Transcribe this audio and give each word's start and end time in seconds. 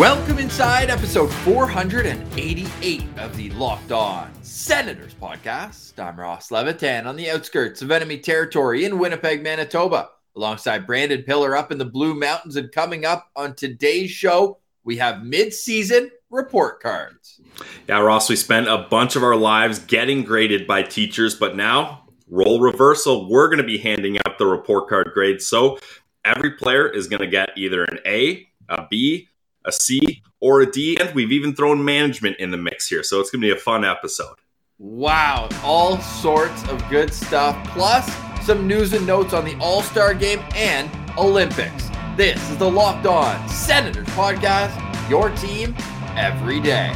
Welcome 0.00 0.38
inside 0.38 0.88
episode 0.88 1.30
488 1.30 3.04
of 3.18 3.36
the 3.36 3.50
Locked 3.50 3.92
On 3.92 4.32
Senators 4.42 5.12
podcast. 5.12 6.02
I'm 6.02 6.18
Ross 6.18 6.50
Levitan 6.50 7.06
on 7.06 7.16
the 7.16 7.28
outskirts 7.28 7.82
of 7.82 7.90
enemy 7.90 8.16
territory 8.16 8.86
in 8.86 8.98
Winnipeg, 8.98 9.42
Manitoba, 9.42 10.08
alongside 10.34 10.86
Brandon 10.86 11.22
Pillar 11.22 11.54
up 11.54 11.70
in 11.70 11.76
the 11.76 11.84
Blue 11.84 12.14
Mountains. 12.14 12.56
And 12.56 12.72
coming 12.72 13.04
up 13.04 13.28
on 13.36 13.54
today's 13.54 14.10
show, 14.10 14.56
we 14.84 14.96
have 14.96 15.22
mid-season 15.22 16.10
report 16.30 16.80
cards. 16.80 17.38
Yeah, 17.86 17.98
Ross, 17.98 18.30
we 18.30 18.36
spent 18.36 18.68
a 18.68 18.86
bunch 18.90 19.16
of 19.16 19.22
our 19.22 19.36
lives 19.36 19.80
getting 19.80 20.24
graded 20.24 20.66
by 20.66 20.82
teachers, 20.82 21.34
but 21.34 21.56
now 21.56 22.04
role 22.26 22.58
reversal. 22.58 23.28
We're 23.28 23.48
going 23.48 23.58
to 23.58 23.64
be 23.64 23.76
handing 23.76 24.16
out 24.24 24.38
the 24.38 24.46
report 24.46 24.88
card 24.88 25.10
grades. 25.12 25.46
So 25.46 25.78
every 26.24 26.52
player 26.52 26.88
is 26.88 27.06
going 27.06 27.20
to 27.20 27.28
get 27.28 27.50
either 27.54 27.84
an 27.84 27.98
A, 28.06 28.48
a 28.70 28.86
B, 28.90 29.26
a 29.64 29.72
C, 29.72 30.22
or 30.40 30.60
a 30.60 30.70
D. 30.70 30.96
And 30.98 31.14
we've 31.14 31.32
even 31.32 31.54
thrown 31.54 31.84
management 31.84 32.36
in 32.38 32.50
the 32.50 32.56
mix 32.56 32.88
here. 32.88 33.02
So 33.02 33.20
it's 33.20 33.30
going 33.30 33.42
to 33.42 33.46
be 33.46 33.52
a 33.52 33.56
fun 33.56 33.84
episode. 33.84 34.36
Wow, 34.78 35.50
all 35.62 35.98
sorts 36.00 36.66
of 36.68 36.82
good 36.88 37.12
stuff, 37.12 37.54
plus 37.68 38.10
some 38.46 38.66
news 38.66 38.94
and 38.94 39.06
notes 39.06 39.34
on 39.34 39.44
the 39.44 39.54
All 39.58 39.82
Star 39.82 40.14
game 40.14 40.40
and 40.54 40.90
Olympics. 41.18 41.90
This 42.16 42.50
is 42.50 42.56
the 42.56 42.70
Locked 42.70 43.06
On 43.06 43.46
Senators 43.48 44.08
podcast, 44.08 45.10
your 45.10 45.28
team 45.36 45.76
every 46.16 46.60
day. 46.60 46.94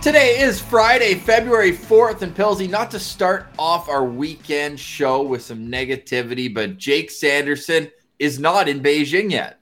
Today 0.00 0.38
is 0.38 0.60
Friday, 0.60 1.14
February 1.14 1.72
4th, 1.72 2.22
and 2.22 2.32
Pilsy, 2.32 2.70
not 2.70 2.88
to 2.92 3.00
start 3.00 3.48
off 3.58 3.88
our 3.88 4.04
weekend 4.04 4.78
show 4.78 5.22
with 5.22 5.42
some 5.42 5.66
negativity, 5.66 6.52
but 6.52 6.78
Jake 6.78 7.10
Sanderson 7.10 7.90
is 8.20 8.38
not 8.38 8.68
in 8.68 8.80
Beijing 8.80 9.32
yet. 9.32 9.58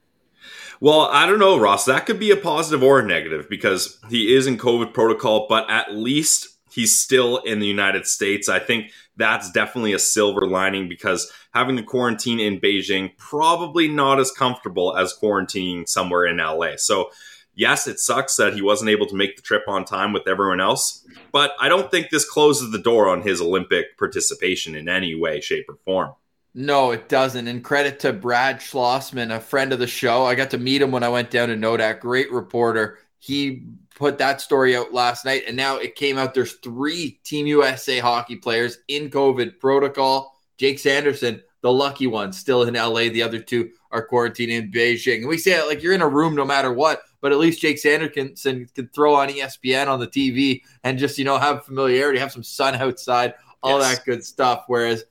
Well, 0.79 1.01
I 1.01 1.25
don't 1.25 1.39
know, 1.39 1.59
Ross. 1.59 1.85
That 1.85 2.05
could 2.05 2.19
be 2.19 2.29
a 2.29 2.37
positive 2.37 2.83
or 2.83 2.99
a 2.99 3.03
negative 3.03 3.49
because 3.49 3.99
he 4.09 4.35
is 4.35 4.45
in 4.45 4.59
COVID 4.59 4.93
protocol, 4.93 5.47
but 5.49 5.69
at 5.71 5.95
least 5.95 6.47
he's 6.71 6.95
still 6.95 7.37
in 7.37 7.57
the 7.59 7.65
United 7.65 8.05
States. 8.05 8.47
I 8.47 8.59
think 8.59 8.91
that's 9.15 9.51
definitely 9.51 9.93
a 9.93 9.99
silver 9.99 10.45
lining 10.45 10.87
because 10.87 11.31
having 11.55 11.77
to 11.77 11.83
quarantine 11.83 12.39
in 12.39 12.61
Beijing 12.61 13.17
probably 13.17 13.87
not 13.87 14.19
as 14.19 14.31
comfortable 14.31 14.95
as 14.95 15.17
quarantining 15.19 15.89
somewhere 15.89 16.27
in 16.27 16.37
LA. 16.37 16.73
So 16.77 17.09
yes, 17.57 17.87
it 17.87 17.99
sucks 17.99 18.37
that 18.37 18.53
he 18.53 18.61
wasn't 18.61 18.89
able 18.89 19.07
to 19.07 19.15
make 19.15 19.35
the 19.35 19.41
trip 19.41 19.63
on 19.67 19.83
time 19.83 20.13
with 20.13 20.27
everyone 20.27 20.61
else, 20.61 21.05
but 21.33 21.51
I 21.59 21.67
don't 21.67 21.91
think 21.91 22.09
this 22.09 22.29
closes 22.29 22.71
the 22.71 22.77
door 22.77 23.09
on 23.09 23.23
his 23.23 23.41
Olympic 23.41 23.97
participation 23.97 24.75
in 24.75 24.87
any 24.87 25.15
way, 25.15 25.41
shape, 25.41 25.65
or 25.67 25.77
form. 25.83 26.13
No, 26.53 26.91
it 26.91 27.09
doesn't. 27.09 27.47
And 27.47 27.63
credit 27.63 27.99
to 27.99 28.13
Brad 28.13 28.59
Schlossman, 28.59 29.35
a 29.35 29.39
friend 29.39 29.73
of 29.73 29.79
the 29.79 29.87
show. 29.87 30.25
I 30.25 30.35
got 30.35 30.51
to 30.51 30.57
meet 30.57 30.81
him 30.81 30.91
when 30.91 31.03
I 31.03 31.09
went 31.09 31.29
down 31.29 31.49
to 31.49 31.55
Nodak. 31.55 31.99
Great 31.99 32.31
reporter. 32.31 32.99
He 33.19 33.63
put 33.95 34.19
that 34.19 34.41
story 34.41 34.75
out 34.75 34.93
last 34.93 35.25
night, 35.25 35.43
and 35.47 35.57
now 35.57 35.77
it 35.77 35.95
came 35.95 36.17
out 36.17 36.33
there's 36.33 36.53
three 36.53 37.19
Team 37.23 37.47
USA 37.47 37.99
hockey 37.99 38.37
players 38.37 38.79
in 38.87 39.09
COVID 39.09 39.59
protocol. 39.59 40.33
Jake 40.57 40.79
Sanderson, 40.79 41.43
the 41.61 41.71
lucky 41.71 42.07
one, 42.07 42.31
still 42.33 42.63
in 42.63 42.73
LA. 42.73 43.09
The 43.09 43.23
other 43.23 43.39
two 43.39 43.71
are 43.91 44.05
quarantined 44.05 44.51
in 44.51 44.71
Beijing. 44.71 45.17
And 45.17 45.27
we 45.27 45.37
say 45.37 45.51
it 45.51 45.67
like 45.67 45.83
you're 45.83 45.93
in 45.93 46.01
a 46.01 46.07
room 46.07 46.35
no 46.35 46.45
matter 46.45 46.71
what 46.71 47.01
but 47.21 47.31
at 47.31 47.37
least 47.37 47.61
Jake 47.61 47.79
Sanderson 47.79 48.35
can 48.35 48.87
throw 48.93 49.15
on 49.15 49.29
ESPN 49.29 49.87
on 49.87 49.99
the 49.99 50.07
TV 50.07 50.61
and 50.83 50.99
just, 50.99 51.17
you 51.17 51.25
know, 51.25 51.37
have 51.37 51.65
familiarity, 51.65 52.19
have 52.19 52.31
some 52.31 52.43
sun 52.43 52.75
outside, 52.75 53.33
all 53.63 53.79
yes. 53.79 53.97
that 53.97 54.05
good 54.05 54.23
stuff. 54.23 54.65
Whereas 54.67 55.03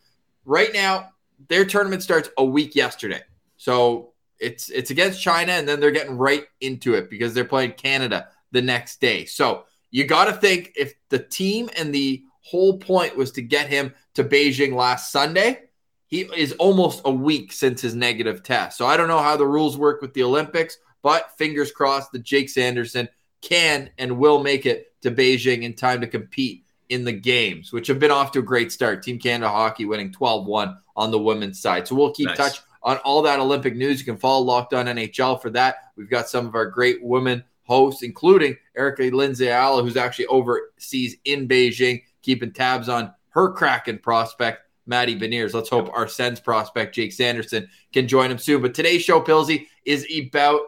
right 0.45 0.73
now, 0.73 1.11
their 1.49 1.65
tournament 1.65 2.03
starts 2.03 2.31
a 2.39 2.45
week 2.45 2.75
yesterday. 2.75 3.23
So 3.57 4.13
it's 4.39 4.69
it's 4.71 4.91
against 4.91 5.21
China, 5.21 5.53
and 5.53 5.69
then 5.69 5.81
they're 5.81 5.91
getting 5.91 6.17
right 6.17 6.45
into 6.61 6.95
it 6.95 7.11
because 7.11 7.35
they're 7.35 7.45
playing 7.45 7.73
Canada 7.73 8.29
the 8.53 8.63
next 8.63 9.01
day. 9.01 9.25
So 9.25 9.65
you 9.91 10.05
got 10.05 10.27
to 10.27 10.33
think 10.33 10.73
if 10.77 10.95
the 11.09 11.19
team 11.19 11.71
and 11.77 11.95
the 11.95 12.23
whole 12.43 12.79
point 12.79 13.17
was 13.17 13.33
to 13.33 13.43
get 13.43 13.69
him 13.69 13.95
to 14.15 14.25
Beijing 14.25 14.75
last 14.75 15.11
Sunday, 15.11 15.63
he 16.07 16.23
is 16.37 16.53
almost 16.53 17.03
a 17.05 17.11
week 17.11 17.53
since 17.53 17.81
his 17.81 17.95
negative 17.95 18.43
test. 18.43 18.79
So 18.79 18.87
I 18.87 18.97
don't 18.97 19.09
know 19.09 19.23
how 19.23 19.37
the 19.37 19.47
rules 19.47 19.77
work 19.77 20.01
with 20.01 20.15
the 20.15 20.23
Olympics. 20.23 20.79
But 21.07 21.39
fingers 21.39 21.71
crossed 21.71 22.11
that 22.11 22.25
Jake 22.25 22.49
Sanderson 22.49 23.09
can 23.41 23.91
and 23.97 24.19
will 24.19 24.43
make 24.43 24.67
it 24.67 24.93
to 25.03 25.13
Beijing 25.13 25.63
in 25.63 25.75
time 25.75 26.01
to 26.01 26.09
compete 26.09 26.65
in 26.89 27.05
the 27.05 27.13
games, 27.13 27.73
which 27.73 27.87
have 27.87 28.01
been 28.01 28.11
off 28.11 28.33
to 28.33 28.41
a 28.41 28.43
great 28.43 28.73
start. 28.73 29.05
Team 29.05 29.21
Canada 29.21 29.49
Hockey 29.49 29.85
winning 29.85 30.11
12 30.11 30.47
1 30.47 30.77
on 30.97 31.11
the 31.13 31.19
women's 31.21 31.63
side. 31.63 31.87
So 31.87 31.95
we'll 31.95 32.13
keep 32.13 32.27
nice. 32.27 32.37
touch 32.37 32.61
on 32.83 32.97
all 33.05 33.23
that 33.23 33.39
Olympic 33.39 33.77
news. 33.77 34.01
You 34.01 34.05
can 34.05 34.17
follow 34.17 34.45
Locked 34.45 34.75
On 34.75 34.87
NHL 34.87 35.41
for 35.41 35.49
that. 35.51 35.77
We've 35.95 36.11
got 36.11 36.29
some 36.29 36.45
of 36.45 36.57
our 36.57 36.67
great 36.67 37.01
women 37.01 37.45
hosts, 37.63 38.03
including 38.03 38.57
Erica 38.77 39.05
Lindsay 39.05 39.47
Ayala, 39.47 39.85
who's 39.85 39.97
actually 39.97 40.27
overseas 40.27 41.19
in 41.25 41.47
Beijing, 41.47 42.03
keeping 42.23 42.53
tabs 42.53 42.89
on 42.89 43.15
her 43.29 43.53
Kraken 43.53 43.99
prospect. 43.99 44.63
Matty 44.89 45.19
Beniers. 45.19 45.53
Let's 45.53 45.69
hope 45.69 45.91
our 45.93 46.07
Sens 46.07 46.39
prospect, 46.39 46.95
Jake 46.95 47.13
Sanderson, 47.13 47.69
can 47.93 48.07
join 48.07 48.31
him 48.31 48.39
soon. 48.39 48.63
But 48.63 48.73
today's 48.73 49.03
show, 49.03 49.21
Pilsy, 49.21 49.67
is 49.85 50.07
about 50.17 50.61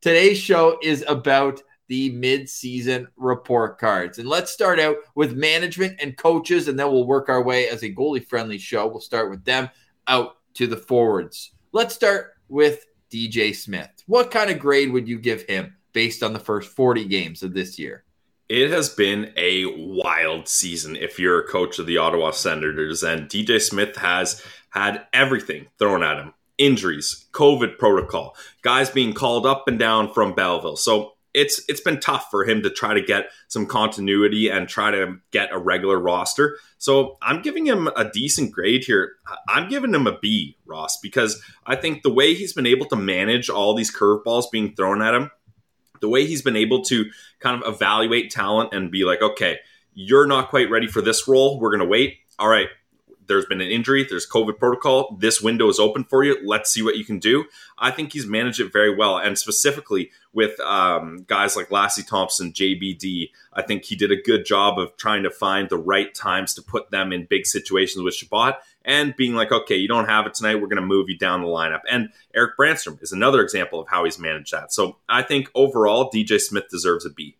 Today's 0.00 0.38
show 0.38 0.78
is 0.80 1.04
about 1.08 1.60
the 1.88 2.10
mid-season 2.10 3.08
report 3.16 3.78
cards. 3.78 4.18
And 4.18 4.28
let's 4.28 4.52
start 4.52 4.78
out 4.78 4.98
with 5.16 5.36
management 5.36 5.98
and 6.00 6.16
coaches, 6.16 6.68
and 6.68 6.78
then 6.78 6.92
we'll 6.92 7.06
work 7.06 7.28
our 7.28 7.42
way 7.42 7.68
as 7.68 7.82
a 7.82 7.92
goalie-friendly 7.92 8.58
show. 8.58 8.86
We'll 8.86 9.00
start 9.00 9.28
with 9.28 9.44
them 9.44 9.68
out 10.06 10.36
to 10.54 10.68
the 10.68 10.76
forwards. 10.76 11.50
Let's 11.72 11.96
start 11.96 12.34
with 12.48 12.86
DJ 13.10 13.56
Smith. 13.56 13.90
What 14.06 14.30
kind 14.30 14.50
of 14.50 14.60
grade 14.60 14.92
would 14.92 15.08
you 15.08 15.18
give 15.18 15.42
him 15.42 15.74
based 15.92 16.22
on 16.22 16.32
the 16.32 16.38
first 16.38 16.70
40 16.76 17.04
games 17.06 17.42
of 17.42 17.52
this 17.52 17.76
year? 17.76 18.04
It 18.48 18.70
has 18.70 18.90
been 18.90 19.32
a 19.36 19.64
wild 19.66 20.46
season 20.46 20.94
if 20.94 21.18
you're 21.18 21.40
a 21.40 21.48
coach 21.48 21.80
of 21.80 21.86
the 21.86 21.98
Ottawa 21.98 22.30
Senators, 22.30 23.02
and 23.02 23.28
DJ 23.28 23.60
Smith 23.60 23.96
has 23.96 24.44
had 24.70 25.06
everything 25.12 25.66
thrown 25.76 26.04
at 26.04 26.18
him 26.18 26.34
injuries, 26.58 27.26
COVID 27.32 27.78
protocol, 27.78 28.36
guys 28.62 28.90
being 28.90 29.14
called 29.14 29.46
up 29.46 29.68
and 29.68 29.78
down 29.78 30.12
from 30.12 30.34
Belleville. 30.34 30.76
So 30.76 31.12
it's 31.34 31.62
it's 31.68 31.80
been 31.80 32.00
tough 32.00 32.28
for 32.30 32.44
him 32.44 32.62
to 32.62 32.70
try 32.70 32.94
to 32.94 33.02
get 33.02 33.30
some 33.48 33.66
continuity 33.66 34.48
and 34.48 34.68
try 34.68 34.90
to 34.90 35.18
get 35.30 35.52
a 35.52 35.58
regular 35.58 35.98
roster. 35.98 36.58
So 36.78 37.16
I'm 37.22 37.42
giving 37.42 37.66
him 37.66 37.88
a 37.96 38.10
decent 38.10 38.52
grade 38.52 38.84
here. 38.84 39.12
I'm 39.48 39.68
giving 39.68 39.94
him 39.94 40.06
a 40.06 40.18
B, 40.18 40.56
Ross, 40.66 40.98
because 41.00 41.40
I 41.66 41.76
think 41.76 42.02
the 42.02 42.12
way 42.12 42.34
he's 42.34 42.52
been 42.52 42.66
able 42.66 42.86
to 42.86 42.96
manage 42.96 43.48
all 43.48 43.74
these 43.74 43.94
curveballs 43.94 44.50
being 44.50 44.74
thrown 44.74 45.02
at 45.02 45.14
him, 45.14 45.30
the 46.00 46.08
way 46.08 46.26
he's 46.26 46.42
been 46.42 46.56
able 46.56 46.82
to 46.84 47.06
kind 47.40 47.62
of 47.62 47.74
evaluate 47.74 48.30
talent 48.30 48.72
and 48.72 48.90
be 48.90 49.04
like, 49.04 49.22
okay, 49.22 49.58
you're 49.94 50.26
not 50.26 50.48
quite 50.48 50.70
ready 50.70 50.86
for 50.86 51.02
this 51.02 51.28
role. 51.28 51.60
We're 51.60 51.70
going 51.70 51.80
to 51.80 51.86
wait. 51.86 52.18
All 52.38 52.48
right, 52.48 52.68
there's 53.28 53.46
been 53.46 53.60
an 53.60 53.70
injury, 53.70 54.06
there's 54.08 54.28
COVID 54.28 54.58
protocol. 54.58 55.16
This 55.20 55.40
window 55.40 55.68
is 55.68 55.78
open 55.78 56.04
for 56.04 56.24
you. 56.24 56.38
Let's 56.44 56.70
see 56.70 56.82
what 56.82 56.96
you 56.96 57.04
can 57.04 57.18
do. 57.18 57.44
I 57.78 57.90
think 57.90 58.12
he's 58.12 58.26
managed 58.26 58.60
it 58.60 58.72
very 58.72 58.94
well, 58.94 59.18
and 59.18 59.38
specifically 59.38 60.10
with 60.32 60.58
um, 60.60 61.24
guys 61.26 61.56
like 61.56 61.68
Lassi 61.68 62.06
Thomson, 62.06 62.52
JBD. 62.52 63.30
I 63.52 63.62
think 63.62 63.84
he 63.84 63.96
did 63.96 64.12
a 64.12 64.22
good 64.22 64.44
job 64.44 64.78
of 64.78 64.96
trying 64.96 65.22
to 65.24 65.30
find 65.30 65.68
the 65.68 65.78
right 65.78 66.14
times 66.14 66.54
to 66.54 66.62
put 66.62 66.90
them 66.90 67.12
in 67.12 67.26
big 67.26 67.46
situations 67.46 68.02
with 68.04 68.14
Chabot 68.14 68.54
and 68.84 69.16
being 69.16 69.34
like, 69.34 69.52
okay, 69.52 69.74
you 69.74 69.88
don't 69.88 70.08
have 70.08 70.26
it 70.26 70.34
tonight. 70.34 70.56
We're 70.56 70.68
going 70.68 70.76
to 70.76 70.86
move 70.86 71.08
you 71.08 71.18
down 71.18 71.42
the 71.42 71.48
lineup. 71.48 71.80
And 71.90 72.10
Erik 72.34 72.56
Brannstrom 72.58 73.02
is 73.02 73.12
another 73.12 73.42
example 73.42 73.80
of 73.80 73.88
how 73.88 74.04
he's 74.04 74.18
managed 74.18 74.52
that. 74.52 74.72
So 74.72 74.98
I 75.08 75.22
think 75.22 75.50
overall, 75.54 76.10
DJ 76.10 76.40
Smith 76.40 76.68
deserves 76.70 77.04
a 77.04 77.10
B. 77.10 77.36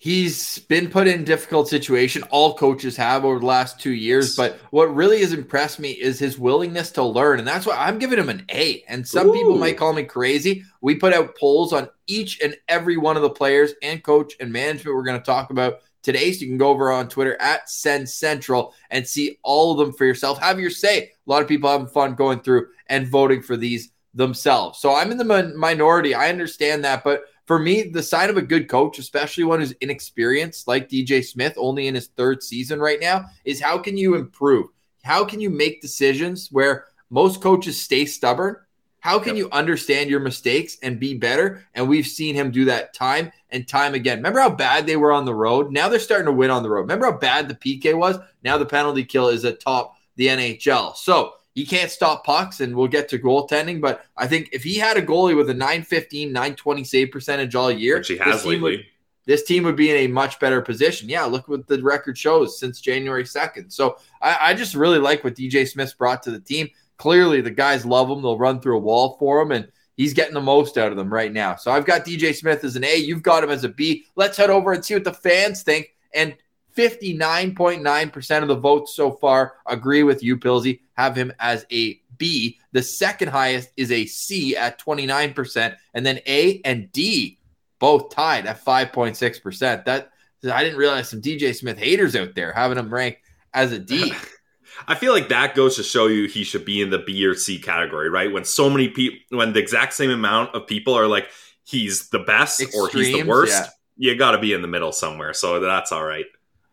He's 0.00 0.60
been 0.60 0.88
put 0.90 1.08
in 1.08 1.24
difficult 1.24 1.68
situation. 1.68 2.22
All 2.30 2.54
coaches 2.54 2.96
have 2.96 3.24
over 3.24 3.40
the 3.40 3.46
last 3.46 3.80
two 3.80 3.92
years. 3.92 4.36
But 4.36 4.60
what 4.70 4.94
really 4.94 5.20
has 5.20 5.32
impressed 5.32 5.80
me 5.80 5.90
is 5.90 6.20
his 6.20 6.38
willingness 6.38 6.92
to 6.92 7.02
learn. 7.02 7.40
And 7.40 7.48
that's 7.48 7.66
why 7.66 7.76
I'm 7.76 7.98
giving 7.98 8.18
him 8.18 8.28
an 8.28 8.44
A. 8.50 8.84
And 8.86 9.06
some 9.06 9.28
Ooh. 9.28 9.32
people 9.32 9.58
might 9.58 9.76
call 9.76 9.92
me 9.92 10.04
crazy. 10.04 10.62
We 10.80 10.94
put 10.94 11.12
out 11.12 11.36
polls 11.36 11.72
on 11.72 11.88
each 12.06 12.40
and 12.40 12.56
every 12.68 12.96
one 12.96 13.16
of 13.16 13.22
the 13.22 13.30
players 13.30 13.72
and 13.82 14.02
coach 14.04 14.34
and 14.38 14.52
management 14.52 14.94
we're 14.94 15.02
going 15.02 15.18
to 15.18 15.26
talk 15.26 15.50
about 15.50 15.80
today. 16.02 16.30
So 16.30 16.42
you 16.42 16.46
can 16.46 16.58
go 16.58 16.68
over 16.68 16.92
on 16.92 17.08
Twitter 17.08 17.36
at 17.40 17.68
Sens 17.68 18.14
Central 18.14 18.74
and 18.90 19.04
see 19.04 19.38
all 19.42 19.72
of 19.72 19.78
them 19.78 19.92
for 19.92 20.04
yourself. 20.04 20.38
Have 20.38 20.60
your 20.60 20.70
say. 20.70 20.98
A 20.98 21.10
lot 21.26 21.42
of 21.42 21.48
people 21.48 21.68
having 21.68 21.88
fun 21.88 22.14
going 22.14 22.38
through 22.38 22.68
and 22.86 23.08
voting 23.08 23.42
for 23.42 23.56
these 23.56 23.90
themselves. 24.14 24.78
So 24.78 24.94
I'm 24.94 25.10
in 25.10 25.18
the 25.18 25.24
min- 25.24 25.56
minority. 25.56 26.14
I 26.14 26.28
understand 26.28 26.84
that. 26.84 27.02
But 27.02 27.22
for 27.48 27.58
me, 27.58 27.84
the 27.84 28.02
sign 28.02 28.28
of 28.28 28.36
a 28.36 28.42
good 28.42 28.68
coach, 28.68 28.98
especially 28.98 29.42
one 29.42 29.60
who's 29.60 29.72
inexperienced 29.80 30.68
like 30.68 30.90
DJ 30.90 31.24
Smith, 31.24 31.54
only 31.56 31.86
in 31.86 31.94
his 31.94 32.08
third 32.08 32.42
season 32.42 32.78
right 32.78 33.00
now, 33.00 33.24
is 33.46 33.58
how 33.58 33.78
can 33.78 33.96
you 33.96 34.16
improve? 34.16 34.66
How 35.02 35.24
can 35.24 35.40
you 35.40 35.48
make 35.48 35.80
decisions 35.80 36.48
where 36.52 36.84
most 37.08 37.40
coaches 37.40 37.80
stay 37.80 38.04
stubborn? 38.04 38.56
How 39.00 39.18
can 39.18 39.34
yep. 39.34 39.46
you 39.46 39.50
understand 39.50 40.10
your 40.10 40.20
mistakes 40.20 40.76
and 40.82 41.00
be 41.00 41.14
better? 41.14 41.64
And 41.74 41.88
we've 41.88 42.06
seen 42.06 42.34
him 42.34 42.50
do 42.50 42.66
that 42.66 42.92
time 42.92 43.32
and 43.48 43.66
time 43.66 43.94
again. 43.94 44.18
Remember 44.18 44.40
how 44.40 44.50
bad 44.50 44.86
they 44.86 44.96
were 44.96 45.12
on 45.12 45.24
the 45.24 45.34
road? 45.34 45.72
Now 45.72 45.88
they're 45.88 46.00
starting 46.00 46.26
to 46.26 46.32
win 46.32 46.50
on 46.50 46.62
the 46.62 46.68
road. 46.68 46.82
Remember 46.82 47.06
how 47.06 47.16
bad 47.16 47.48
the 47.48 47.54
PK 47.54 47.96
was? 47.96 48.18
Now 48.44 48.58
the 48.58 48.66
penalty 48.66 49.04
kill 49.04 49.28
is 49.28 49.44
atop 49.44 49.96
the 50.16 50.26
NHL. 50.26 50.96
So 50.96 51.32
he 51.58 51.66
can't 51.66 51.90
stop 51.90 52.24
pucks, 52.24 52.60
and 52.60 52.76
we'll 52.76 52.86
get 52.86 53.08
to 53.08 53.18
goaltending. 53.18 53.80
But 53.80 54.04
I 54.16 54.28
think 54.28 54.50
if 54.52 54.62
he 54.62 54.76
had 54.76 54.96
a 54.96 55.02
goalie 55.02 55.36
with 55.36 55.50
a 55.50 55.54
915, 55.54 56.28
920 56.28 56.84
save 56.84 57.10
percentage 57.10 57.56
all 57.56 57.68
year, 57.68 57.96
which 57.96 58.06
he 58.06 58.16
has 58.18 58.46
lately. 58.46 58.86
This 59.26 59.42
team 59.42 59.64
would 59.64 59.74
be 59.74 59.90
in 59.90 59.96
a 59.96 60.06
much 60.06 60.38
better 60.38 60.62
position. 60.62 61.08
Yeah, 61.08 61.24
look 61.24 61.48
what 61.48 61.66
the 61.66 61.82
record 61.82 62.16
shows 62.16 62.60
since 62.60 62.80
January 62.80 63.24
2nd. 63.24 63.72
So 63.72 63.98
I, 64.22 64.38
I 64.40 64.54
just 64.54 64.76
really 64.76 65.00
like 65.00 65.24
what 65.24 65.34
DJ 65.34 65.68
Smith 65.68 65.98
brought 65.98 66.22
to 66.22 66.30
the 66.30 66.38
team. 66.38 66.68
Clearly, 66.96 67.40
the 67.40 67.50
guys 67.50 67.84
love 67.84 68.08
him. 68.08 68.22
They'll 68.22 68.38
run 68.38 68.60
through 68.60 68.76
a 68.76 68.80
wall 68.80 69.16
for 69.18 69.42
him, 69.42 69.50
and 69.50 69.68
he's 69.96 70.14
getting 70.14 70.34
the 70.34 70.40
most 70.40 70.78
out 70.78 70.92
of 70.92 70.96
them 70.96 71.12
right 71.12 71.32
now. 71.32 71.56
So 71.56 71.72
I've 71.72 71.84
got 71.84 72.06
DJ 72.06 72.36
Smith 72.36 72.62
as 72.62 72.76
an 72.76 72.84
A. 72.84 72.94
You've 72.94 73.24
got 73.24 73.42
him 73.42 73.50
as 73.50 73.64
a 73.64 73.68
B. 73.68 74.04
Let's 74.14 74.36
head 74.36 74.48
over 74.48 74.72
and 74.72 74.84
see 74.84 74.94
what 74.94 75.02
the 75.02 75.12
fans 75.12 75.62
think. 75.64 75.92
And 76.14 76.36
59.9% 76.78 78.42
of 78.42 78.48
the 78.48 78.54
votes 78.54 78.94
so 78.94 79.10
far 79.10 79.54
agree 79.66 80.04
with 80.04 80.22
you, 80.22 80.36
Pilsy, 80.36 80.80
have 80.96 81.16
him 81.16 81.32
as 81.40 81.66
a 81.72 82.00
B. 82.18 82.60
The 82.70 82.82
second 82.82 83.28
highest 83.28 83.70
is 83.76 83.90
a 83.90 84.06
C 84.06 84.56
at 84.56 84.80
29%, 84.80 85.76
and 85.94 86.06
then 86.06 86.20
A 86.26 86.60
and 86.64 86.92
D 86.92 87.40
both 87.80 88.10
tied 88.10 88.46
at 88.46 88.64
5.6%. 88.64 89.84
That 89.86 90.10
I 90.52 90.62
didn't 90.62 90.78
realize 90.78 91.08
some 91.08 91.20
DJ 91.20 91.54
Smith 91.54 91.78
haters 91.78 92.14
out 92.14 92.36
there 92.36 92.52
having 92.52 92.78
him 92.78 92.94
ranked 92.94 93.22
as 93.52 93.72
a 93.72 93.78
D. 93.78 94.12
I 94.86 94.94
feel 94.94 95.12
like 95.12 95.30
that 95.30 95.56
goes 95.56 95.74
to 95.76 95.82
show 95.82 96.06
you 96.06 96.28
he 96.28 96.44
should 96.44 96.64
be 96.64 96.80
in 96.80 96.90
the 96.90 97.00
B 97.00 97.26
or 97.26 97.34
C 97.34 97.58
category, 97.58 98.08
right? 98.08 98.30
When 98.30 98.44
so 98.44 98.70
many 98.70 98.88
people, 98.88 99.18
when 99.36 99.52
the 99.52 99.58
exact 99.58 99.94
same 99.94 100.10
amount 100.10 100.54
of 100.54 100.68
people 100.68 100.94
are 100.94 101.08
like, 101.08 101.28
he's 101.64 102.10
the 102.10 102.20
best 102.20 102.60
Extremes, 102.60 102.94
or 102.94 102.96
he's 102.96 103.12
the 103.12 103.24
worst, 103.24 103.52
yeah. 103.96 104.12
you 104.12 104.16
got 104.16 104.32
to 104.32 104.38
be 104.38 104.52
in 104.52 104.62
the 104.62 104.68
middle 104.68 104.92
somewhere. 104.92 105.34
So 105.34 105.58
that's 105.58 105.90
all 105.90 106.04
right. 106.04 106.26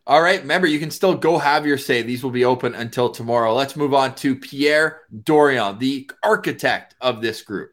All 0.07 0.21
right. 0.21 0.41
Remember, 0.41 0.67
you 0.67 0.79
can 0.79 0.91
still 0.91 1.15
go 1.15 1.37
have 1.37 1.65
your 1.65 1.77
say. 1.77 2.01
These 2.01 2.23
will 2.23 2.31
be 2.31 2.45
open 2.45 2.75
until 2.75 3.09
tomorrow. 3.09 3.53
Let's 3.55 3.75
move 3.75 3.93
on 3.93 4.15
to 4.15 4.35
Pierre 4.35 5.01
Dorion, 5.23 5.79
the 5.79 6.09
architect 6.23 6.95
of 7.01 7.21
this 7.21 7.41
group. 7.41 7.71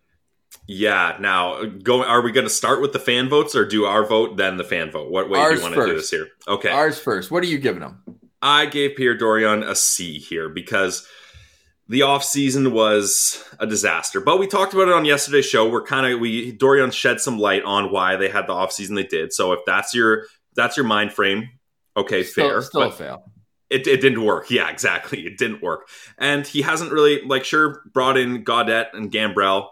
Yeah. 0.66 1.16
Now, 1.20 1.64
go. 1.64 2.02
Are 2.04 2.22
we 2.22 2.32
going 2.32 2.46
to 2.46 2.50
start 2.50 2.80
with 2.80 2.92
the 2.92 2.98
fan 2.98 3.28
votes 3.28 3.54
or 3.54 3.66
do 3.66 3.84
our 3.84 4.06
vote 4.06 4.36
then 4.36 4.56
the 4.56 4.64
fan 4.64 4.90
vote? 4.90 5.10
What 5.10 5.28
way 5.28 5.38
Ours 5.38 5.54
do 5.54 5.56
you 5.56 5.62
want 5.62 5.74
to 5.74 5.86
do 5.92 5.96
this 5.96 6.10
here? 6.10 6.28
Okay. 6.48 6.70
Ours 6.70 6.98
first. 6.98 7.30
What 7.30 7.42
are 7.42 7.48
you 7.48 7.58
giving 7.58 7.80
them? 7.80 8.02
I 8.40 8.66
gave 8.66 8.96
Pierre 8.96 9.16
Dorion 9.16 9.62
a 9.62 9.76
C 9.76 10.18
here 10.18 10.48
because 10.48 11.06
the 11.88 12.00
offseason 12.00 12.72
was 12.72 13.44
a 13.60 13.66
disaster. 13.66 14.20
But 14.20 14.38
we 14.38 14.46
talked 14.46 14.72
about 14.72 14.88
it 14.88 14.94
on 14.94 15.04
yesterday's 15.04 15.46
show. 15.46 15.68
We're 15.68 15.84
kind 15.84 16.12
of 16.12 16.20
we 16.20 16.52
Dorion 16.52 16.90
shed 16.92 17.20
some 17.20 17.38
light 17.38 17.62
on 17.64 17.92
why 17.92 18.16
they 18.16 18.28
had 18.28 18.46
the 18.46 18.54
offseason 18.54 18.94
they 18.94 19.04
did. 19.04 19.32
So 19.32 19.52
if 19.52 19.60
that's 19.66 19.94
your 19.94 20.24
that's 20.54 20.76
your 20.76 20.86
mind 20.86 21.12
frame, 21.12 21.50
okay, 21.96 22.22
still, 22.22 22.48
fair. 22.48 22.62
Still 22.62 22.90
fail. 22.90 23.32
It, 23.70 23.86
it 23.86 24.00
didn't 24.00 24.24
work. 24.24 24.50
Yeah, 24.50 24.68
exactly. 24.68 25.26
It 25.26 25.38
didn't 25.38 25.62
work. 25.62 25.88
And 26.18 26.46
he 26.46 26.62
hasn't 26.62 26.92
really, 26.92 27.22
like, 27.22 27.44
sure, 27.44 27.82
brought 27.92 28.18
in 28.18 28.44
Gaudette 28.44 28.88
and 28.92 29.10
Gambrell, 29.10 29.68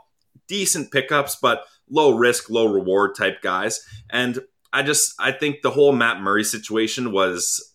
decent 0.49 0.91
pickups, 0.91 1.37
but 1.41 1.65
low 1.91 2.17
risk, 2.17 2.49
low 2.49 2.67
reward 2.67 3.15
type 3.15 3.43
guys. 3.43 3.81
And 4.11 4.41
I 4.73 4.83
just, 4.83 5.15
I 5.19 5.33
think 5.33 5.63
the 5.63 5.71
whole 5.71 5.93
Matt 5.93 6.21
Murray 6.23 6.45
situation 6.45 7.13
was 7.13 7.75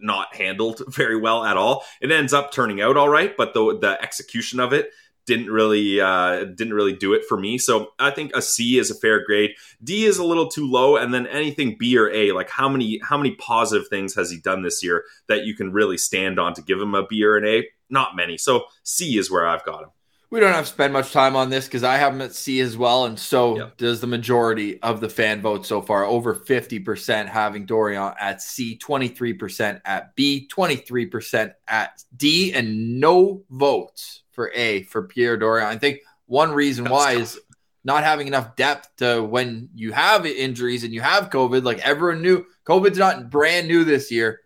not 0.00 0.34
handled 0.34 0.82
very 0.88 1.18
well 1.18 1.44
at 1.44 1.56
all. 1.56 1.84
It 2.00 2.10
ends 2.10 2.32
up 2.32 2.52
turning 2.52 2.80
out 2.80 2.96
all 2.96 3.08
right, 3.08 3.36
but 3.36 3.54
the 3.54 3.78
the 3.78 4.00
execution 4.02 4.60
of 4.60 4.72
it 4.72 4.90
didn't 5.26 5.50
really 5.50 6.00
uh, 6.00 6.44
didn't 6.44 6.74
really 6.74 6.94
do 6.94 7.12
it 7.12 7.24
for 7.28 7.36
me. 7.36 7.58
So 7.58 7.92
I 7.98 8.10
think 8.10 8.34
a 8.34 8.40
C 8.40 8.78
is 8.78 8.90
a 8.90 8.94
fair 8.94 9.24
grade. 9.24 9.50
D 9.82 10.04
is 10.04 10.18
a 10.18 10.24
little 10.24 10.48
too 10.48 10.66
low, 10.70 10.96
and 10.96 11.12
then 11.12 11.26
anything 11.26 11.76
B 11.78 11.98
or 11.98 12.10
A, 12.10 12.32
like 12.32 12.48
how 12.48 12.68
many 12.68 13.00
how 13.02 13.18
many 13.18 13.32
positive 13.32 13.88
things 13.88 14.14
has 14.14 14.30
he 14.30 14.38
done 14.38 14.62
this 14.62 14.82
year 14.82 15.04
that 15.28 15.44
you 15.44 15.54
can 15.54 15.72
really 15.72 15.98
stand 15.98 16.38
on 16.38 16.54
to 16.54 16.62
give 16.62 16.80
him 16.80 16.94
a 16.94 17.06
B 17.06 17.24
or 17.24 17.36
an 17.36 17.46
A? 17.46 17.64
Not 17.90 18.16
many. 18.16 18.38
So 18.38 18.64
C 18.84 19.18
is 19.18 19.30
where 19.30 19.46
I've 19.46 19.64
got 19.64 19.82
him. 19.82 19.90
We 20.28 20.40
don't 20.40 20.52
have 20.52 20.64
to 20.64 20.72
spend 20.72 20.92
much 20.92 21.12
time 21.12 21.36
on 21.36 21.50
this 21.50 21.66
because 21.66 21.84
I 21.84 21.98
have 21.98 22.12
him 22.12 22.20
at 22.20 22.34
C 22.34 22.60
as 22.60 22.76
well, 22.76 23.04
and 23.04 23.18
so 23.18 23.58
yep. 23.58 23.76
does 23.76 24.00
the 24.00 24.08
majority 24.08 24.82
of 24.82 25.00
the 25.00 25.08
fan 25.08 25.40
vote 25.40 25.64
so 25.64 25.80
far. 25.80 26.04
Over 26.04 26.34
50% 26.34 27.28
having 27.28 27.64
Dorion 27.64 28.12
at 28.18 28.42
C, 28.42 28.76
23% 28.76 29.80
at 29.84 30.16
B, 30.16 30.48
23% 30.52 31.52
at 31.68 32.02
D, 32.16 32.52
and 32.52 32.98
no 32.98 33.44
votes 33.50 34.24
for 34.36 34.52
A 34.54 34.84
for 34.84 35.02
Pierre 35.02 35.36
Dorion. 35.36 35.66
I 35.66 35.78
think 35.78 36.02
one 36.26 36.52
reason 36.52 36.84
why 36.84 37.14
is 37.14 37.40
not 37.82 38.04
having 38.04 38.28
enough 38.28 38.54
depth 38.54 38.94
to 38.98 39.22
when 39.22 39.70
you 39.74 39.92
have 39.92 40.26
injuries 40.26 40.84
and 40.84 40.92
you 40.92 41.00
have 41.00 41.30
COVID. 41.30 41.64
Like 41.64 41.78
everyone 41.78 42.22
knew, 42.22 42.44
COVID's 42.64 42.98
not 42.98 43.30
brand 43.30 43.66
new 43.66 43.82
this 43.82 44.12
year. 44.12 44.42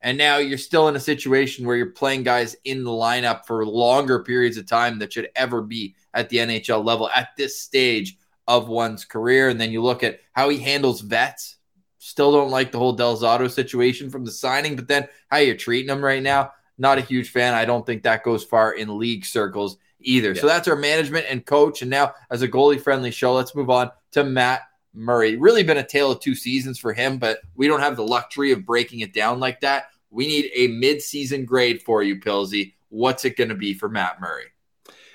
And 0.00 0.18
now 0.18 0.36
you're 0.36 0.58
still 0.58 0.88
in 0.88 0.96
a 0.96 1.00
situation 1.00 1.66
where 1.66 1.76
you're 1.76 1.86
playing 1.86 2.24
guys 2.24 2.56
in 2.64 2.84
the 2.84 2.90
lineup 2.90 3.46
for 3.46 3.64
longer 3.64 4.22
periods 4.22 4.56
of 4.56 4.66
time 4.66 4.98
that 4.98 5.12
should 5.12 5.28
ever 5.34 5.62
be 5.62 5.94
at 6.12 6.28
the 6.28 6.38
NHL 6.38 6.84
level 6.84 7.08
at 7.14 7.28
this 7.36 7.58
stage 7.60 8.16
of 8.46 8.68
one's 8.68 9.04
career. 9.04 9.48
And 9.48 9.60
then 9.60 9.72
you 9.72 9.82
look 9.82 10.02
at 10.02 10.20
how 10.32 10.48
he 10.48 10.58
handles 10.58 11.00
vets. 11.00 11.56
Still 11.98 12.32
don't 12.32 12.50
like 12.50 12.70
the 12.70 12.78
whole 12.78 12.92
Del 12.92 13.16
Zotto 13.16 13.50
situation 13.50 14.10
from 14.10 14.24
the 14.24 14.30
signing, 14.30 14.76
but 14.76 14.88
then 14.88 15.08
how 15.30 15.38
you're 15.38 15.56
treating 15.56 15.90
him 15.90 16.04
right 16.04 16.22
now. 16.22 16.52
Not 16.78 16.98
a 16.98 17.02
huge 17.02 17.30
fan. 17.30 17.54
I 17.54 17.64
don't 17.64 17.86
think 17.86 18.02
that 18.02 18.24
goes 18.24 18.44
far 18.44 18.72
in 18.72 18.98
league 18.98 19.24
circles 19.24 19.78
either. 20.00 20.32
Yeah. 20.32 20.40
So 20.40 20.46
that's 20.46 20.68
our 20.68 20.76
management 20.76 21.26
and 21.28 21.44
coach. 21.44 21.82
And 21.82 21.90
now, 21.90 22.14
as 22.30 22.42
a 22.42 22.48
goalie 22.48 22.80
friendly 22.80 23.10
show, 23.10 23.34
let's 23.34 23.54
move 23.54 23.70
on 23.70 23.90
to 24.12 24.24
Matt 24.24 24.62
Murray. 24.92 25.36
Really 25.36 25.62
been 25.62 25.78
a 25.78 25.86
tale 25.86 26.12
of 26.12 26.20
two 26.20 26.34
seasons 26.34 26.78
for 26.78 26.92
him, 26.92 27.18
but 27.18 27.38
we 27.54 27.66
don't 27.66 27.80
have 27.80 27.96
the 27.96 28.06
luxury 28.06 28.52
of 28.52 28.64
breaking 28.64 29.00
it 29.00 29.12
down 29.12 29.40
like 29.40 29.60
that. 29.60 29.86
We 30.10 30.26
need 30.26 30.50
a 30.54 30.68
mid-season 30.68 31.44
grade 31.44 31.82
for 31.82 32.02
you, 32.02 32.20
Pilsy. 32.20 32.74
What's 32.88 33.24
it 33.24 33.36
going 33.36 33.48
to 33.48 33.56
be 33.56 33.74
for 33.74 33.88
Matt 33.88 34.20
Murray? 34.20 34.46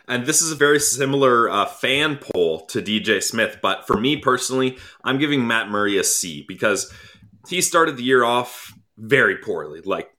And 0.09 0.25
this 0.25 0.41
is 0.41 0.51
a 0.51 0.55
very 0.55 0.79
similar 0.79 1.49
uh, 1.49 1.67
fan 1.67 2.17
poll 2.17 2.65
to 2.67 2.81
DJ 2.81 3.21
Smith, 3.21 3.59
but 3.61 3.85
for 3.85 3.95
me 3.95 4.17
personally, 4.17 4.77
I'm 5.03 5.19
giving 5.19 5.45
Matt 5.45 5.69
Murray 5.69 5.97
a 5.97 6.03
C 6.03 6.43
because 6.47 6.91
he 7.47 7.61
started 7.61 7.95
the 7.95 8.03
year 8.03 8.23
off 8.23 8.73
very 8.97 9.37
poorly, 9.37 9.81
like 9.81 10.09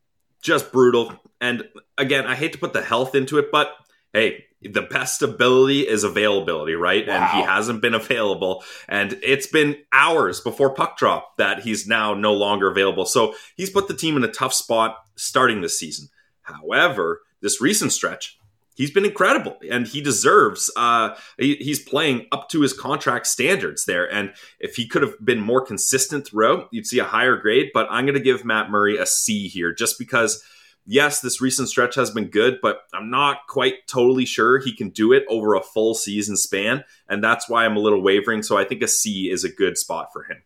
just 0.40 0.70
brutal. 0.72 1.20
And 1.40 1.64
again, 1.96 2.26
I 2.26 2.34
hate 2.34 2.52
to 2.52 2.58
put 2.58 2.72
the 2.72 2.82
health 2.82 3.14
into 3.14 3.38
it, 3.38 3.50
but 3.50 3.72
hey, 4.12 4.44
the 4.62 4.82
best 4.82 5.22
ability 5.22 5.88
is 5.88 6.04
availability, 6.04 6.74
right? 6.74 7.06
Wow. 7.06 7.14
And 7.14 7.24
he 7.30 7.42
hasn't 7.42 7.80
been 7.80 7.94
available. 7.94 8.62
And 8.88 9.18
it's 9.22 9.46
been 9.46 9.76
hours 9.92 10.40
before 10.40 10.74
puck 10.74 10.98
drop 10.98 11.36
that 11.38 11.60
he's 11.62 11.86
now 11.86 12.14
no 12.14 12.34
longer 12.34 12.70
available. 12.70 13.06
So 13.06 13.34
he's 13.56 13.70
put 13.70 13.88
the 13.88 13.94
team 13.94 14.16
in 14.16 14.24
a 14.24 14.28
tough 14.28 14.52
spot 14.52 14.96
starting 15.16 15.60
this 15.60 15.78
season. 15.78 16.08
However, 16.42 17.22
this 17.40 17.60
recent 17.60 17.92
stretch, 17.92 18.38
he's 18.74 18.90
been 18.90 19.04
incredible 19.04 19.56
and 19.70 19.86
he 19.86 20.00
deserves 20.00 20.70
uh 20.74 21.14
he, 21.38 21.56
he's 21.56 21.78
playing 21.78 22.26
up 22.32 22.48
to 22.48 22.62
his 22.62 22.72
contract 22.72 23.26
standards 23.26 23.84
there 23.84 24.10
and 24.10 24.32
if 24.58 24.76
he 24.76 24.86
could 24.86 25.02
have 25.02 25.14
been 25.22 25.40
more 25.40 25.60
consistent 25.60 26.26
throughout 26.26 26.66
you'd 26.70 26.86
see 26.86 26.98
a 26.98 27.04
higher 27.04 27.36
grade 27.36 27.68
but 27.74 27.86
i'm 27.90 28.06
going 28.06 28.14
to 28.14 28.20
give 28.20 28.42
matt 28.42 28.70
murray 28.70 28.96
a 28.96 29.04
c 29.04 29.48
here 29.48 29.70
just 29.70 29.98
because 29.98 30.42
yes, 30.86 31.20
this 31.20 31.40
recent 31.40 31.68
stretch 31.68 31.94
has 31.94 32.10
been 32.10 32.26
good, 32.26 32.58
but 32.60 32.80
I'm 32.92 33.10
not 33.10 33.46
quite 33.48 33.86
totally 33.86 34.26
sure 34.26 34.58
he 34.58 34.74
can 34.74 34.90
do 34.90 35.12
it 35.12 35.24
over 35.28 35.54
a 35.54 35.62
full 35.62 35.94
season 35.94 36.36
span. 36.36 36.84
And 37.08 37.22
that's 37.22 37.48
why 37.48 37.64
I'm 37.64 37.76
a 37.76 37.80
little 37.80 38.02
wavering. 38.02 38.42
So 38.42 38.56
I 38.56 38.64
think 38.64 38.82
a 38.82 38.88
C 38.88 39.30
is 39.30 39.44
a 39.44 39.52
good 39.52 39.78
spot 39.78 40.08
for 40.12 40.24
him. 40.24 40.42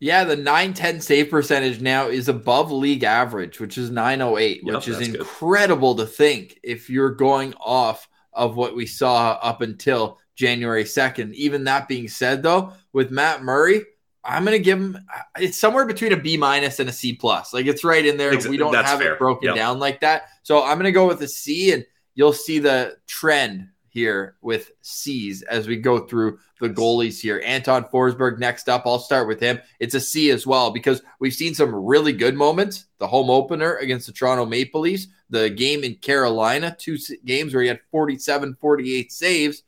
Yeah, 0.00 0.22
the 0.22 0.36
910 0.36 1.00
save 1.00 1.28
percentage 1.28 1.80
now 1.80 2.06
is 2.06 2.28
above 2.28 2.70
league 2.70 3.02
average, 3.02 3.58
which 3.58 3.76
is 3.76 3.90
908, 3.90 4.62
yep, 4.62 4.74
which 4.74 4.86
is 4.86 5.00
incredible 5.00 5.94
good. 5.94 6.06
to 6.06 6.12
think 6.12 6.60
if 6.62 6.88
you're 6.88 7.10
going 7.10 7.54
off 7.54 8.08
of 8.32 8.56
what 8.56 8.76
we 8.76 8.86
saw 8.86 9.32
up 9.42 9.60
until 9.60 10.18
January 10.36 10.84
2nd. 10.84 11.34
Even 11.34 11.64
that 11.64 11.88
being 11.88 12.06
said, 12.06 12.44
though, 12.44 12.72
with 12.92 13.10
Matt 13.10 13.42
Murray, 13.42 13.84
I'm 14.28 14.44
gonna 14.44 14.58
give 14.58 14.78
him. 14.78 14.98
It's 15.38 15.58
somewhere 15.58 15.86
between 15.86 16.12
a 16.12 16.16
B 16.16 16.36
minus 16.36 16.78
and 16.78 16.88
a 16.88 16.92
C 16.92 17.14
plus. 17.14 17.54
Like 17.54 17.66
it's 17.66 17.82
right 17.82 18.04
in 18.04 18.16
there. 18.16 18.32
Exactly. 18.32 18.50
We 18.50 18.56
don't 18.58 18.72
That's 18.72 18.90
have 18.90 19.00
fair. 19.00 19.14
it 19.14 19.18
broken 19.18 19.46
yep. 19.48 19.56
down 19.56 19.78
like 19.78 20.00
that. 20.00 20.28
So 20.42 20.62
I'm 20.62 20.76
gonna 20.76 20.92
go 20.92 21.06
with 21.06 21.22
a 21.22 21.28
C, 21.28 21.72
and 21.72 21.84
you'll 22.14 22.32
see 22.32 22.58
the 22.58 22.96
trend. 23.06 23.68
here 23.88 24.36
with 24.42 24.70
C's 24.82 25.42
as 25.42 25.66
we 25.66 25.76
go 25.76 25.98
through 26.06 26.38
the 26.60 26.68
goalies 26.68 27.20
here. 27.20 27.42
Anton 27.44 27.84
Forsberg 27.84 28.38
next 28.38 28.68
up. 28.68 28.82
I'll 28.86 28.98
start 28.98 29.26
with 29.26 29.40
him. 29.40 29.58
It's 29.80 29.94
a 29.94 30.00
C 30.00 30.30
as 30.30 30.46
well 30.46 30.70
because 30.70 31.02
we've 31.20 31.34
seen 31.34 31.54
some 31.54 31.74
really 31.74 32.12
good 32.12 32.36
moments. 32.36 32.86
The 32.98 33.06
home 33.06 33.30
opener 33.30 33.76
against 33.76 34.06
the 34.06 34.12
Toronto 34.12 34.44
Maple 34.44 34.82
Leafs, 34.82 35.08
the 35.30 35.50
game 35.50 35.84
in 35.84 35.96
Carolina, 35.96 36.76
two 36.78 36.96
games 37.24 37.54
where 37.54 37.62
he 37.62 37.68
had 37.68 37.80
47, 37.90 38.56
48 38.60 39.10
saves. 39.10 39.62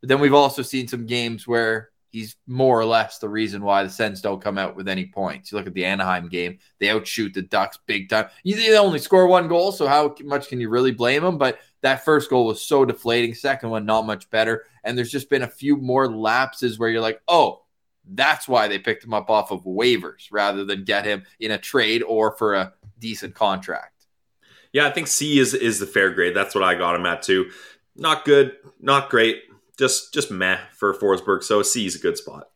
But 0.00 0.08
then 0.08 0.20
we've 0.20 0.34
also 0.34 0.62
seen 0.62 0.88
some 0.88 1.06
games 1.06 1.46
where 1.46 1.90
he's 2.12 2.36
more 2.46 2.78
or 2.78 2.84
less 2.84 3.18
the 3.18 3.28
reason 3.28 3.62
why 3.62 3.82
the 3.82 3.90
Sens 3.90 4.20
don't 4.20 4.42
come 4.42 4.58
out 4.58 4.76
with 4.76 4.86
any 4.86 5.06
points. 5.06 5.50
You 5.50 5.58
look 5.58 5.66
at 5.66 5.74
the 5.74 5.86
Anaheim 5.86 6.28
game, 6.28 6.58
they 6.78 6.90
outshoot 6.90 7.32
the 7.34 7.42
Ducks 7.42 7.78
big 7.86 8.10
time. 8.10 8.26
You 8.44 8.54
they 8.54 8.76
only 8.76 8.98
score 8.98 9.26
one 9.26 9.48
goal, 9.48 9.72
so 9.72 9.88
how 9.88 10.14
much 10.22 10.48
can 10.48 10.60
you 10.60 10.68
really 10.68 10.92
blame 10.92 11.22
them? 11.22 11.38
But 11.38 11.58
that 11.80 12.04
first 12.04 12.30
goal 12.30 12.46
was 12.46 12.62
so 12.62 12.84
deflating. 12.84 13.34
Second 13.34 13.70
one, 13.70 13.86
not 13.86 14.06
much 14.06 14.28
better. 14.30 14.66
And 14.84 14.96
there's 14.96 15.10
just 15.10 15.30
been 15.30 15.42
a 15.42 15.48
few 15.48 15.76
more 15.76 16.06
lapses 16.06 16.78
where 16.78 16.90
you're 16.90 17.00
like, 17.00 17.20
oh, 17.26 17.62
that's 18.06 18.46
why 18.46 18.68
they 18.68 18.78
picked 18.78 19.04
him 19.04 19.14
up 19.14 19.30
off 19.30 19.50
of 19.50 19.64
waivers 19.64 20.28
rather 20.30 20.64
than 20.64 20.84
get 20.84 21.06
him 21.06 21.24
in 21.40 21.52
a 21.52 21.58
trade 21.58 22.02
or 22.02 22.36
for 22.36 22.54
a 22.54 22.74
decent 22.98 23.34
contract. 23.34 24.06
Yeah, 24.72 24.86
I 24.86 24.90
think 24.90 25.06
C 25.06 25.38
is 25.38 25.54
is 25.54 25.78
the 25.78 25.86
fair 25.86 26.10
grade. 26.10 26.34
That's 26.34 26.54
what 26.54 26.64
I 26.64 26.74
got 26.74 26.94
him 26.94 27.06
at 27.06 27.22
too. 27.22 27.50
Not 27.94 28.24
good, 28.24 28.56
not 28.80 29.10
great 29.10 29.42
just 29.82 30.14
just 30.14 30.30
meh 30.30 30.58
for 30.76 30.94
Forsberg. 30.94 31.42
So 31.42 31.60
C 31.62 31.86
is 31.86 31.96
a 31.96 31.98
good 31.98 32.16
spot. 32.16 32.48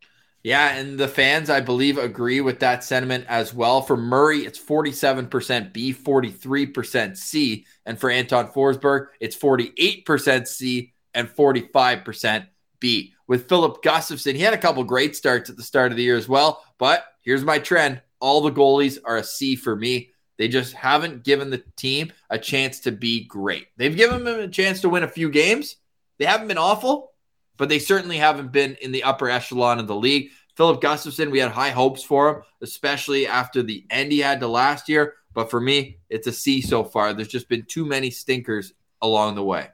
Yeah, 0.45 0.77
and 0.77 0.97
the 0.97 1.09
fans, 1.09 1.51
I 1.51 1.61
believe, 1.61 1.99
agree 1.99 2.41
with 2.41 2.61
that 2.61 2.85
sentiment 2.85 3.25
as 3.29 3.53
well. 3.53 3.83
For 3.83 3.97
Murray, 3.97 4.47
it's 4.47 4.61
47% 4.61 5.73
B, 5.73 5.93
43% 5.93 7.17
C. 7.17 7.67
And 7.85 7.99
for 7.99 8.11
Anton 8.11 8.53
Forsberg, 8.53 9.09
it's 9.19 9.37
48% 9.37 10.47
C 10.47 10.95
and 11.15 11.29
45% 11.29 12.47
B. 12.79 13.13
With 13.27 13.49
Filip 13.49 13.83
Gustavsson, 13.83 14.37
he 14.37 14.43
had 14.43 14.55
a 14.55 14.59
couple 14.59 14.85
great 14.85 15.17
starts 15.17 15.51
at 15.51 15.57
the 15.57 15.65
start 15.65 15.91
of 15.91 15.97
the 15.97 16.05
year 16.05 16.17
as 16.17 16.29
well. 16.29 16.63
But 16.79 17.05
here's 17.23 17.43
my 17.43 17.59
trend 17.59 18.01
all 18.21 18.41
the 18.41 18.53
goalies 18.53 18.99
are 19.05 19.17
a 19.17 19.25
C 19.25 19.57
for 19.57 19.75
me. 19.75 20.11
They 20.39 20.47
just 20.47 20.75
haven't 20.75 21.25
given 21.25 21.51
the 21.51 21.65
team 21.77 22.13
a 22.31 22.39
chance 22.39 22.79
to 22.81 22.93
be 22.93 23.25
great. 23.25 23.67
They've 23.77 23.97
given 23.97 24.23
them 24.23 24.39
a 24.39 24.49
chance 24.49 24.83
to 24.83 24.89
win 24.89 25.03
a 25.03 25.09
few 25.09 25.29
games, 25.29 25.75
they 26.19 26.25
haven't 26.25 26.49
been 26.49 26.59
awful, 26.59 27.13
but 27.57 27.69
they 27.69 27.79
certainly 27.79 28.19
haven't 28.19 28.53
been 28.53 28.77
in 28.81 28.93
the 28.93 29.03
upper 29.03 29.29
echelon 29.31 29.79
of 29.79 29.87
the 29.87 29.95
league. 29.95 30.31
Filip 30.57 30.81
Gustavsson, 30.81 31.31
we 31.31 31.39
had 31.39 31.51
high 31.51 31.71
hopes 31.71 32.03
for 32.03 32.29
him, 32.29 32.43
especially 32.63 33.27
after 33.27 33.63
the 33.63 33.85
end 33.91 34.13
he 34.13 34.21
had 34.21 34.41
to 34.41 34.49
last 34.49 34.89
year. 34.89 35.15
But 35.35 35.51
for 35.51 35.61
me, 35.61 35.99
it's 36.09 36.27
a 36.27 36.33
C 36.33 36.63
so 36.63 36.83
far. 36.83 37.13
There's 37.13 37.29
just 37.29 37.49
been 37.49 37.67
too 37.69 37.85
many 37.85 38.11
stinkers 38.11 38.73
along 39.03 39.35
the 39.35 39.45
way. 39.45 39.69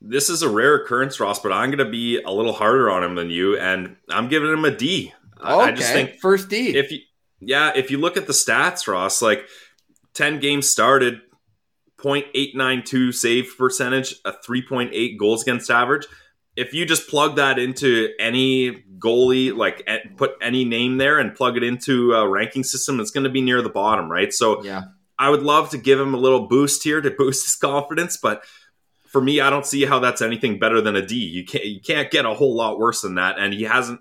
This 0.00 0.28
is 0.28 0.42
a 0.42 0.48
rare 0.48 0.74
occurrence, 0.74 1.20
Ross, 1.20 1.38
but 1.38 1.52
I'm 1.52 1.70
going 1.70 1.84
to 1.84 1.90
be 1.90 2.20
a 2.20 2.30
little 2.30 2.52
harder 2.52 2.90
on 2.90 3.02
him 3.02 3.14
than 3.14 3.30
you, 3.30 3.58
and 3.58 3.96
I'm 4.10 4.28
giving 4.28 4.52
him 4.52 4.64
a 4.64 4.76
D. 4.76 5.12
Okay. 5.40 5.48
I 5.48 5.72
just 5.72 5.92
think 5.92 6.18
first 6.20 6.48
D. 6.48 6.76
If 6.76 6.90
you, 6.90 6.98
yeah, 7.40 7.72
if 7.74 7.90
you 7.90 7.98
look 7.98 8.16
at 8.16 8.26
the 8.26 8.32
stats, 8.32 8.88
Ross, 8.88 9.22
like 9.22 9.46
ten 10.14 10.40
games 10.40 10.68
started, 10.68 11.20
0.892 11.98 13.14
save 13.14 13.54
percentage, 13.56 14.16
a 14.24 14.32
3.8 14.32 15.18
goals 15.18 15.42
against 15.42 15.70
average. 15.70 16.06
If 16.56 16.72
you 16.72 16.86
just 16.86 17.08
plug 17.08 17.36
that 17.36 17.58
into 17.58 18.10
any 18.18 18.84
goalie, 18.98 19.54
like 19.54 19.86
put 20.16 20.32
any 20.40 20.64
name 20.64 20.96
there 20.96 21.18
and 21.18 21.34
plug 21.34 21.56
it 21.56 21.62
into 21.62 22.14
a 22.14 22.28
ranking 22.28 22.64
system, 22.64 22.98
it's 22.98 23.10
going 23.10 23.24
to 23.24 23.30
be 23.30 23.42
near 23.42 23.62
the 23.62 23.68
bottom, 23.68 24.10
right? 24.10 24.32
So 24.32 24.62
yeah, 24.62 24.84
I 25.18 25.30
would 25.30 25.42
love 25.42 25.70
to 25.70 25.78
give 25.78 26.00
him 26.00 26.14
a 26.14 26.18
little 26.18 26.46
boost 26.46 26.82
here 26.82 27.00
to 27.00 27.10
boost 27.18 27.44
his 27.44 27.56
confidence, 27.56 28.16
but 28.16 28.42
for 29.06 29.20
me, 29.20 29.40
I 29.40 29.50
don't 29.50 29.64
see 29.64 29.84
how 29.86 29.98
that's 29.98 30.20
anything 30.20 30.58
better 30.58 30.80
than 30.80 30.96
a 30.96 31.04
D. 31.04 31.16
You 31.16 31.44
can't 31.44 31.64
you 31.64 31.80
can't 31.80 32.10
get 32.10 32.26
a 32.26 32.34
whole 32.34 32.54
lot 32.54 32.78
worse 32.78 33.00
than 33.02 33.14
that, 33.14 33.38
and 33.38 33.54
he 33.54 33.62
hasn't. 33.62 34.00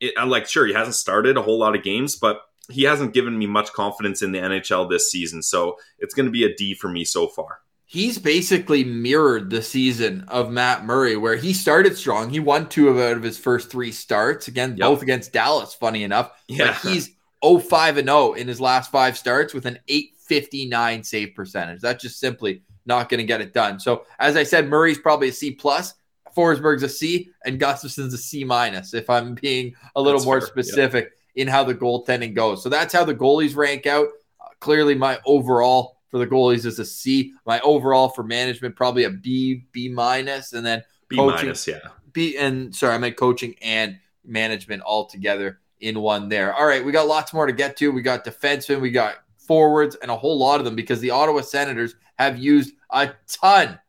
It, 0.00 0.14
like 0.26 0.46
sure, 0.46 0.66
he 0.66 0.72
hasn't 0.72 0.96
started 0.96 1.36
a 1.36 1.42
whole 1.42 1.58
lot 1.58 1.76
of 1.76 1.82
games, 1.82 2.16
but 2.16 2.42
he 2.70 2.84
hasn't 2.84 3.14
given 3.14 3.38
me 3.38 3.46
much 3.46 3.72
confidence 3.72 4.22
in 4.22 4.32
the 4.32 4.38
NHL 4.38 4.88
this 4.88 5.10
season. 5.10 5.42
So 5.42 5.76
it's 5.98 6.14
going 6.14 6.26
to 6.26 6.32
be 6.32 6.44
a 6.44 6.54
D 6.54 6.74
for 6.74 6.88
me 6.88 7.04
so 7.04 7.26
far. 7.28 7.58
He's 7.92 8.18
basically 8.18 8.84
mirrored 8.84 9.50
the 9.50 9.60
season 9.60 10.24
of 10.28 10.50
Matt 10.50 10.86
Murray, 10.86 11.14
where 11.14 11.36
he 11.36 11.52
started 11.52 11.94
strong. 11.94 12.30
He 12.30 12.40
won 12.40 12.70
two 12.70 12.88
of 12.88 12.98
out 12.98 13.18
of 13.18 13.22
his 13.22 13.36
first 13.36 13.70
three 13.70 13.92
starts, 13.92 14.48
again, 14.48 14.70
yep. 14.78 14.88
both 14.88 15.02
against 15.02 15.34
Dallas, 15.34 15.74
funny 15.74 16.02
enough. 16.02 16.32
Yeah. 16.48 16.68
But 16.82 16.90
he's 16.90 17.10
05 17.44 17.98
and 17.98 18.08
0 18.08 18.32
in 18.32 18.48
his 18.48 18.62
last 18.62 18.90
five 18.90 19.18
starts 19.18 19.52
with 19.52 19.66
an 19.66 19.78
859 19.88 21.04
save 21.04 21.34
percentage. 21.34 21.82
That's 21.82 22.02
just 22.02 22.18
simply 22.18 22.62
not 22.86 23.10
going 23.10 23.18
to 23.18 23.24
get 23.24 23.42
it 23.42 23.52
done. 23.52 23.78
So, 23.78 24.06
as 24.18 24.36
I 24.36 24.44
said, 24.44 24.70
Murray's 24.70 24.98
probably 24.98 25.28
a 25.28 25.32
C 25.32 25.50
plus. 25.50 25.92
Forsberg's 26.34 26.82
a 26.82 26.88
C, 26.88 27.28
and 27.44 27.60
Gustavsson's 27.60 28.14
a 28.14 28.18
C 28.18 28.42
minus. 28.42 28.94
If 28.94 29.10
I'm 29.10 29.34
being 29.34 29.74
a 29.94 30.00
little 30.00 30.18
That's 30.18 30.26
more 30.26 30.40
fair. 30.40 30.48
specific, 30.48 31.04
yep 31.04 31.12
in 31.34 31.48
how 31.48 31.64
the 31.64 31.74
goaltending 31.74 32.34
goes. 32.34 32.62
So 32.62 32.68
that's 32.68 32.92
how 32.92 33.04
the 33.04 33.14
goalies 33.14 33.56
rank 33.56 33.86
out. 33.86 34.08
Uh, 34.40 34.48
clearly, 34.60 34.94
my 34.94 35.18
overall 35.24 35.91
for 36.12 36.18
the 36.18 36.26
goalies 36.26 36.66
is 36.66 36.78
a 36.78 36.84
C. 36.84 37.32
My 37.46 37.58
overall 37.60 38.10
for 38.10 38.22
management 38.22 38.76
probably 38.76 39.04
a 39.04 39.10
B, 39.10 39.64
B 39.72 39.88
minus, 39.88 40.52
and 40.52 40.64
then 40.64 40.84
B 41.08 41.16
coaching, 41.16 41.46
minus, 41.46 41.66
yeah. 41.66 41.78
B 42.12 42.36
and 42.36 42.72
sorry, 42.76 42.94
I 42.94 42.98
meant 42.98 43.16
coaching 43.16 43.56
and 43.62 43.98
management 44.22 44.82
all 44.82 45.06
together 45.06 45.60
in 45.80 45.98
one 45.98 46.28
there. 46.28 46.54
All 46.54 46.66
right, 46.66 46.84
we 46.84 46.92
got 46.92 47.08
lots 47.08 47.32
more 47.32 47.46
to 47.46 47.52
get 47.52 47.78
to. 47.78 47.90
We 47.90 48.02
got 48.02 48.26
defensemen, 48.26 48.82
we 48.82 48.90
got 48.90 49.16
forwards, 49.38 49.96
and 49.96 50.10
a 50.10 50.16
whole 50.16 50.38
lot 50.38 50.60
of 50.60 50.66
them 50.66 50.76
because 50.76 51.00
the 51.00 51.10
Ottawa 51.10 51.40
Senators 51.40 51.94
have 52.18 52.38
used 52.38 52.74
a 52.90 53.12
ton 53.26 53.80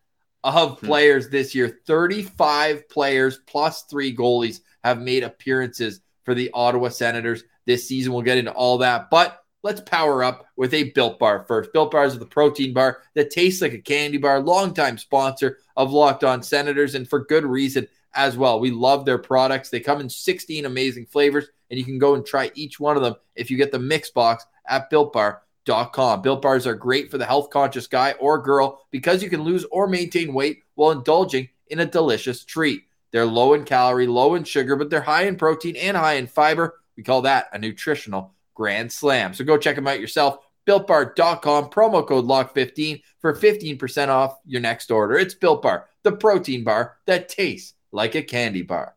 of 0.45 0.79
hmm. 0.79 0.85
players 0.85 1.27
this 1.27 1.53
year. 1.53 1.81
35 1.85 2.87
players 2.87 3.39
plus 3.47 3.83
three 3.83 4.15
goalies 4.15 4.61
have 4.85 5.01
made 5.01 5.23
appearances 5.23 5.99
for 6.23 6.33
the 6.33 6.49
Ottawa 6.53 6.87
Senators 6.87 7.43
this 7.65 7.85
season. 7.85 8.13
We'll 8.13 8.21
get 8.21 8.37
into 8.37 8.53
all 8.53 8.77
that, 8.77 9.09
but 9.09 9.42
let's 9.63 9.81
power 9.81 10.23
up 10.23 10.45
with 10.57 10.73
a 10.73 10.91
Built 10.91 11.17
Bar 11.17 11.45
first. 11.47 11.73
Built 11.73 11.91
Bars 11.91 12.13
is 12.13 12.19
the 12.19 12.25
protein 12.25 12.73
bar 12.73 12.99
that 13.15 13.31
tastes 13.31 13.61
like 13.61 13.73
a 13.73 13.79
candy 13.79 14.17
bar, 14.17 14.41
longtime 14.41 14.97
sponsor 14.97 15.57
of 15.75 15.91
Locked 15.91 16.23
On 16.23 16.43
Senators, 16.43 16.95
and 16.95 17.07
for 17.07 17.25
good 17.25 17.45
reason 17.45 17.87
as 18.13 18.37
well. 18.37 18.59
We 18.59 18.71
love 18.71 19.05
their 19.05 19.17
products. 19.17 19.69
They 19.69 19.79
come 19.79 20.01
in 20.01 20.09
16 20.09 20.65
amazing 20.65 21.07
flavors, 21.07 21.47
and 21.69 21.79
you 21.79 21.85
can 21.85 21.97
go 21.97 22.15
and 22.15 22.25
try 22.25 22.51
each 22.53 22.79
one 22.79 22.97
of 22.97 23.03
them 23.03 23.15
if 23.35 23.49
you 23.49 23.57
get 23.57 23.71
the 23.71 23.79
mix 23.79 24.11
box 24.11 24.45
at 24.67 24.91
builtbar.com. 24.91 26.21
Built 26.21 26.41
bars 26.41 26.67
are 26.67 26.75
great 26.75 27.09
for 27.09 27.17
the 27.17 27.25
health 27.25 27.49
conscious 27.49 27.87
guy 27.87 28.11
or 28.19 28.41
girl 28.41 28.85
because 28.91 29.23
you 29.23 29.29
can 29.29 29.43
lose 29.43 29.65
or 29.71 29.87
maintain 29.87 30.33
weight 30.33 30.59
while 30.75 30.91
indulging 30.91 31.49
in 31.67 31.79
a 31.79 31.85
delicious 31.85 32.43
treat. 32.43 32.83
They're 33.11 33.25
low 33.25 33.53
in 33.53 33.63
calorie, 33.63 34.07
low 34.07 34.35
in 34.35 34.43
sugar, 34.43 34.75
but 34.75 34.89
they're 34.89 35.01
high 35.01 35.23
in 35.23 35.37
protein 35.37 35.75
and 35.75 35.95
high 35.95 36.13
in 36.13 36.27
fiber. 36.27 36.81
We 36.97 37.03
call 37.03 37.21
that 37.23 37.47
a 37.53 37.59
nutritional 37.59 38.33
grand 38.53 38.91
slam. 38.91 39.33
So 39.33 39.43
go 39.43 39.57
check 39.57 39.75
them 39.75 39.87
out 39.87 39.99
yourself. 39.99 40.39
BuiltBar.com, 40.67 41.69
promo 41.69 42.07
code 42.07 42.25
LOCK15 42.25 43.01
for 43.19 43.33
15% 43.33 44.07
off 44.07 44.37
your 44.45 44.61
next 44.61 44.91
order. 44.91 45.15
It's 45.15 45.33
Built 45.33 45.61
Bar, 45.61 45.87
the 46.03 46.13
protein 46.13 46.63
bar 46.63 46.97
that 47.05 47.27
tastes 47.27 47.73
like 47.91 48.15
a 48.15 48.21
candy 48.21 48.61
bar. 48.61 48.95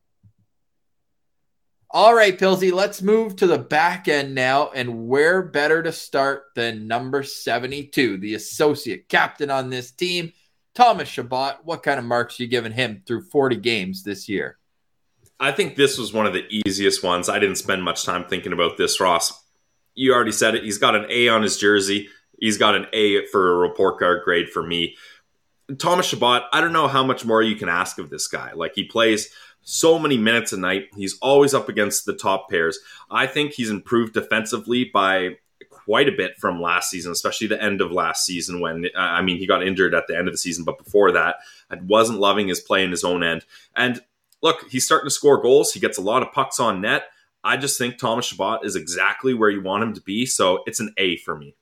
All 1.90 2.14
right, 2.14 2.36
Pilsy, 2.36 2.72
let's 2.72 3.00
move 3.00 3.36
to 3.36 3.46
the 3.46 3.58
back 3.58 4.06
end 4.06 4.34
now. 4.34 4.70
And 4.70 5.08
where 5.08 5.42
better 5.42 5.82
to 5.82 5.92
start 5.92 6.44
than 6.54 6.86
number 6.86 7.22
72, 7.22 8.18
the 8.18 8.34
associate 8.34 9.08
captain 9.08 9.50
on 9.50 9.70
this 9.70 9.92
team? 9.92 10.32
Thomas 10.74 11.08
Chabot, 11.08 11.60
what 11.64 11.82
kind 11.82 11.98
of 11.98 12.04
marks 12.04 12.38
you 12.38 12.48
giving 12.48 12.72
him 12.72 13.02
through 13.06 13.22
40 13.22 13.56
games 13.56 14.02
this 14.02 14.28
year? 14.28 14.58
I 15.38 15.52
think 15.52 15.76
this 15.76 15.96
was 15.96 16.12
one 16.12 16.26
of 16.26 16.32
the 16.32 16.44
easiest 16.66 17.02
ones. 17.02 17.28
I 17.28 17.38
didn't 17.38 17.56
spend 17.56 17.82
much 17.82 18.04
time 18.04 18.24
thinking 18.24 18.52
about 18.52 18.76
this, 18.76 19.00
Ross. 19.00 19.32
You 19.96 20.14
already 20.14 20.30
said 20.30 20.54
it. 20.54 20.62
He's 20.62 20.78
got 20.78 20.94
an 20.94 21.06
A 21.08 21.28
on 21.28 21.42
his 21.42 21.56
jersey. 21.56 22.08
He's 22.38 22.58
got 22.58 22.76
an 22.76 22.86
A 22.92 23.26
for 23.26 23.52
a 23.52 23.56
report 23.56 23.98
card 23.98 24.22
grade 24.24 24.50
for 24.50 24.62
me. 24.62 24.94
Thomas 25.78 26.06
Chabot, 26.06 26.44
I 26.52 26.60
don't 26.60 26.72
know 26.72 26.86
how 26.86 27.02
much 27.04 27.24
more 27.24 27.42
you 27.42 27.56
can 27.56 27.68
ask 27.68 27.98
of 27.98 28.10
this 28.10 28.28
guy. 28.28 28.52
Like 28.52 28.72
he 28.76 28.84
plays 28.84 29.30
so 29.62 29.98
many 29.98 30.16
minutes 30.16 30.52
a 30.52 30.56
night. 30.56 30.84
He's 30.94 31.18
always 31.18 31.54
up 31.54 31.68
against 31.68 32.06
the 32.06 32.14
top 32.14 32.48
pairs. 32.48 32.78
I 33.10 33.26
think 33.26 33.52
he's 33.52 33.70
improved 33.70 34.14
defensively 34.14 34.90
by 34.94 35.38
quite 35.70 36.08
a 36.08 36.12
bit 36.12 36.36
from 36.38 36.60
last 36.60 36.90
season, 36.90 37.10
especially 37.10 37.48
the 37.48 37.62
end 37.62 37.80
of 37.80 37.90
last 37.90 38.24
season 38.24 38.60
when, 38.60 38.86
I 38.96 39.22
mean, 39.22 39.38
he 39.38 39.46
got 39.46 39.66
injured 39.66 39.94
at 39.94 40.06
the 40.06 40.16
end 40.16 40.28
of 40.28 40.34
the 40.34 40.38
season, 40.38 40.64
but 40.64 40.78
before 40.78 41.10
that, 41.12 41.36
I 41.70 41.76
wasn't 41.82 42.20
loving 42.20 42.48
his 42.48 42.60
play 42.60 42.84
in 42.84 42.90
his 42.90 43.02
own 43.02 43.24
end. 43.24 43.44
And 43.74 44.00
look, 44.42 44.68
he's 44.70 44.84
starting 44.84 45.06
to 45.06 45.14
score 45.14 45.40
goals. 45.40 45.72
He 45.72 45.80
gets 45.80 45.98
a 45.98 46.02
lot 46.02 46.22
of 46.22 46.32
pucks 46.32 46.60
on 46.60 46.80
net. 46.80 47.04
I 47.44 47.56
just 47.56 47.78
think 47.78 47.98
Thomas 47.98 48.26
Chabot 48.26 48.64
is 48.64 48.76
exactly 48.76 49.34
where 49.34 49.50
you 49.50 49.62
want 49.62 49.82
him 49.82 49.94
to 49.94 50.00
be. 50.00 50.26
So 50.26 50.62
it's 50.66 50.80
an 50.80 50.92
A 50.96 51.16
for 51.18 51.36
me. 51.36 51.54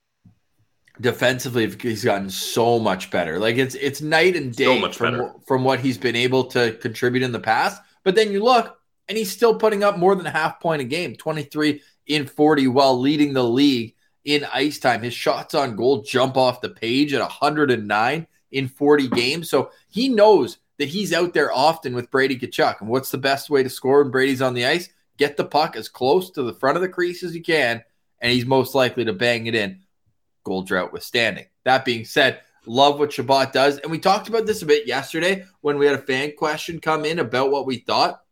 Defensively, 1.01 1.69
he's 1.69 2.05
gotten 2.05 2.31
so 2.31 2.79
much 2.79 3.11
better. 3.11 3.39
Like 3.39 3.57
it's 3.57 3.75
it's 3.75 4.01
night 4.01 4.37
and 4.37 4.55
day 4.55 4.81
so 4.81 4.93
from, 4.93 5.41
from 5.47 5.65
what 5.65 5.81
he's 5.81 5.99
been 5.99 6.15
able 6.15 6.45
to 6.47 6.73
contribute 6.75 7.25
in 7.25 7.33
the 7.33 7.41
past. 7.41 7.83
But 8.05 8.15
then 8.15 8.31
you 8.31 8.43
look, 8.43 8.79
and 9.09 9.19
he's 9.19 9.31
still 9.31 9.59
putting 9.59 9.83
up 9.83 9.99
more 9.99 10.15
than 10.15 10.27
a 10.27 10.31
half 10.31 10.61
point 10.61 10.83
a 10.83 10.85
game, 10.85 11.17
23 11.17 11.83
in 12.07 12.27
40, 12.27 12.69
while 12.69 12.99
leading 12.99 13.33
the 13.33 13.45
league 13.45 13.95
in 14.25 14.47
ice 14.53 14.79
time. 14.79 15.03
His 15.03 15.15
shots 15.15 15.55
on 15.55 15.77
goal 15.77 16.03
jump 16.03 16.37
off 16.37 16.61
the 16.61 16.71
page 16.71 17.13
at 17.13 17.21
109 17.21 18.27
in 18.53 18.69
40 18.69 19.09
games. 19.09 19.51
So 19.51 19.71
he 19.89 20.09
knows 20.09 20.59
that 20.79 20.89
he's 20.89 21.13
out 21.13 21.35
there 21.35 21.53
often 21.53 21.95
with 21.95 22.11
Brady 22.11 22.39
Tkachuk. 22.39 22.81
And 22.81 22.89
what's 22.89 23.11
the 23.11 23.19
best 23.19 23.51
way 23.51 23.63
to 23.63 23.71
score 23.71 24.03
when 24.03 24.11
Brady's 24.11 24.43
on 24.43 24.55
the 24.55 24.67
ice? 24.67 24.89
Get 25.17 25.37
the 25.37 25.45
puck 25.45 25.77
as 25.77 25.89
close 25.89 26.31
to 26.33 26.43
the 26.43 26.55
front 26.55 26.77
of 26.77 26.83
the 26.83 26.89
crease 26.89 27.23
as 27.23 27.35
you 27.35 27.43
can, 27.43 27.83
and 28.21 28.33
he's 28.33 28.47
most 28.47 28.75
likely 28.75 29.05
to 29.05 29.13
bang 29.13 29.47
it 29.47 29.55
in. 29.55 29.81
Goal 30.45 30.63
drought 30.63 30.93
withstanding. 30.93 31.47
That 31.65 31.85
being 31.85 32.05
said, 32.05 32.41
love 32.67 32.99
what 32.99 33.13
Chabot 33.13 33.53
does. 33.53 33.79
And 33.79 33.91
we 33.91 33.99
talked 33.99 34.29
about 34.29 34.47
this 34.47 34.63
a 34.63 34.67
bit 34.67 34.87
yesterday 34.87 35.45
when 35.61 35.79
we 35.79 35.87
had 35.87 35.95
a 35.95 36.03
fan 36.03 36.33
question 36.37 36.81
come 36.81 37.05
in 37.05 37.19
about 37.19 37.51
what 37.51 37.67
we 37.67 37.79
thought. 37.79 38.23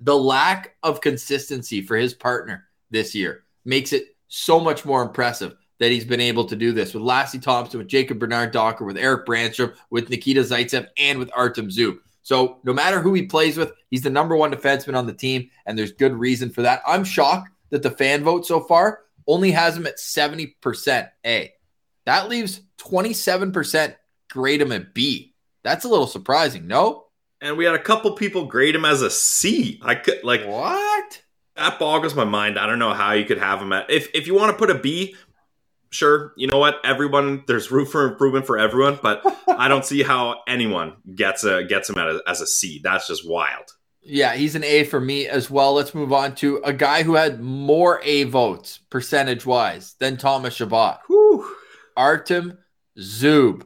The 0.00 0.16
lack 0.16 0.76
of 0.82 1.00
consistency 1.00 1.82
for 1.82 1.96
his 1.96 2.14
partner 2.14 2.66
this 2.90 3.14
year 3.14 3.44
makes 3.64 3.92
it 3.92 4.16
so 4.28 4.58
much 4.58 4.84
more 4.84 5.02
impressive 5.02 5.56
that 5.78 5.90
he's 5.90 6.04
been 6.04 6.20
able 6.20 6.44
to 6.44 6.56
do 6.56 6.72
this 6.72 6.94
with 6.94 7.02
Lassi 7.02 7.40
Thomson, 7.40 7.78
with 7.78 7.88
Jacob 7.88 8.18
Bernard 8.18 8.52
Docker, 8.52 8.84
with 8.84 8.98
Erik 8.98 9.26
Brannstrom, 9.26 9.74
with 9.90 10.10
Nikita 10.10 10.42
Zaitsev, 10.42 10.86
and 10.98 11.18
with 11.18 11.30
Artem 11.34 11.68
Zub. 11.68 11.98
So 12.22 12.58
no 12.64 12.72
matter 12.72 13.00
who 13.00 13.14
he 13.14 13.22
plays 13.22 13.56
with, 13.56 13.72
he's 13.90 14.02
the 14.02 14.10
number 14.10 14.36
one 14.36 14.52
defenseman 14.52 14.96
on 14.96 15.06
the 15.06 15.12
team, 15.12 15.50
and 15.66 15.78
there's 15.78 15.92
good 15.92 16.14
reason 16.14 16.50
for 16.50 16.62
that. 16.62 16.82
I'm 16.86 17.04
shocked 17.04 17.50
that 17.70 17.82
the 17.82 17.90
fan 17.90 18.22
vote 18.22 18.46
so 18.46 18.60
far 18.60 19.00
only 19.26 19.52
has 19.52 19.76
him 19.76 19.86
at 19.86 19.98
70% 19.98 21.08
A. 21.24 21.52
That 22.06 22.28
leaves 22.28 22.60
27% 22.78 23.94
grade 24.30 24.62
him 24.62 24.72
at 24.72 24.94
B. 24.94 25.34
That's 25.62 25.84
a 25.84 25.88
little 25.88 26.06
surprising, 26.06 26.66
no? 26.66 27.06
And 27.40 27.56
we 27.56 27.64
had 27.64 27.74
a 27.74 27.82
couple 27.82 28.12
people 28.12 28.46
grade 28.46 28.74
him 28.74 28.84
as 28.84 29.02
a 29.02 29.10
C. 29.10 29.80
I 29.82 29.94
could 29.94 30.22
like 30.24 30.44
what? 30.46 31.22
That 31.56 31.78
boggles 31.78 32.14
my 32.14 32.24
mind. 32.24 32.58
I 32.58 32.66
don't 32.66 32.78
know 32.78 32.92
how 32.92 33.12
you 33.12 33.24
could 33.24 33.38
have 33.38 33.60
him 33.60 33.72
at 33.72 33.90
if 33.90 34.08
if 34.14 34.26
you 34.26 34.34
want 34.34 34.52
to 34.52 34.58
put 34.58 34.70
a 34.70 34.78
B, 34.78 35.16
sure, 35.90 36.32
you 36.36 36.46
know 36.46 36.58
what? 36.58 36.76
Everyone, 36.84 37.44
there's 37.46 37.70
room 37.70 37.86
for 37.86 38.06
improvement 38.06 38.46
for 38.46 38.58
everyone, 38.58 38.98
but 39.02 39.22
I 39.48 39.68
don't 39.68 39.84
see 39.84 40.02
how 40.02 40.40
anyone 40.48 40.96
gets 41.14 41.44
a 41.44 41.64
gets 41.64 41.90
him 41.90 41.98
at 41.98 42.08
a, 42.08 42.22
as 42.26 42.40
a 42.40 42.46
C. 42.46 42.80
That's 42.82 43.06
just 43.06 43.28
wild. 43.28 43.74
Yeah, 44.02 44.34
he's 44.34 44.54
an 44.54 44.64
A 44.64 44.84
for 44.84 45.00
me 45.00 45.26
as 45.26 45.50
well. 45.50 45.74
Let's 45.74 45.94
move 45.94 46.12
on 46.12 46.34
to 46.36 46.56
a 46.64 46.72
guy 46.72 47.02
who 47.02 47.14
had 47.14 47.40
more 47.40 48.00
A 48.02 48.24
votes 48.24 48.78
percentage 48.88 49.44
wise 49.44 49.94
than 49.98 50.16
Thomas. 50.16 50.58
Whew. 50.58 51.56
Artem 51.96 52.58
Zub. 52.98 53.62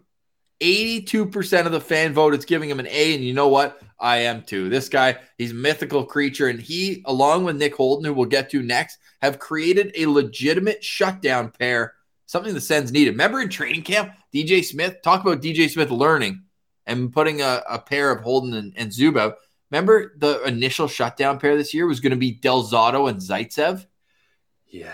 82% 0.61 1.67
of 1.67 1.73
the 1.73 1.81
fan 1.81 2.15
vote 2.15 2.35
is 2.35 2.45
giving 2.45 2.71
him 2.71 2.81
an 2.81 2.87
A. 2.89 3.15
And 3.15 3.23
you 3.23 3.35
know 3.35 3.49
what? 3.49 3.81
I 4.01 4.19
am 4.19 4.43
too. 4.43 4.69
This 4.69 4.89
guy, 4.89 5.19
he's 5.39 5.53
a 5.53 5.55
mythical 5.55 6.05
creature. 6.05 6.49
And 6.49 6.61
he, 6.61 7.03
along 7.05 7.45
with 7.45 7.57
Nick 7.57 7.77
Holden, 7.77 8.05
who 8.05 8.15
we'll 8.15 8.27
get 8.27 8.51
to 8.51 8.63
next, 8.63 8.99
have 9.23 9.39
created 9.39 9.93
a 9.95 10.07
legitimate 10.07 10.83
shutdown 10.83 11.51
pair 11.51 11.95
something 12.27 12.55
the 12.55 12.61
Sens 12.61 12.93
needed. 12.93 13.13
Remember 13.13 13.41
in 13.41 13.49
training 13.49 13.83
camp, 13.83 14.13
DJ 14.35 14.65
Smith, 14.65 14.97
talk 15.03 15.23
about 15.23 15.43
DJ 15.43 15.71
Smith 15.71 15.91
learning 15.91 16.43
and 16.87 17.13
putting 17.13 17.41
a, 17.41 17.63
a 17.69 17.79
pair 17.79 18.11
of 18.11 18.23
Holden 18.23 18.55
and, 18.55 18.73
and 18.77 18.91
Zub 18.91 19.19
out. 19.19 19.37
Remember 19.71 20.15
the 20.19 20.43
initial 20.45 20.87
shutdown 20.87 21.39
pair 21.39 21.57
this 21.57 21.75
year 21.75 21.87
was 21.87 22.01
going 22.01 22.11
to 22.11 22.17
be 22.17 22.33
Del 22.33 22.63
Zotto 22.63 23.09
and 23.09 23.21
Zaitsev? 23.21 23.87
Yeah. 24.67 24.93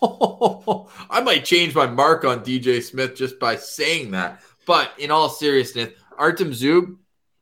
I 0.02 1.20
might 1.22 1.44
change 1.44 1.74
my 1.74 1.86
mark 1.86 2.24
on 2.24 2.44
DJ 2.44 2.82
Smith 2.82 3.16
just 3.16 3.38
by 3.38 3.56
saying 3.56 4.12
that. 4.12 4.40
But 4.66 4.92
in 4.98 5.10
all 5.10 5.28
seriousness, 5.28 5.92
Artem 6.18 6.50
Zub, 6.50 6.96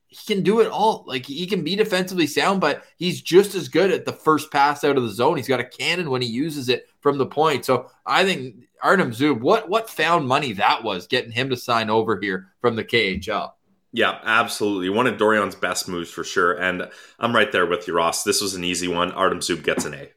he 0.09 0.35
can 0.35 0.43
do 0.43 0.61
it 0.61 0.69
all. 0.69 1.05
Like 1.07 1.27
he 1.27 1.47
can 1.47 1.65
be 1.65 1.75
defensively 1.75 2.27
sound, 2.27 2.61
but 2.61 2.85
he's 2.97 3.21
just 3.21 3.55
as 3.55 3.69
good 3.69 3.91
at 3.91 4.05
the 4.05 4.13
first 4.13 4.53
pass 4.53 4.85
out 4.85 4.97
of 4.97 5.03
the 5.03 5.11
zone. 5.11 5.37
He's 5.37 5.49
got 5.49 5.61
a 5.61 5.65
cannon 5.65 6.11
when 6.11 6.23
he 6.23 6.29
uses 6.29 6.69
it 6.69 6.87
from 7.01 7.19
the 7.19 7.27
point. 7.27 7.65
So 7.65 7.91
I 8.07 8.25
think 8.25 8.65
Artem 8.85 9.11
Zub, 9.13 9.41
what 9.41 9.69
what 9.69 9.89
found 9.89 10.29
money 10.29 10.53
that 10.53 10.85
was 10.85 11.07
getting 11.07 11.33
him 11.33 11.49
to 11.51 11.57
sign 11.57 11.89
over 11.89 12.21
here 12.21 12.53
from 12.61 12.77
the 12.77 12.85
KHL. 12.85 13.53
Yeah, 13.93 14.19
absolutely. 14.25 14.91
One 14.91 15.07
of 15.07 15.17
Dorion's 15.17 15.55
best 15.55 15.89
moves 15.89 16.11
for 16.11 16.23
sure. 16.23 16.53
And 16.53 16.91
I'm 17.19 17.35
right 17.35 17.51
there 17.51 17.65
with 17.65 17.89
you, 17.89 17.95
Ross. 17.95 18.25
This 18.25 18.43
was 18.43 18.55
an 18.55 18.65
easy 18.65 18.89
one. 18.89 19.13
Artem 19.13 19.39
Zub 19.39 19.63
gets 19.63 19.85
an 19.85 19.95
A. 19.95 20.11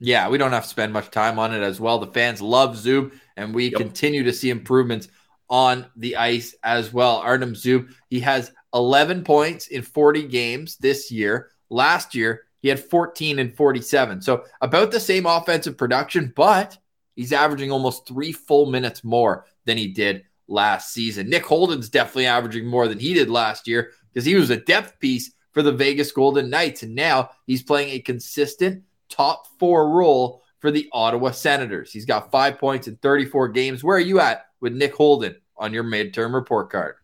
Yeah, 0.00 0.28
we 0.28 0.38
don't 0.38 0.52
have 0.52 0.62
to 0.62 0.68
spend 0.68 0.92
much 0.92 1.10
time 1.10 1.38
on 1.38 1.52
it 1.52 1.62
as 1.62 1.80
well. 1.80 1.98
The 1.98 2.06
fans 2.06 2.40
love 2.40 2.76
Zub, 2.76 3.12
and 3.36 3.54
we 3.54 3.70
yep. 3.70 3.74
continue 3.74 4.22
to 4.24 4.32
see 4.32 4.50
improvements 4.50 5.08
on 5.50 5.86
the 5.96 6.16
ice 6.16 6.54
as 6.62 6.92
well. 6.92 7.16
Artem 7.16 7.54
Zub, 7.54 7.92
he 8.08 8.20
has 8.20 8.52
11 8.72 9.24
points 9.24 9.66
in 9.66 9.82
40 9.82 10.28
games 10.28 10.76
this 10.78 11.10
year. 11.10 11.50
Last 11.70 12.14
year, 12.14 12.44
he 12.60 12.68
had 12.68 12.80
14 12.80 13.38
and 13.38 13.54
47. 13.54 14.22
So 14.22 14.44
about 14.60 14.90
the 14.90 15.00
same 15.00 15.26
offensive 15.26 15.76
production, 15.76 16.32
but 16.34 16.78
He's 17.14 17.32
averaging 17.32 17.70
almost 17.70 18.06
three 18.06 18.32
full 18.32 18.66
minutes 18.66 19.04
more 19.04 19.46
than 19.64 19.76
he 19.76 19.88
did 19.88 20.24
last 20.48 20.92
season. 20.92 21.28
Nick 21.28 21.44
Holden's 21.44 21.88
definitely 21.88 22.26
averaging 22.26 22.66
more 22.66 22.88
than 22.88 22.98
he 22.98 23.14
did 23.14 23.30
last 23.30 23.66
year 23.66 23.92
because 24.12 24.24
he 24.24 24.34
was 24.34 24.50
a 24.50 24.56
depth 24.56 24.98
piece 24.98 25.32
for 25.52 25.62
the 25.62 25.72
Vegas 25.72 26.12
Golden 26.12 26.50
Knights. 26.50 26.82
And 26.82 26.94
now 26.94 27.30
he's 27.46 27.62
playing 27.62 27.90
a 27.90 28.00
consistent 28.00 28.82
top 29.08 29.46
four 29.58 29.90
role 29.90 30.42
for 30.58 30.70
the 30.70 30.88
Ottawa 30.92 31.30
Senators. 31.30 31.92
He's 31.92 32.06
got 32.06 32.30
five 32.30 32.58
points 32.58 32.88
in 32.88 32.96
34 32.96 33.48
games. 33.48 33.84
Where 33.84 33.96
are 33.96 34.00
you 34.00 34.20
at 34.20 34.46
with 34.60 34.74
Nick 34.74 34.94
Holden 34.94 35.36
on 35.56 35.72
your 35.72 35.84
midterm 35.84 36.34
report 36.34 36.70
card? 36.70 36.96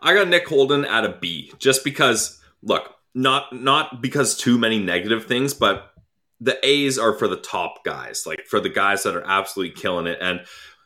I 0.00 0.14
got 0.14 0.28
Nick 0.28 0.48
Holden 0.48 0.84
at 0.84 1.04
a 1.04 1.16
B 1.20 1.52
just 1.58 1.84
because, 1.84 2.40
look, 2.62 2.94
not 3.14 3.52
not 3.52 4.00
because 4.00 4.36
too 4.36 4.58
many 4.58 4.78
negative 4.78 5.26
things, 5.26 5.54
but 5.54 5.87
the 6.40 6.58
A's 6.66 6.98
are 6.98 7.12
for 7.12 7.28
the 7.28 7.36
top 7.36 7.84
guys, 7.84 8.24
like 8.26 8.46
for 8.46 8.60
the 8.60 8.68
guys 8.68 9.02
that 9.02 9.16
are 9.16 9.26
absolutely 9.26 9.74
killing 9.74 10.06
it. 10.06 10.18
And 10.20 10.40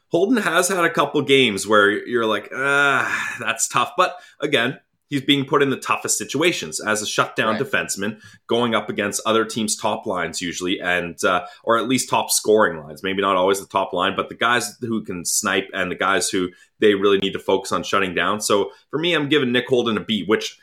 Holden 0.09 0.39
has 0.39 0.69
had 0.69 0.85
a 0.85 0.91
couple 0.91 1.23
games 1.23 1.67
where 1.67 1.91
you're 1.91 2.27
like, 2.27 2.51
ah, 2.55 3.37
that's 3.41 3.69
tough. 3.69 3.93
But 3.97 4.17
again, 4.41 4.79
he's 5.09 5.23
being 5.23 5.45
put 5.45 5.63
in 5.63 5.71
the 5.71 5.77
toughest 5.77 6.17
situations 6.17 6.81
as 6.81 7.03
a 7.03 7.07
shutdown 7.07 7.55
right. 7.55 7.63
defenseman, 7.63 8.21
going 8.47 8.75
up 8.75 8.89
against 8.89 9.23
other 9.27 9.45
teams' 9.45 9.77
top 9.77 10.07
lines 10.07 10.41
usually, 10.41 10.81
and 10.81 11.23
uh, 11.25 11.47
or 11.65 11.79
at 11.79 11.89
least 11.89 12.09
top 12.09 12.31
scoring 12.31 12.79
lines. 12.79 13.03
Maybe 13.03 13.21
not 13.21 13.37
always 13.37 13.61
the 13.61 13.67
top 13.67 13.93
line, 13.93 14.15
but 14.17 14.29
the 14.29 14.35
guys 14.35 14.77
who 14.81 15.05
can 15.05 15.25
snipe 15.25 15.69
and 15.75 15.91
the 15.91 15.97
guys 15.97 16.31
who 16.31 16.51
they 16.79 16.95
really 16.95 17.19
need 17.19 17.33
to 17.33 17.39
focus 17.39 17.73
on 17.73 17.83
shutting 17.83 18.15
down. 18.15 18.41
So 18.41 18.71
for 18.91 18.99
me, 18.99 19.15
I'm 19.15 19.29
giving 19.29 19.53
Nick 19.53 19.69
Holden 19.69 19.99
a 19.99 20.01
B, 20.01 20.25
which 20.25 20.59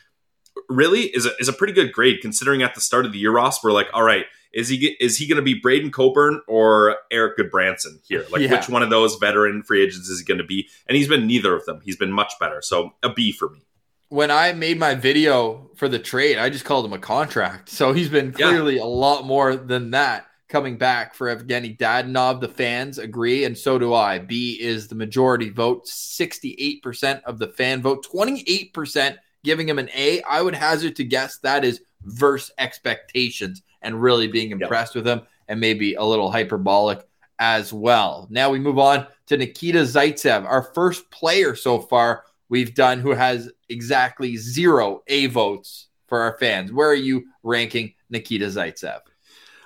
really 0.67 1.03
is 1.03 1.25
a, 1.25 1.31
is 1.39 1.47
a 1.47 1.53
pretty 1.53 1.73
good 1.73 1.91
grade 1.91 2.17
considering 2.21 2.63
at 2.63 2.75
the 2.75 2.81
start 2.81 3.05
of 3.05 3.13
the 3.13 3.19
year, 3.19 3.31
Ross, 3.31 3.63
we're 3.63 3.71
like, 3.71 3.87
all 3.93 4.03
right 4.03 4.25
is 4.53 4.69
he 4.69 4.95
is 4.99 5.17
he 5.17 5.27
going 5.27 5.37
to 5.37 5.41
be 5.41 5.53
Braydon 5.53 5.91
Coburn 5.91 6.41
or 6.47 6.97
Erik 7.11 7.37
Gudbranson 7.37 7.99
here? 8.07 8.25
Like 8.31 8.41
yeah. 8.41 8.51
which 8.51 8.69
one 8.69 8.81
of 8.81 8.89
those 8.89 9.15
veteran 9.15 9.63
free 9.63 9.83
agents 9.83 10.09
is 10.09 10.19
he 10.19 10.25
going 10.25 10.39
to 10.39 10.43
be? 10.43 10.67
And 10.87 10.95
he's 10.95 11.07
been 11.07 11.27
neither 11.27 11.55
of 11.55 11.65
them. 11.65 11.81
He's 11.83 11.97
been 11.97 12.11
much 12.11 12.33
better. 12.39 12.61
So 12.61 12.93
a 13.03 13.13
B 13.13 13.31
for 13.31 13.49
me. 13.49 13.61
When 14.09 14.31
I 14.31 14.53
made 14.53 14.79
my 14.79 14.95
video 14.95 15.69
for 15.75 15.87
the 15.87 15.99
trade, 15.99 16.39
I 16.39 16.49
just 16.49 16.65
called 16.65 16.83
him 16.83 16.93
a 16.93 16.99
contract. 16.99 17.69
So 17.69 17.93
he's 17.93 18.09
been 18.09 18.31
clearly 18.31 18.77
yeah. 18.77 18.83
a 18.83 18.85
lot 18.85 19.23
more 19.23 19.55
than 19.55 19.91
that 19.91 20.25
coming 20.47 20.79
back 20.79 21.13
for 21.13 21.27
Evgeny 21.27 21.77
Dadonov. 21.77 22.41
The 22.41 22.47
fans 22.47 22.97
agree, 22.97 23.45
and 23.45 23.55
so 23.55 23.77
do 23.77 23.93
I. 23.93 24.17
B 24.17 24.57
is 24.59 24.87
the 24.87 24.95
majority 24.95 25.49
vote, 25.49 25.85
68% 25.85 27.21
of 27.21 27.37
the 27.37 27.49
fan 27.49 27.83
vote, 27.83 28.03
28% 28.11 29.17
giving 29.43 29.69
him 29.69 29.77
an 29.77 29.89
A. 29.95 30.23
I 30.23 30.41
would 30.41 30.55
hazard 30.55 30.95
to 30.95 31.03
guess 31.03 31.37
that 31.39 31.63
is 31.63 31.81
verse 32.03 32.49
expectations 32.57 33.61
and 33.81 34.01
really 34.01 34.27
being 34.27 34.51
impressed 34.51 34.95
yep. 34.95 35.03
with 35.03 35.11
him 35.11 35.21
and 35.47 35.59
maybe 35.59 35.95
a 35.95 36.03
little 36.03 36.31
hyperbolic 36.31 37.05
as 37.39 37.71
well. 37.71 38.27
Now 38.29 38.49
we 38.49 38.59
move 38.59 38.77
on 38.77 39.07
to 39.27 39.37
Nikita 39.37 39.79
Zaitsev, 39.79 40.45
our 40.45 40.63
first 40.63 41.09
player 41.11 41.55
so 41.55 41.79
far 41.79 42.23
we've 42.49 42.73
done 42.73 42.99
who 42.99 43.11
has 43.11 43.51
exactly 43.69 44.35
zero 44.35 45.03
A 45.07 45.27
votes 45.27 45.87
for 46.07 46.21
our 46.21 46.37
fans. 46.39 46.71
Where 46.71 46.89
are 46.89 46.95
you 46.95 47.25
ranking 47.43 47.93
Nikita 48.09 48.47
Zaitsev? 48.47 48.99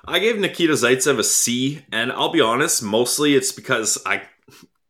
I 0.05 0.19
gave 0.19 0.37
Nikita 0.37 0.73
Zaitsev 0.73 1.17
a 1.17 1.23
C, 1.23 1.85
and 1.91 2.11
I'll 2.11 2.31
be 2.31 2.41
honest, 2.41 2.83
mostly 2.83 3.35
it's 3.35 3.53
because 3.53 3.97
I 4.05 4.21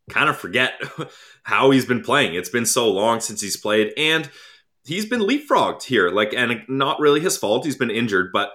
kind 0.10 0.28
of 0.28 0.38
forget 0.38 0.74
how 1.44 1.70
he's 1.70 1.86
been 1.86 2.02
playing. 2.02 2.34
It's 2.34 2.50
been 2.50 2.66
so 2.66 2.90
long 2.90 3.20
since 3.20 3.40
he's 3.40 3.56
played, 3.56 3.94
and 3.96 4.30
he's 4.84 5.06
been 5.06 5.22
leapfrogged 5.22 5.84
here. 5.84 6.10
Like, 6.10 6.34
and 6.34 6.64
not 6.68 7.00
really 7.00 7.20
his 7.20 7.38
fault. 7.38 7.64
He's 7.64 7.78
been 7.78 7.92
injured, 7.92 8.32
but 8.34 8.54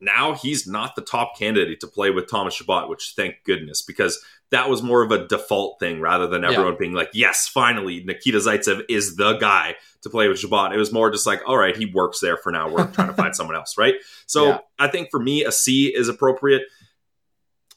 now 0.00 0.34
he's 0.34 0.66
not 0.66 0.94
the 0.94 1.02
top 1.02 1.36
candidate 1.38 1.80
to 1.80 1.86
play 1.86 2.10
with 2.10 2.30
Thomas 2.30 2.54
Chabot, 2.54 2.88
which 2.88 3.14
thank 3.16 3.36
goodness, 3.44 3.82
because 3.82 4.22
that 4.50 4.70
was 4.70 4.82
more 4.82 5.02
of 5.02 5.10
a 5.10 5.26
default 5.26 5.78
thing 5.78 6.00
rather 6.00 6.26
than 6.26 6.44
everyone 6.44 6.72
yeah. 6.72 6.78
being 6.78 6.92
like, 6.92 7.10
yes, 7.12 7.48
finally, 7.48 8.02
Nikita 8.04 8.38
Zaitsev 8.38 8.84
is 8.88 9.16
the 9.16 9.34
guy 9.34 9.76
to 10.02 10.10
play 10.10 10.28
with 10.28 10.38
Chabot. 10.38 10.72
It 10.72 10.78
was 10.78 10.92
more 10.92 11.10
just 11.10 11.26
like, 11.26 11.40
all 11.46 11.56
right, 11.56 11.76
he 11.76 11.86
works 11.86 12.20
there 12.20 12.36
for 12.36 12.50
now. 12.52 12.70
We're 12.70 12.86
trying 12.86 13.08
to 13.08 13.14
find 13.14 13.34
someone 13.36 13.56
else, 13.56 13.76
right? 13.76 13.94
So 14.26 14.46
yeah. 14.46 14.58
I 14.78 14.88
think 14.88 15.10
for 15.10 15.20
me, 15.20 15.44
a 15.44 15.52
C 15.52 15.86
is 15.86 16.08
appropriate. 16.08 16.62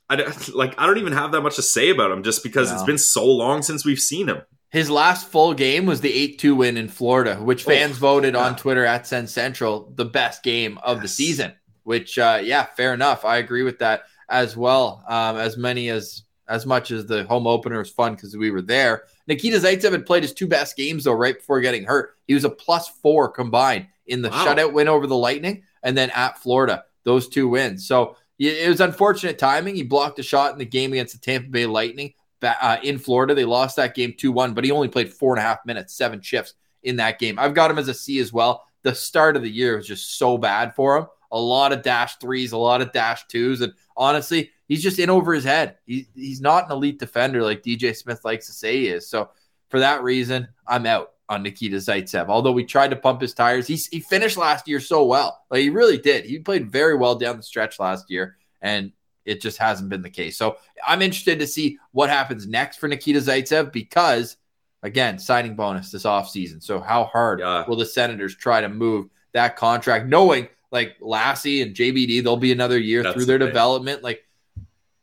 I 0.09 0.17
don't, 0.17 0.49
like 0.55 0.75
I 0.77 0.85
don't 0.85 0.97
even 0.97 1.13
have 1.13 1.31
that 1.33 1.41
much 1.41 1.55
to 1.55 1.61
say 1.61 1.89
about 1.89 2.11
him 2.11 2.23
just 2.23 2.43
because 2.43 2.69
no. 2.69 2.75
it's 2.75 2.83
been 2.83 2.97
so 2.97 3.25
long 3.25 3.61
since 3.63 3.83
we've 3.83 3.99
seen 3.99 4.29
him. 4.29 4.41
His 4.69 4.89
last 4.89 5.27
full 5.27 5.53
game 5.53 5.85
was 5.85 5.99
the 5.99 6.13
8 6.13 6.39
2 6.39 6.55
win 6.55 6.77
in 6.77 6.87
Florida, 6.87 7.35
which 7.35 7.67
oh. 7.67 7.71
fans 7.71 7.97
oh, 7.97 7.99
voted 7.99 8.35
yeah. 8.35 8.45
on 8.45 8.55
Twitter 8.55 8.85
at 8.85 9.05
Sens 9.05 9.33
Central 9.33 9.91
the 9.95 10.05
best 10.05 10.43
game 10.43 10.77
of 10.83 10.97
yes. 10.97 11.03
the 11.03 11.07
season 11.09 11.53
which 11.83 12.17
uh, 12.17 12.39
yeah, 12.43 12.65
fair 12.65 12.93
enough. 12.93 13.25
I 13.25 13.37
agree 13.37 13.63
with 13.63 13.79
that 13.79 14.03
as 14.29 14.55
well. 14.55 15.03
Um, 15.07 15.37
as 15.37 15.57
many 15.57 15.89
as 15.89 16.23
as 16.47 16.65
much 16.65 16.91
as 16.91 17.05
the 17.05 17.23
home 17.25 17.47
opener 17.47 17.77
was 17.79 17.89
fun 17.89 18.13
because 18.15 18.35
we 18.35 18.51
were 18.51 18.61
there. 18.61 19.03
Nikita 19.27 19.57
Zaitsev 19.57 19.91
had 19.93 20.05
played 20.05 20.23
his 20.23 20.33
two 20.33 20.47
best 20.47 20.75
games 20.75 21.05
though 21.05 21.13
right 21.13 21.37
before 21.37 21.61
getting 21.61 21.85
hurt. 21.85 22.17
He 22.27 22.33
was 22.33 22.43
a 22.43 22.49
plus 22.49 22.89
four 22.89 23.29
combined 23.29 23.87
in 24.07 24.21
the 24.21 24.29
Wow. 24.29 24.45
shutout 24.45 24.73
win 24.73 24.89
over 24.89 25.07
the 25.07 25.15
Lightning 25.15 25.63
and 25.83 25.97
then 25.97 26.09
at 26.09 26.39
Florida. 26.39 26.83
Those 27.03 27.29
two 27.29 27.47
wins. 27.47 27.87
So 27.87 28.17
it 28.37 28.67
was 28.67 28.81
unfortunate 28.81 29.37
timing. 29.39 29.75
He 29.75 29.83
blocked 29.83 30.19
a 30.19 30.23
shot 30.23 30.51
in 30.51 30.59
the 30.59 30.65
game 30.65 30.91
against 30.93 31.13
the 31.13 31.19
Tampa 31.19 31.49
Bay 31.49 31.65
Lightning 31.67 32.13
uh, 32.41 32.77
in 32.83 32.97
Florida. 32.97 33.33
They 33.35 33.45
lost 33.45 33.75
that 33.77 33.95
game 33.95 34.13
2 34.17 34.31
1, 34.31 34.53
but 34.53 34.63
he 34.63 34.71
only 34.71 34.87
played 34.87 35.13
four 35.13 35.33
and 35.33 35.39
a 35.39 35.47
half 35.47 35.65
minutes, 35.65 35.93
seven 35.93 36.21
shifts 36.21 36.55
in 36.83 36.95
that 36.97 37.19
game. 37.19 37.37
I've 37.39 37.53
got 37.53 37.71
him 37.71 37.77
as 37.77 37.87
a 37.87 37.93
C 37.93 38.19
as 38.19 38.33
well. 38.33 38.65
The 38.83 38.95
start 38.95 39.35
of 39.37 39.43
the 39.43 39.49
year 39.49 39.77
was 39.77 39.87
just 39.87 40.17
so 40.17 40.37
bad 40.37 40.73
for 40.75 40.97
him. 40.97 41.05
A 41.31 41.39
lot 41.39 41.71
of 41.71 41.81
dash 41.81 42.17
threes, 42.17 42.51
a 42.51 42.57
lot 42.57 42.81
of 42.81 42.91
dash 42.91 43.25
twos. 43.27 43.61
And 43.61 43.73
honestly, 43.95 44.51
he's 44.67 44.83
just 44.83 44.99
in 44.99 45.09
over 45.09 45.33
his 45.33 45.43
head. 45.43 45.77
He, 45.85 46.07
he's 46.15 46.41
not 46.41 46.65
an 46.65 46.71
elite 46.71 46.99
defender 46.99 47.41
like 47.43 47.63
DJ 47.63 47.95
Smith 47.95 48.23
likes 48.25 48.47
to 48.47 48.53
say 48.53 48.77
he 48.77 48.87
is. 48.87 49.07
So 49.09 49.29
for 49.69 49.79
that 49.79 50.03
reason, 50.03 50.47
I'm 50.67 50.85
out 50.85 51.11
on 51.29 51.43
Nikita 51.43 51.77
Zaitsev. 51.77 52.27
Although 52.27 52.51
we 52.51 52.65
tried 52.65 52.89
to 52.89 52.97
pump 52.97 53.21
his 53.21 53.33
tires, 53.33 53.65
he, 53.67 53.75
he 53.75 54.01
finished 54.01 54.35
last 54.37 54.67
year 54.67 54.81
so 54.81 55.05
well. 55.05 55.41
Like 55.49 55.61
he 55.61 55.69
really 55.69 55.97
did. 55.97 56.25
He 56.25 56.39
played 56.39 56.69
very 56.69 56.97
well 56.97 57.15
down 57.15 57.37
the 57.37 57.43
stretch 57.43 57.79
last 57.79 58.11
year, 58.11 58.35
and 58.61 58.91
it 59.23 59.39
just 59.39 59.57
hasn't 59.57 59.87
been 59.89 60.01
the 60.01 60.09
case. 60.09 60.37
So 60.37 60.57
I'm 60.85 61.01
interested 61.01 61.39
to 61.39 61.47
see 61.47 61.77
what 61.91 62.09
happens 62.09 62.47
next 62.47 62.77
for 62.77 62.89
Nikita 62.89 63.19
Zaitsev 63.19 63.71
because, 63.71 64.35
again, 64.83 65.19
signing 65.19 65.55
bonus 65.55 65.91
this 65.91 66.03
offseason. 66.03 66.61
So 66.61 66.81
how 66.81 67.05
hard 67.05 67.39
Yeah. 67.39 67.63
will 67.67 67.77
the 67.77 67.85
Senators 67.85 68.35
try 68.35 68.59
to 68.59 68.67
move 68.67 69.07
that 69.33 69.55
contract, 69.55 70.07
knowing 70.07 70.49
like 70.71 70.99
Lassi 70.99 71.61
and 71.61 71.75
JBD, 71.75 72.23
they'll 72.23 72.37
be 72.37 72.51
another 72.51 72.79
year 72.79 73.03
That's 73.03 73.15
through 73.15 73.25
their 73.25 73.37
the 73.37 73.47
development. 73.47 74.03
Like 74.03 74.25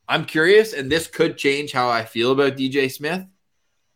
I'm 0.09 0.25
curious, 0.25 0.73
and 0.73 0.91
this 0.91 1.07
could 1.07 1.37
change 1.37 1.73
how 1.73 1.89
I 1.89 2.05
feel 2.05 2.33
about 2.33 2.57
DJ 2.57 2.91
Smith. 2.91 3.25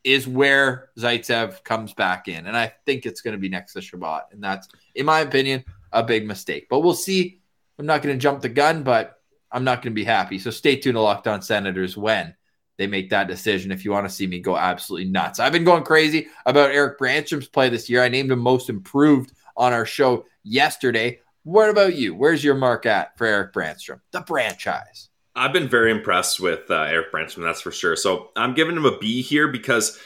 Is 0.05 0.27
where 0.27 0.91
Zaitsev 0.99 1.63
comes 1.63 1.95
back 1.95 2.27
in, 2.27 2.49
and 2.49 2.57
I 2.57 2.73
think 2.87 3.07
it's 3.07 3.21
going 3.21 3.35
to 3.35 3.39
be 3.39 3.49
next 3.49 3.75
to 3.75 3.81
Chabot, 3.81 4.23
and 4.33 4.43
that's, 4.43 4.67
in 4.97 5.07
my 5.07 5.21
opinion, 5.21 5.65
a 5.93 6.03
big 6.03 6.27
mistake. 6.27 6.67
But 6.69 6.81
we'll 6.81 6.95
see. 6.95 7.41
I'm 7.79 7.87
not 7.87 8.03
going 8.03 8.17
to 8.17 8.21
jump 8.21 8.41
the 8.41 8.49
gun, 8.49 8.83
but 8.83 9.21
I'm 9.53 9.63
not 9.63 9.77
going 9.77 9.93
to 9.93 9.95
be 9.95 10.03
happy. 10.03 10.41
So 10.41 10.51
stay 10.51 10.75
tuned 10.75 10.97
to 10.97 11.01
Locked 11.01 11.29
On 11.29 11.41
Senators 11.41 11.97
when 11.97 12.35
they 12.79 12.89
make 12.89 13.11
that 13.11 13.29
decision. 13.29 13.71
If 13.71 13.85
you 13.85 13.93
want 13.93 14.09
to 14.09 14.13
see 14.13 14.27
me 14.27 14.41
go 14.41 14.57
absolutely 14.57 15.09
nuts, 15.09 15.39
I've 15.39 15.53
been 15.53 15.63
going 15.63 15.85
crazy 15.85 16.27
about 16.47 16.73
Erik 16.73 16.99
Brannstrom's 16.99 17.47
play 17.47 17.69
this 17.69 17.89
year. 17.89 18.03
I 18.03 18.09
named 18.09 18.33
him 18.33 18.41
most 18.41 18.71
improved 18.71 19.33
on 19.57 19.73
our 19.73 19.87
show 19.87 20.27
yesterday. 20.43 21.21
What 21.45 21.71
about 21.71 21.95
you? 21.97 22.15
Where's 22.15 22.45
your 22.45 22.55
mark 22.55 22.87
at 22.87 23.17
for 23.19 23.27
Erik 23.27 23.53
Brannstrom, 23.53 24.01
the 24.13 24.23
franchise? 24.23 25.09
I've 25.35 25.53
been 25.53 25.69
very 25.69 25.91
impressed 25.91 26.41
with 26.41 26.71
uh, 26.71 26.83
Erik 26.83 27.11
Brannstrom, 27.13 27.43
that's 27.43 27.61
for 27.61 27.73
sure. 27.73 27.97
So 27.97 28.31
I'm 28.37 28.55
giving 28.55 28.77
him 28.77 28.85
a 28.85 28.99
B 28.99 29.23
here 29.23 29.49
because 29.49 29.99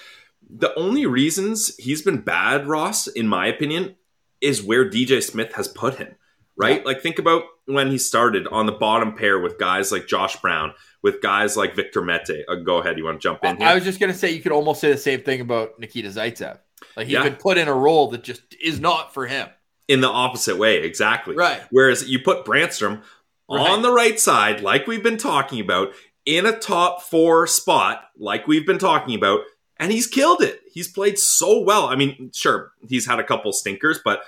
the 0.48 0.72
only 0.78 1.04
reasons 1.06 1.76
he's 1.76 2.02
been 2.02 2.20
bad, 2.20 2.66
Ross, 2.68 3.06
in 3.08 3.26
my 3.28 3.46
opinion, 3.48 3.96
is 4.40 4.62
where 4.62 4.88
DJ 4.88 5.22
Smith 5.22 5.54
has 5.54 5.68
put 5.68 5.96
him. 5.96 6.14
Right? 6.58 6.86
Like 6.86 7.02
think 7.02 7.18
about 7.18 7.42
when 7.66 7.90
he 7.90 7.98
started 7.98 8.46
on 8.46 8.64
the 8.64 8.72
bottom 8.72 9.14
pair 9.14 9.38
with 9.38 9.58
guys 9.58 9.92
like 9.92 10.06
Josh 10.06 10.40
Brown, 10.40 10.72
with 11.02 11.20
guys 11.20 11.54
like 11.54 11.76
Victor 11.76 12.00
Mete. 12.00 12.44
Uh, 12.48 12.54
go 12.54 12.78
ahead, 12.78 12.96
you 12.96 13.04
want 13.04 13.20
to 13.20 13.22
jump 13.22 13.44
in 13.44 13.58
here? 13.58 13.66
I 13.68 13.74
was 13.74 13.84
just 13.84 14.00
going 14.00 14.10
to 14.10 14.18
say 14.18 14.30
you 14.30 14.40
could 14.40 14.52
almost 14.52 14.80
say 14.80 14.90
the 14.90 14.96
same 14.96 15.20
thing 15.20 15.42
about 15.42 15.78
Nikita 15.78 16.08
Zaitsev. 16.08 16.58
Like 16.96 17.08
he 17.08 17.12
Yeah. 17.12 17.24
could 17.24 17.38
put 17.40 17.58
in 17.58 17.68
a 17.68 17.74
role 17.74 18.08
that 18.12 18.22
just 18.24 18.40
is 18.62 18.80
not 18.80 19.12
for 19.12 19.26
him. 19.26 19.48
In 19.88 20.00
the 20.00 20.08
opposite 20.08 20.56
way, 20.56 20.82
exactly. 20.82 21.36
Right. 21.36 21.62
Whereas 21.70 22.08
you 22.08 22.18
put 22.18 22.44
Brannstrom 22.44 23.02
Right. 23.48 23.70
on 23.70 23.82
the 23.82 23.92
right 23.92 24.18
side, 24.18 24.60
like 24.60 24.88
we've 24.88 25.04
been 25.04 25.18
talking 25.18 25.60
about, 25.60 25.92
in 26.24 26.44
a 26.46 26.58
top 26.58 27.02
four 27.02 27.46
spot, 27.46 28.02
like 28.18 28.48
we've 28.48 28.66
been 28.66 28.78
talking 28.78 29.14
about, 29.14 29.40
and 29.78 29.92
he's 29.92 30.08
killed 30.08 30.42
it. 30.42 30.62
He's 30.72 30.88
played 30.88 31.18
so 31.18 31.60
well. 31.60 31.86
I 31.86 31.94
mean, 31.94 32.32
sure, 32.34 32.72
he's 32.88 33.06
had 33.06 33.20
a 33.20 33.24
couple 33.24 33.52
stinkers, 33.52 34.00
but 34.04 34.22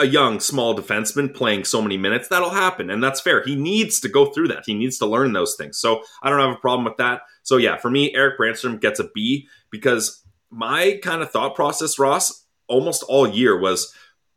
a 0.00 0.06
young, 0.06 0.40
small 0.40 0.76
defenseman 0.76 1.32
playing 1.34 1.64
so 1.64 1.80
many 1.82 1.96
minutes, 1.96 2.28
that'll 2.28 2.50
happen. 2.50 2.90
And 2.90 3.02
that's 3.02 3.20
fair. 3.20 3.42
He 3.44 3.54
needs 3.54 4.00
to 4.00 4.08
go 4.08 4.26
through 4.26 4.48
that. 4.48 4.64
He 4.66 4.74
needs 4.74 4.98
to 4.98 5.06
learn 5.06 5.32
those 5.32 5.54
things. 5.56 5.78
So 5.78 6.02
I 6.22 6.30
don't 6.30 6.40
have 6.40 6.56
a 6.56 6.60
problem 6.60 6.84
with 6.84 6.96
that. 6.98 7.22
So 7.42 7.56
yeah, 7.56 7.76
for 7.76 7.90
me, 7.90 8.14
Erik 8.14 8.38
Brannstrom 8.38 8.80
gets 8.80 9.00
a 9.00 9.08
B 9.14 9.46
because 9.70 10.24
my 10.50 10.98
kind 11.02 11.22
of 11.22 11.30
thought 11.30 11.54
process, 11.54 11.98
Ross, 11.98 12.44
almost 12.68 13.02
all 13.08 13.28
year 13.28 13.58
was 13.58 13.92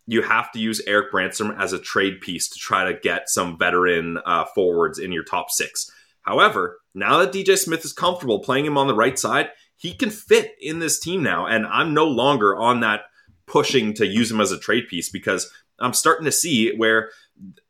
you 0.07 0.21
have 0.21 0.51
to 0.51 0.59
use 0.59 0.81
Erik 0.87 1.11
Brannstrom 1.11 1.57
as 1.57 1.73
a 1.73 1.79
trade 1.79 2.21
piece 2.21 2.49
to 2.49 2.59
try 2.59 2.91
to 2.91 2.99
get 2.99 3.29
some 3.29 3.57
veteran 3.57 4.17
uh, 4.25 4.45
forwards 4.55 4.99
in 4.99 5.11
your 5.11 5.23
top 5.23 5.49
six. 5.49 5.89
However, 6.21 6.79
now 6.93 7.17
that 7.19 7.31
DJ 7.31 7.57
Smith 7.57 7.85
is 7.85 7.93
comfortable 7.93 8.39
playing 8.39 8.65
him 8.65 8.77
on 8.77 8.87
the 8.87 8.95
right 8.95 9.17
side, 9.17 9.49
he 9.77 9.93
can 9.93 10.09
fit 10.09 10.53
in 10.61 10.79
this 10.79 10.99
team 10.99 11.23
now. 11.23 11.45
And 11.47 11.65
I'm 11.65 11.93
no 11.93 12.05
longer 12.05 12.55
on 12.55 12.81
that 12.81 13.01
pushing 13.47 13.93
to 13.95 14.05
use 14.05 14.31
him 14.31 14.39
as 14.39 14.51
a 14.51 14.59
trade 14.59 14.87
piece 14.87 15.09
because 15.09 15.51
I'm 15.79 15.93
starting 15.93 16.25
to 16.25 16.31
see 16.31 16.75
where 16.75 17.09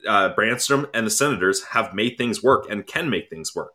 uh, 0.08 0.34
Brannstrom 0.36 0.90
and 0.94 1.06
the 1.06 1.12
Senators 1.12 1.64
have 1.68 1.94
made 1.94 2.18
things 2.18 2.44
work 2.44 2.66
and 2.70 2.86
can 2.86 3.10
make 3.10 3.30
things 3.30 3.56
work. 3.56 3.74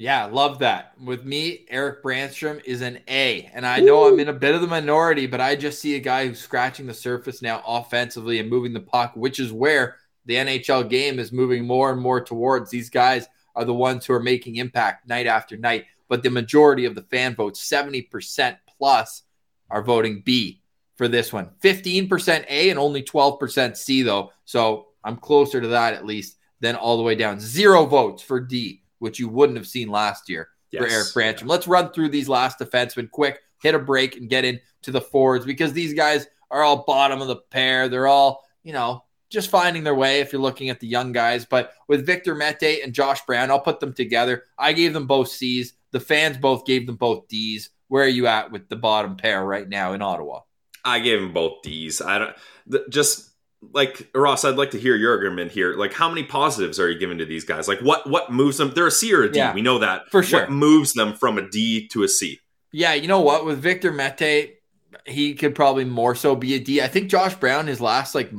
Yeah, 0.00 0.24
love 0.24 0.60
that. 0.60 0.94
With 0.98 1.26
me, 1.26 1.66
Erik 1.68 2.02
Brannstrom 2.02 2.64
is 2.64 2.80
an 2.80 3.00
A. 3.06 3.50
And 3.52 3.66
I 3.66 3.80
know 3.80 4.08
I'm 4.08 4.18
in 4.18 4.30
a 4.30 4.32
bit 4.32 4.54
of 4.54 4.62
the 4.62 4.66
minority, 4.66 5.26
but 5.26 5.42
I 5.42 5.54
just 5.54 5.78
see 5.78 5.94
a 5.94 6.00
guy 6.00 6.26
who's 6.26 6.40
scratching 6.40 6.86
the 6.86 6.94
surface 6.94 7.42
now 7.42 7.62
offensively 7.66 8.38
and 8.38 8.48
moving 8.48 8.72
the 8.72 8.80
puck, 8.80 9.12
which 9.14 9.38
is 9.38 9.52
where 9.52 9.96
the 10.24 10.36
NHL 10.36 10.88
game 10.88 11.18
is 11.18 11.32
moving 11.32 11.66
more 11.66 11.92
and 11.92 12.00
more 12.00 12.18
towards. 12.18 12.70
These 12.70 12.88
guys 12.88 13.28
are 13.54 13.66
the 13.66 13.74
ones 13.74 14.06
who 14.06 14.14
are 14.14 14.22
making 14.22 14.56
impact 14.56 15.06
night 15.06 15.26
after 15.26 15.58
night. 15.58 15.84
But 16.08 16.22
the 16.22 16.30
majority 16.30 16.86
of 16.86 16.94
the 16.94 17.02
fan 17.02 17.34
votes, 17.34 17.60
70% 17.70 18.56
plus, 18.78 19.24
are 19.68 19.82
voting 19.82 20.22
B 20.24 20.62
for 20.96 21.08
this 21.08 21.30
one. 21.30 21.50
15% 21.62 22.46
A 22.48 22.70
and 22.70 22.78
only 22.78 23.02
12% 23.02 23.76
C, 23.76 24.00
though. 24.00 24.32
So 24.46 24.86
I'm 25.04 25.18
closer 25.18 25.60
to 25.60 25.68
that 25.68 25.92
at 25.92 26.06
least 26.06 26.38
than 26.60 26.74
all 26.74 26.96
the 26.96 27.02
way 27.02 27.16
down. 27.16 27.38
Zero 27.38 27.84
votes 27.84 28.22
for 28.22 28.40
D, 28.40 28.82
which 29.00 29.18
you 29.18 29.28
wouldn't 29.28 29.58
have 29.58 29.66
seen 29.66 29.88
last 29.90 30.28
year 30.28 30.48
for 30.70 30.86
Yes. 30.86 30.92
Erik 30.92 31.36
Brannstrom. 31.36 31.48
Let's 31.48 31.66
run 31.66 31.92
through 31.92 32.10
these 32.10 32.28
last 32.28 32.58
defensemen 32.60 33.10
quick, 33.10 33.40
hit 33.60 33.74
a 33.74 33.78
break, 33.78 34.16
and 34.16 34.30
get 34.30 34.44
into 34.44 34.92
the 34.92 35.00
forwards 35.00 35.44
because 35.44 35.72
these 35.72 35.92
guys 35.94 36.26
are 36.50 36.62
all 36.62 36.84
bottom 36.84 37.20
of 37.20 37.26
the 37.28 37.36
pair. 37.36 37.88
They're 37.88 38.06
all, 38.06 38.44
you 38.62 38.72
know, 38.72 39.04
just 39.30 39.50
finding 39.50 39.84
their 39.84 39.94
way 39.94 40.20
if 40.20 40.32
you're 40.32 40.40
looking 40.42 40.70
at 40.70 40.80
the 40.80 40.86
young 40.86 41.12
guys. 41.12 41.44
But 41.44 41.72
with 41.88 42.06
Victor 42.06 42.34
Mete 42.34 42.82
and 42.84 42.92
Josh 42.92 43.24
Brown, 43.26 43.50
I'll 43.50 43.60
put 43.60 43.80
them 43.80 43.92
together. 43.92 44.44
I 44.58 44.72
gave 44.72 44.92
them 44.92 45.06
both 45.06 45.28
C's. 45.28 45.74
The 45.92 46.00
fans 46.00 46.36
both 46.38 46.64
gave 46.66 46.86
them 46.86 46.96
both 46.96 47.28
D's. 47.28 47.70
Where 47.88 48.04
are 48.04 48.08
you 48.08 48.26
at 48.28 48.52
with 48.52 48.68
the 48.68 48.76
bottom 48.76 49.16
pair 49.16 49.44
right 49.44 49.68
now 49.68 49.92
in 49.92 50.02
Ottawa? 50.02 50.40
I 50.84 51.00
gave 51.00 51.20
them 51.20 51.32
both 51.32 51.62
D's. 51.62 52.00
I 52.00 52.18
don't 52.18 52.36
th- 52.70 52.84
just 52.90 53.29
like 53.72 54.10
Ross. 54.14 54.44
I'd 54.44 54.56
like 54.56 54.70
to 54.72 54.78
hear 54.78 54.96
your 54.96 55.12
argument 55.12 55.52
here. 55.52 55.74
Like, 55.74 55.92
how 55.92 56.08
many 56.08 56.24
positives 56.24 56.80
are 56.80 56.90
you 56.90 56.98
giving 56.98 57.18
to 57.18 57.26
these 57.26 57.44
guys? 57.44 57.68
Like, 57.68 57.80
what 57.80 58.08
what 58.08 58.32
moves 58.32 58.58
them? 58.58 58.72
They're 58.74 58.86
a 58.86 58.90
C 58.90 59.12
or 59.14 59.22
a 59.22 59.30
D. 59.30 59.38
Yeah, 59.38 59.54
we 59.54 59.62
know 59.62 59.78
that 59.78 60.10
for 60.10 60.22
sure. 60.22 60.40
What 60.40 60.50
moves 60.50 60.94
them 60.94 61.14
from 61.14 61.38
a 61.38 61.48
D 61.48 61.88
to 61.88 62.02
a 62.02 62.08
C? 62.08 62.40
Yeah, 62.72 62.94
you 62.94 63.08
know 63.08 63.20
what? 63.20 63.44
With 63.44 63.58
Victor 63.58 63.92
Mete, 63.92 64.58
he 65.04 65.34
could 65.34 65.54
probably 65.54 65.84
more 65.84 66.14
so 66.14 66.34
be 66.36 66.54
a 66.54 66.60
D. 66.60 66.80
I 66.80 66.88
think 66.88 67.10
Josh 67.10 67.34
Brown, 67.34 67.66
his 67.66 67.80
last 67.80 68.14
like 68.14 68.30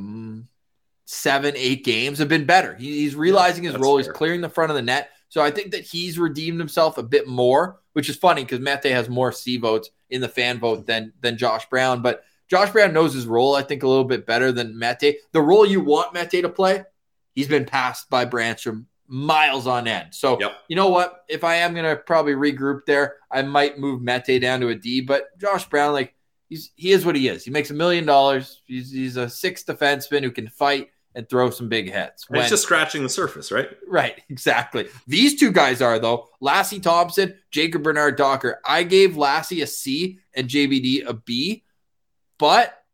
seven, 1.04 1.54
eight 1.56 1.84
games 1.84 2.18
have 2.18 2.28
been 2.28 2.46
better. 2.46 2.74
He, 2.74 3.00
he's 3.00 3.14
realizing 3.14 3.64
his 3.64 3.74
that's 3.74 3.82
role. 3.82 3.98
He's 3.98 4.08
clearing 4.08 4.40
the 4.40 4.48
front 4.48 4.70
of 4.70 4.76
the 4.76 4.82
net. 4.82 5.10
So 5.28 5.42
I 5.42 5.50
think 5.50 5.70
that 5.72 5.84
he's 5.84 6.18
redeemed 6.18 6.58
himself 6.58 6.98
a 6.98 7.02
bit 7.02 7.26
more, 7.26 7.80
which 7.94 8.10
is 8.10 8.16
funny 8.16 8.42
because 8.42 8.60
Mete 8.60 8.92
has 8.92 9.08
more 9.08 9.32
C 9.32 9.56
votes 9.56 9.90
in 10.10 10.20
the 10.20 10.28
fan 10.28 10.58
vote 10.58 10.86
than 10.86 11.12
than 11.20 11.38
Josh 11.38 11.68
Brown. 11.68 12.02
But 12.02 12.24
Josh 12.52 12.70
Brown 12.70 12.92
knows 12.92 13.14
his 13.14 13.24
role, 13.24 13.54
I 13.54 13.62
think, 13.62 13.82
a 13.82 13.88
little 13.88 14.04
bit 14.04 14.26
better 14.26 14.52
than 14.52 14.78
Mete. 14.78 15.16
The 15.32 15.40
role 15.40 15.64
you 15.64 15.80
want 15.80 16.12
Mete 16.12 16.42
to 16.42 16.50
play, 16.50 16.84
he's 17.34 17.48
been 17.48 17.64
passed 17.64 18.10
by 18.10 18.26
Brannstrom 18.26 18.84
miles 19.08 19.66
on 19.66 19.88
end. 19.88 20.14
So 20.14 20.38
Yep. 20.38 20.52
you 20.68 20.76
know 20.76 20.90
what? 20.90 21.24
If 21.30 21.44
I 21.44 21.54
am 21.54 21.74
gonna 21.74 21.96
probably 21.96 22.34
regroup 22.34 22.80
there, 22.86 23.16
I 23.30 23.40
might 23.40 23.78
move 23.78 24.02
Mete 24.02 24.38
down 24.38 24.60
to 24.60 24.68
a 24.68 24.74
D. 24.74 25.00
But 25.00 25.28
Josh 25.38 25.66
Brown, 25.70 25.94
like 25.94 26.14
he's 26.50 26.72
he 26.76 26.92
is 26.92 27.06
what 27.06 27.16
he 27.16 27.26
is. 27.26 27.42
He 27.42 27.50
makes 27.50 27.70
a 27.70 27.74
million 27.74 28.04
dollars. 28.04 28.60
He's 28.66 28.92
he's 28.92 29.16
a 29.16 29.30
six 29.30 29.64
defenseman 29.64 30.22
who 30.22 30.30
can 30.30 30.46
fight 30.46 30.90
and 31.14 31.26
throw 31.30 31.48
some 31.48 31.70
big 31.70 31.90
hits. 31.90 32.26
And 32.28 32.36
it's 32.36 32.50
just 32.50 32.64
scratching 32.64 33.02
the 33.02 33.08
surface, 33.08 33.50
right? 33.50 33.70
Right, 33.88 34.20
exactly. 34.28 34.88
These 35.06 35.40
two 35.40 35.52
guys 35.52 35.80
are 35.80 35.98
though 35.98 36.28
Lassi 36.42 36.82
Thomson, 36.82 37.34
Jacob 37.50 37.82
Bernard 37.82 38.16
Docker. 38.16 38.60
I 38.62 38.82
gave 38.82 39.12
Lassi 39.12 39.62
a 39.62 39.66
C 39.66 40.18
and 40.34 40.48
JBD 40.48 41.06
a 41.06 41.14
B, 41.14 41.64
but 42.38 42.84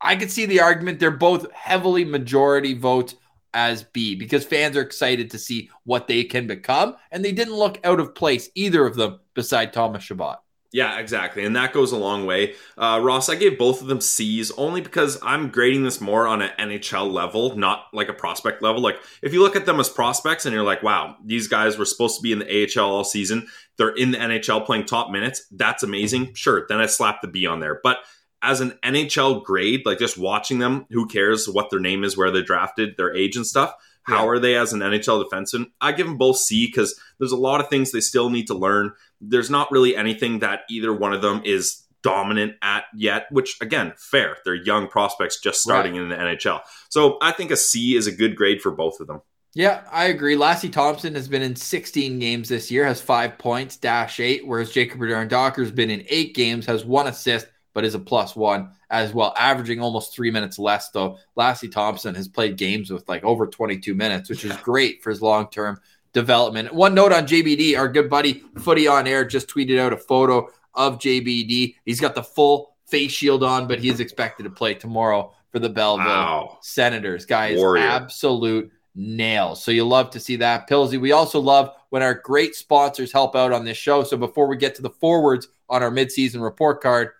I 0.00 0.16
could 0.16 0.30
see 0.30 0.46
the 0.46 0.60
argument 0.60 1.00
they're 1.00 1.10
both 1.10 1.50
heavily 1.52 2.04
majority 2.04 2.74
votes 2.74 3.14
as 3.54 3.84
B 3.84 4.14
because 4.14 4.44
fans 4.44 4.76
are 4.76 4.82
excited 4.82 5.30
to 5.30 5.38
see 5.38 5.70
what 5.84 6.08
they 6.08 6.24
can 6.24 6.46
become, 6.46 6.96
and 7.10 7.24
they 7.24 7.32
didn't 7.32 7.54
look 7.54 7.80
out 7.84 8.00
of 8.00 8.14
place 8.14 8.50
either 8.54 8.86
of 8.86 8.96
them 8.96 9.20
beside 9.34 9.72
Thomas 9.72 10.04
Chabot. 10.04 10.36
Yeah, 10.72 10.98
exactly. 10.98 11.44
And 11.46 11.56
that 11.56 11.72
goes 11.72 11.92
a 11.92 11.96
long 11.96 12.26
way. 12.26 12.54
Uh, 12.76 13.00
Ross, 13.02 13.30
I 13.30 13.36
gave 13.36 13.58
both 13.58 13.80
of 13.80 13.86
them 13.86 14.00
C's 14.02 14.50
only 14.52 14.82
because 14.82 15.18
I'm 15.22 15.48
grading 15.48 15.84
this 15.84 16.02
more 16.02 16.26
on 16.26 16.42
an 16.42 16.50
NHL 16.58 17.10
level, 17.10 17.56
not 17.56 17.86
like 17.94 18.10
a 18.10 18.12
prospect 18.12 18.60
level. 18.60 18.82
Like, 18.82 18.98
if 19.22 19.32
you 19.32 19.40
look 19.40 19.56
at 19.56 19.64
them 19.64 19.80
as 19.80 19.88
prospects 19.88 20.44
and 20.44 20.52
you're 20.52 20.64
like, 20.64 20.82
wow, 20.82 21.16
these 21.24 21.48
guys 21.48 21.78
were 21.78 21.86
supposed 21.86 22.16
to 22.16 22.22
be 22.22 22.32
in 22.32 22.40
the 22.40 22.78
AHL 22.78 22.84
all 22.84 23.04
season, 23.04 23.46
they're 23.78 23.94
in 23.94 24.10
the 24.10 24.18
NHL 24.18 24.66
playing 24.66 24.84
top 24.84 25.10
minutes, 25.10 25.46
that's 25.50 25.82
amazing. 25.82 26.34
Sure, 26.34 26.66
then 26.68 26.78
I 26.78 26.86
slap 26.86 27.22
the 27.22 27.28
B 27.28 27.46
on 27.46 27.60
there. 27.60 27.80
But 27.82 27.98
as 28.42 28.60
an 28.60 28.78
NHL 28.84 29.44
grade, 29.44 29.82
like 29.84 29.98
just 29.98 30.18
watching 30.18 30.58
them, 30.58 30.86
who 30.90 31.06
cares 31.06 31.48
what 31.48 31.70
their 31.70 31.80
name 31.80 32.04
is, 32.04 32.16
where 32.16 32.30
they're 32.30 32.42
drafted, 32.42 32.96
their 32.96 33.14
age 33.14 33.36
and 33.36 33.46
stuff? 33.46 33.74
How 34.02 34.22
yeah. 34.22 34.28
are 34.28 34.38
they 34.38 34.56
as 34.56 34.72
an 34.72 34.80
NHL 34.80 35.24
defenseman? 35.24 35.70
I 35.80 35.92
give 35.92 36.06
them 36.06 36.16
both 36.16 36.38
C 36.38 36.66
because 36.66 36.98
there's 37.18 37.32
a 37.32 37.36
lot 37.36 37.60
of 37.60 37.68
things 37.68 37.90
they 37.90 38.00
still 38.00 38.30
need 38.30 38.46
to 38.46 38.54
learn. 38.54 38.92
There's 39.20 39.50
not 39.50 39.72
really 39.72 39.96
anything 39.96 40.40
that 40.40 40.60
either 40.70 40.92
one 40.92 41.12
of 41.12 41.22
them 41.22 41.42
is 41.44 41.82
dominant 42.02 42.54
at 42.62 42.84
yet, 42.94 43.26
which 43.32 43.56
again, 43.60 43.92
fair. 43.96 44.36
They're 44.44 44.54
young 44.54 44.86
prospects 44.86 45.40
just 45.40 45.60
starting 45.60 45.94
right. 45.94 46.02
in 46.02 46.08
the 46.08 46.14
NHL. 46.14 46.60
So 46.88 47.18
I 47.20 47.32
think 47.32 47.50
a 47.50 47.56
C 47.56 47.96
is 47.96 48.06
a 48.06 48.12
good 48.12 48.36
grade 48.36 48.62
for 48.62 48.70
both 48.70 49.00
of 49.00 49.08
them. 49.08 49.22
Yeah, 49.54 49.82
I 49.90 50.04
agree. 50.04 50.36
Lassi 50.36 50.70
Thomson 50.70 51.14
has 51.14 51.28
been 51.28 51.42
in 51.42 51.56
16 51.56 52.18
games 52.18 52.48
this 52.48 52.70
year, 52.70 52.84
has 52.84 53.00
five 53.00 53.38
points, 53.38 53.76
dash 53.76 54.20
eight, 54.20 54.46
whereas 54.46 54.70
Jacob 54.70 55.00
Docker 55.28 55.62
has 55.62 55.72
been 55.72 55.90
in 55.90 56.04
eight 56.10 56.34
games, 56.34 56.66
has 56.66 56.84
one 56.84 57.06
assist, 57.06 57.46
but 57.76 57.84
is 57.84 57.94
a 57.94 57.98
plus 57.98 58.34
one 58.34 58.70
as 58.88 59.12
well, 59.12 59.34
averaging 59.36 59.82
almost 59.82 60.14
three 60.14 60.30
minutes 60.30 60.58
less, 60.58 60.88
though. 60.88 61.18
Lassi 61.36 61.70
Thomson 61.70 62.14
has 62.14 62.26
played 62.26 62.56
games 62.56 62.90
with 62.90 63.06
like 63.06 63.22
over 63.22 63.46
22 63.46 63.94
minutes, 63.94 64.30
which 64.30 64.46
is 64.46 64.56
great 64.62 65.02
for 65.02 65.10
his 65.10 65.20
long 65.20 65.50
term 65.50 65.78
development. 66.14 66.72
One 66.72 66.94
note 66.94 67.12
on 67.12 67.26
JBD, 67.26 67.76
our 67.76 67.86
good 67.86 68.08
buddy 68.08 68.42
Footy 68.60 68.88
on 68.88 69.06
Air 69.06 69.26
just 69.26 69.46
tweeted 69.50 69.78
out 69.78 69.92
a 69.92 69.98
photo 69.98 70.48
of 70.72 70.98
JBD. 70.98 71.74
He's 71.84 72.00
got 72.00 72.14
the 72.14 72.22
full 72.22 72.74
face 72.86 73.12
shield 73.12 73.44
on, 73.44 73.68
but 73.68 73.78
he's 73.78 74.00
expected 74.00 74.44
to 74.44 74.50
play 74.50 74.72
tomorrow 74.72 75.34
for 75.52 75.58
the 75.58 75.68
Belleville 75.68 76.06
wow. 76.06 76.58
Senators. 76.62 77.26
Guys, 77.26 77.62
absolute 77.62 78.72
nails. 78.94 79.62
So 79.62 79.70
you 79.70 79.86
love 79.86 80.08
to 80.12 80.20
see 80.20 80.36
that. 80.36 80.66
Pilsy, 80.66 80.98
we 80.98 81.12
also 81.12 81.40
love 81.40 81.74
when 81.90 82.02
our 82.02 82.14
great 82.14 82.54
sponsors 82.54 83.12
help 83.12 83.36
out 83.36 83.52
on 83.52 83.66
this 83.66 83.76
show. 83.76 84.02
So 84.02 84.16
before 84.16 84.46
we 84.46 84.56
get 84.56 84.74
to 84.76 84.82
the 84.82 84.88
forwards 84.88 85.48
on 85.68 85.82
our 85.82 85.90
midseason 85.90 86.40
report 86.40 86.80
card, 86.80 87.10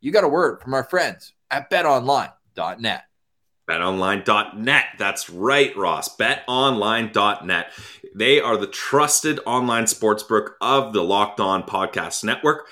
you 0.00 0.12
got 0.12 0.24
a 0.24 0.28
word 0.28 0.60
from 0.60 0.74
our 0.74 0.84
friends 0.84 1.32
at 1.50 1.70
betonline.net. 1.70 3.04
BetOnline.net. 3.68 4.84
That's 4.98 5.28
right, 5.28 5.76
Ross. 5.76 6.16
BetOnline.net. 6.16 7.72
They 8.14 8.40
are 8.40 8.56
the 8.56 8.66
trusted 8.66 9.40
online 9.44 9.84
sportsbook 9.84 10.50
of 10.60 10.92
the 10.92 11.02
Locked 11.02 11.40
On 11.40 11.62
Podcast 11.62 12.24
Network. 12.24 12.66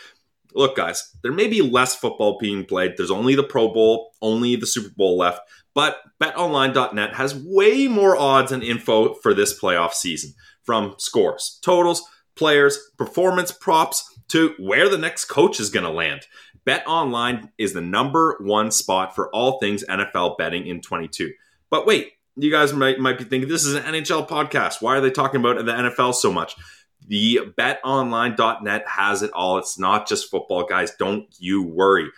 Look, 0.55 0.77
guys, 0.77 1.11
there 1.23 1.33
may 1.33 1.49
be 1.49 1.61
less 1.61 1.95
football 1.95 2.39
being 2.41 2.65
played. 2.65 2.95
There's 2.97 3.11
only 3.11 3.35
the 3.35 3.43
Pro 3.43 3.73
Bowl, 3.73 4.13
only 4.23 4.57
the 4.57 4.67
Super 4.67 4.89
Bowl 4.97 5.19
left, 5.19 5.41
but 5.75 5.99
BetOnline.net 6.19 7.15
has 7.15 7.35
way 7.35 7.89
more 7.89 8.17
odds 8.17 8.53
and 8.53 8.63
info 8.63 9.15
for 9.17 9.35
this 9.35 9.61
playoff 9.61 9.93
season 9.93 10.33
from 10.65 10.95
scores, 10.97 11.59
totals, 11.63 12.03
players, 12.37 12.79
performance 12.97 13.53
props 13.53 14.03
to 14.29 14.55
where 14.59 14.89
the 14.89 14.99
next 14.99 15.27
coach 15.27 15.61
is 15.61 15.71
going 15.71 15.85
to 15.85 15.91
land. 15.91 16.27
Bet 16.67 16.85
Online 16.87 17.51
is 17.59 17.73
the 17.73 17.81
number 17.81 18.37
one 18.41 18.73
spot 18.73 19.15
for 19.15 19.31
all 19.31 19.61
things 19.61 19.85
NFL 19.89 20.37
betting 20.37 20.67
in 20.67 20.83
22. 20.83 21.33
But 21.71 21.87
wait, 21.87 22.15
you 22.35 22.51
guys 22.51 22.73
might, 22.73 22.99
might 22.99 23.19
be 23.19 23.25
thinking 23.25 23.49
this 23.49 23.65
is 23.65 23.75
an 23.75 23.85
NHL 23.85 24.29
podcast. 24.29 24.83
Why 24.83 24.97
are 24.97 25.01
they 25.01 25.13
talking 25.13 25.41
about 25.41 25.65
the 25.65 25.73
NFL 25.73 26.15
so 26.15 26.33
much? 26.33 26.57
The 27.07 27.41
betonline.net 27.57 28.85
has 28.89 29.23
it 29.23 29.31
all. 29.33 29.59
It's 29.59 29.79
not 29.79 30.09
just 30.09 30.29
football, 30.29 30.65
guys. 30.65 30.91
Don't 30.99 31.27
you 31.39 31.63
worry. 31.63 32.11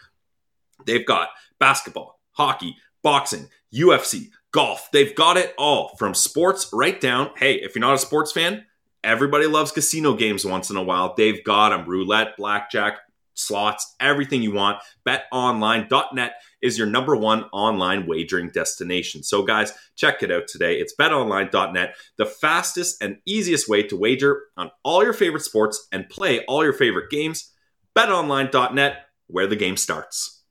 They've 0.87 1.05
got 1.05 1.29
basketball, 1.61 2.19
hockey, 2.33 2.77
boxing, 3.03 3.49
UFC, 3.73 4.31
golf. 4.51 4.89
They've 4.93 5.15
got 5.15 5.37
it 5.37 5.53
all 5.59 5.95
from 5.99 6.15
sports 6.15 6.71
right 6.73 6.99
down. 6.99 7.33
Hey, 7.37 7.57
if 7.57 7.75
you're 7.75 7.81
not 7.81 7.95
a 7.95 7.99
sports 7.99 8.33
fan, 8.33 8.65
everybody 9.05 9.47
loves 9.47 9.73
casino 9.73 10.15
games 10.15 10.47
once 10.47 10.71
in 10.71 10.77
a 10.77 10.83
while. 10.83 11.15
They've 11.15 11.45
got 11.45 11.69
them 11.69 11.85
roulette, 11.87 12.39
blackjack, 12.39 12.99
slots, 13.39 13.95
everything 14.01 14.43
you 14.43 14.53
want. 14.53 14.79
BetOnline.net 15.07 16.33
is 16.61 16.77
your 16.77 16.87
number 16.87 17.17
one 17.17 17.45
online 17.53 18.07
wagering 18.07 18.51
destination. 18.51 19.23
So, 19.23 19.43
guys, 19.43 19.73
check 19.97 20.23
it 20.23 20.31
out 20.31 20.49
today. 20.49 20.75
It's 20.79 20.95
betonline.net, 20.99 21.95
the 22.17 22.27
fastest 22.27 23.03
and 23.03 23.19
easiest 23.27 23.69
way 23.69 23.83
to 23.85 23.97
wager 23.97 24.43
on 24.57 24.71
all 24.83 25.05
your 25.05 25.13
favorite 25.13 25.45
sports 25.45 25.87
and 25.93 26.09
play 26.09 26.45
all 26.47 26.65
your 26.65 26.73
favorite 26.73 27.11
games. 27.11 27.53
BetOnline.net, 27.97 29.07
where 29.29 29.47
the 29.47 29.57
game 29.57 29.77
starts. 29.77 30.43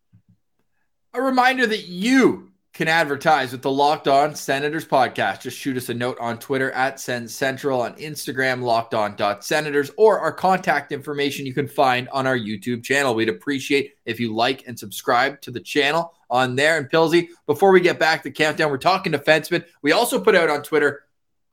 A 1.14 1.22
reminder 1.22 1.66
that 1.66 1.88
you 1.88 2.52
can 2.78 2.88
advertise 2.88 3.52
with 3.52 3.64
the 3.64 3.72
Locked 3.72 4.08
On 4.08 4.36
Senators 4.36 4.86
podcast. 4.86 5.42
Just 5.42 5.58
shoot 5.58 5.78
us 5.78 5.90
a 5.90 5.96
note 5.96 6.16
on 6.20 6.38
Twitter 6.38 6.72
at 6.74 7.00
Sens 7.00 7.34
Central, 7.34 7.82
on 7.82 7.96
Instagram, 7.96 8.62
locked 8.62 8.94
on 8.94 9.18
senators, 9.42 9.90
or 9.98 10.20
our 10.20 10.32
contact 10.32 10.92
information 10.92 11.48
you 11.48 11.56
can 11.56 11.68
find 11.68 12.08
on 12.10 12.28
our 12.28 12.38
YouTube 12.38 12.84
channel. 12.84 13.16
We'd 13.16 13.30
appreciate 13.30 13.96
if 14.06 14.20
you 14.20 14.36
like 14.36 14.68
and 14.68 14.78
subscribe 14.78 15.42
to 15.42 15.50
the 15.50 15.60
channel 15.60 16.14
on 16.30 16.56
there. 16.56 16.78
And 16.78 16.88
Pilsy, 16.88 17.30
before 17.48 17.72
we 17.72 17.82
get 17.82 17.98
back 17.98 18.22
to 18.24 18.32
countdown, 18.32 18.70
we're 18.70 18.78
talking 18.78 19.12
defensemen. 19.12 19.66
We 19.82 19.92
also 19.92 20.22
put 20.22 20.36
out 20.36 20.52
on 20.52 20.62
Twitter 20.62 21.02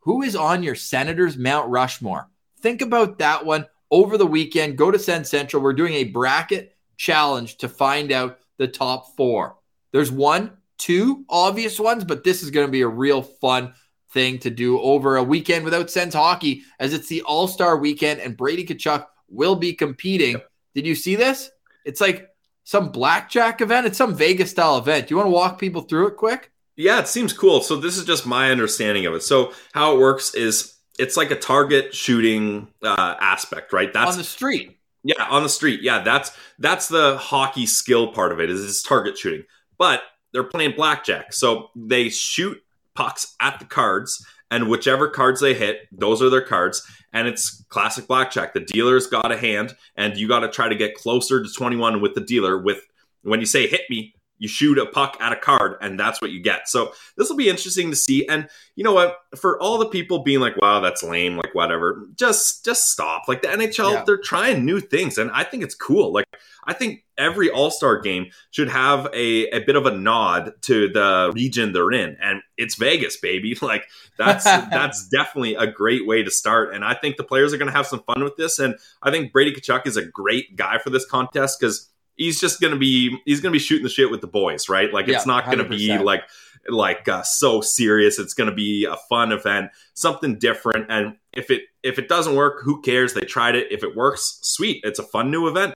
who 0.01 0.21
is 0.21 0.37
on 0.37 0.63
your 0.63 0.75
Senators 0.75 1.39
Mount 1.39 1.71
Rushmore. 1.71 2.29
Think 2.61 2.83
about 2.83 3.19
that 3.21 3.47
one 3.47 3.65
over 3.91 4.19
the 4.19 4.27
weekend. 4.27 4.77
Go 4.77 4.91
to 4.91 4.99
Sens 4.99 5.31
Central. 5.31 5.63
We're 5.63 5.73
doing 5.73 5.95
a 5.95 6.05
bracket 6.05 6.77
challenge 6.99 7.57
to 7.59 7.69
find 7.71 8.13
out 8.13 8.41
the 8.59 8.69
top 8.69 9.17
four. 9.17 9.57
There's 9.91 10.13
one 10.13 10.59
two 10.85 11.25
obvious 11.31 11.81
ones, 11.81 12.05
but 12.05 12.25
this 12.25 12.43
is 12.43 12.51
going 12.51 12.67
to 12.67 12.71
be 12.71 12.83
a 12.83 12.89
real 12.89 13.23
fun 13.23 13.73
thing 14.11 14.39
to 14.39 14.51
do 14.51 14.79
over 14.81 15.17
a 15.17 15.23
weekend 15.23 15.65
without 15.65 15.91
Sens 15.91 16.13
hockey, 16.13 16.63
as 16.79 16.93
it's 16.93 17.09
the 17.09 17.23
All 17.23 17.49
Star 17.49 17.79
weekend 17.79 18.21
and 18.21 18.37
Brady 18.37 18.67
Tkachuk 18.67 19.07
will 19.29 19.57
be 19.57 19.73
competing. 19.73 20.33
Yep. 20.33 20.51
Did 20.75 20.87
you 20.87 20.95
see 20.95 21.17
this? 21.17 21.51
It's 21.87 22.03
like 22.03 22.29
some 22.65 22.91
blackjack 22.91 23.63
event. 23.63 23.87
It's 23.87 23.97
some 23.97 24.15
Vegas 24.15 24.51
style 24.51 24.77
event. 24.77 25.09
Do 25.09 25.15
you 25.15 25.17
want 25.17 25.29
to 25.29 25.33
walk 25.33 25.59
people 25.59 25.83
through 25.83 26.09
it 26.09 26.17
quick? 26.17 26.53
Yeah, 26.77 26.99
it 26.99 27.09
seems 27.09 27.33
cool. 27.33 27.63
So 27.63 27.77
this 27.77 27.97
is 27.97 28.05
just 28.05 28.27
my 28.27 28.51
understanding 28.51 29.07
of 29.07 29.15
it. 29.15 29.23
So 29.23 29.53
how 29.73 29.95
it 29.95 30.01
works 30.01 30.35
is 30.35 30.75
it's 30.99 31.17
like 31.17 31.31
a 31.31 31.37
target 31.37 31.95
shooting 31.95 32.69
uh, 32.83 33.15
aspect, 33.21 33.73
right? 33.73 33.93
That's 33.93 34.13
on 34.13 34.19
the 34.19 34.25
street. 34.25 34.77
Yeah, 35.03 35.25
on 35.31 35.43
the 35.43 35.49
street. 35.49 35.81
Yeah, 35.83 36.03
that's 36.03 36.31
that's 36.59 36.89
the 36.89 37.17
hockey 37.17 37.67
skill 37.67 38.13
part 38.13 38.33
of 38.33 38.41
it. 38.41 38.51
Is 38.51 38.65
it's 38.65 38.83
target 38.83 39.17
shooting, 39.17 39.45
but 39.79 40.03
they're 40.35 40.45
playing 40.45 40.75
blackjack. 40.77 41.33
So 41.33 41.71
they 41.75 42.11
shoot 42.11 42.63
pucks 42.95 43.35
at 43.41 43.59
the 43.61 43.65
cards, 43.65 44.27
and 44.51 44.69
whichever 44.69 45.09
cards 45.09 45.41
they 45.41 45.55
hit, 45.55 45.89
those 45.91 46.21
are 46.21 46.29
their 46.29 46.43
cards. 46.43 46.83
And 47.13 47.27
it's 47.27 47.65
classic 47.69 48.07
blackjack. 48.09 48.53
The 48.53 48.61
dealer's 48.61 49.07
got 49.07 49.33
a 49.33 49.39
hand, 49.39 49.75
and 49.97 50.17
you 50.17 50.29
got 50.29 50.41
to 50.41 50.49
try 50.49 50.69
to 50.69 50.75
get 50.75 50.95
closer 50.95 51.43
to 51.43 51.49
21 51.49 52.01
with 52.01 52.15
the 52.15 52.21
dealer. 52.21 52.59
With 52.59 52.83
when 53.23 53.41
you 53.41 53.47
say 53.47 53.67
hit 53.67 53.83
me, 53.89 54.14
you 54.39 54.49
shoot 54.49 54.79
a 54.79 54.87
puck 54.87 55.17
at 55.21 55.33
a 55.33 55.37
card 55.37 55.77
and 55.81 55.99
that's 55.99 56.21
what 56.21 56.31
you 56.31 56.41
get. 56.41 56.69
So 56.69 56.93
this 57.17 57.29
will 57.29 57.37
be 57.37 57.49
interesting 57.49 57.91
to 57.91 57.97
see. 57.97 58.27
And 58.27 58.49
you 58.75 58.83
know 58.83 58.93
what? 58.93 59.19
For 59.37 59.61
all 59.61 59.79
the 59.79 59.87
people 59.87 60.23
being 60.23 60.41
like 60.41 60.61
wow 60.61 60.81
that's 60.81 61.03
lame 61.03 61.37
like 61.37 61.55
whatever 61.55 62.07
just 62.17 62.65
just 62.65 62.91
stop. 62.91 63.23
Like 63.29 63.43
the 63.43 63.49
nhl 63.49 63.93
yeah. 63.93 64.05
they're 64.05 64.19
trying 64.19 64.65
new 64.65 64.81
things 64.81 65.19
and 65.19 65.31
i 65.31 65.45
think 65.45 65.63
it's 65.63 65.75
cool. 65.75 66.13
Like 66.13 66.27
i 66.65 66.73
think 66.73 67.05
every 67.17 67.49
all-star 67.49 68.01
game 68.01 68.27
should 68.51 68.69
have 68.69 69.07
a, 69.15 69.47
a 69.51 69.61
bit 69.61 69.77
of 69.77 69.87
a 69.87 69.97
nod 69.97 70.53
to 70.63 70.89
the 70.89 71.31
region 71.33 71.73
they're 71.73 71.93
in. 71.93 72.17
And 72.21 72.43
it's 72.57 72.75
vegas 72.75 73.17
baby. 73.17 73.57
Like 73.65 73.89
that's 74.19 74.45
that's 74.45 75.09
definitely 75.09 75.55
a 75.55 75.67
great 75.67 76.07
way 76.07 76.23
to 76.23 76.31
start. 76.31 76.75
And 76.75 76.85
i 76.85 76.93
think 76.93 77.17
the 77.17 77.25
players 77.25 77.55
are 77.55 77.57
going 77.57 77.71
to 77.71 77.77
have 77.77 77.87
some 77.87 78.03
fun 78.03 78.25
with 78.25 78.37
this. 78.37 78.59
And 78.59 78.75
i 79.03 79.11
think 79.11 79.33
brady 79.33 79.53
Tkachuk 79.53 79.87
is 79.87 79.97
a 79.97 80.05
great 80.05 80.57
guy 80.57 80.79
for 80.79 80.91
this 80.91 81.07
contest 81.07 81.61
because 81.61 81.91
he's 82.17 82.41
just 82.41 82.61
gonna 82.61 82.77
be 82.77 83.19
he's 83.25 83.41
gonna 83.41 83.53
be 83.53 83.59
shooting 83.59 83.85
the 83.85 83.91
shit 83.91 84.11
with 84.11 84.21
the 84.21 84.27
boys, 84.27 84.69
right? 84.69 84.93
Like 84.93 85.09
it's 85.09 85.27
yeah, 85.27 85.33
not 85.33 85.47
gonna 85.47 85.65
100%. 85.65 85.71
be 85.71 85.99
like 85.99 86.23
like 86.69 87.09
uh, 87.09 87.23
so 87.23 87.61
serious. 87.61 88.19
It's 88.19 88.35
gonna 88.35 88.55
be 88.55 88.85
a 88.85 88.97
fun 89.09 89.33
event, 89.33 89.71
something 89.95 90.39
different. 90.39 90.87
And 90.91 91.17
if 91.33 91.51
it 91.51 91.63
if 91.83 91.99
it 91.99 92.09
doesn't 92.09 92.37
work, 92.37 92.63
who 92.63 92.81
cares? 92.83 93.15
They 93.15 93.23
tried 93.23 93.55
it. 93.55 93.71
If 93.71 93.83
it 93.83 93.97
works, 93.97 94.39
sweet. 94.43 94.81
It's 94.85 94.99
a 94.99 95.05
fun 95.05 95.31
new 95.31 95.49
event. 95.49 95.75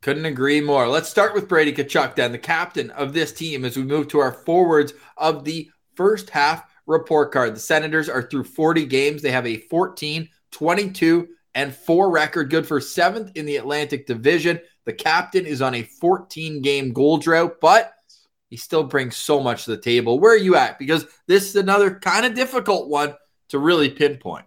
Couldn't 0.00 0.26
agree 0.26 0.60
more. 0.60 0.88
Let's 0.88 1.08
start 1.08 1.32
with 1.32 1.48
Brady 1.48 1.72
Tkachuk, 1.72 2.16
then 2.16 2.32
the 2.32 2.38
captain 2.38 2.90
of 2.90 3.12
this 3.12 3.32
team, 3.32 3.64
as 3.64 3.76
we 3.76 3.84
move 3.84 4.08
to 4.08 4.18
our 4.18 4.32
forwards 4.32 4.94
of 5.16 5.44
the 5.44 5.70
first 5.94 6.30
half 6.30 6.64
report 6.86 7.30
card. 7.30 7.54
The 7.54 7.60
Senators 7.60 8.08
are 8.08 8.22
through 8.22 8.44
40 8.44 8.86
games. 8.86 9.22
They 9.22 9.30
have 9.30 9.46
a 9.46 9.58
14, 9.58 10.28
22, 10.50 11.28
and 11.54 11.74
4 11.74 12.10
record, 12.10 12.50
good 12.50 12.66
for 12.66 12.80
seventh 12.80 13.30
in 13.36 13.46
the 13.46 13.56
Atlantic 13.56 14.06
Division. 14.06 14.58
The 14.84 14.92
captain 14.92 15.46
is 15.46 15.62
on 15.62 15.74
a 15.74 15.82
14 15.82 16.62
game 16.62 16.92
goal 16.92 17.18
drought, 17.18 17.56
but 17.60 17.92
he 18.50 18.56
still 18.56 18.84
brings 18.84 19.16
so 19.16 19.40
much 19.40 19.64
to 19.64 19.70
the 19.70 19.80
table. 19.80 20.18
Where 20.18 20.32
are 20.32 20.36
you 20.36 20.56
at? 20.56 20.78
Because 20.78 21.06
this 21.26 21.48
is 21.48 21.56
another 21.56 21.98
kind 21.98 22.26
of 22.26 22.34
difficult 22.34 22.88
one 22.88 23.14
to 23.48 23.58
really 23.58 23.90
pinpoint. 23.90 24.46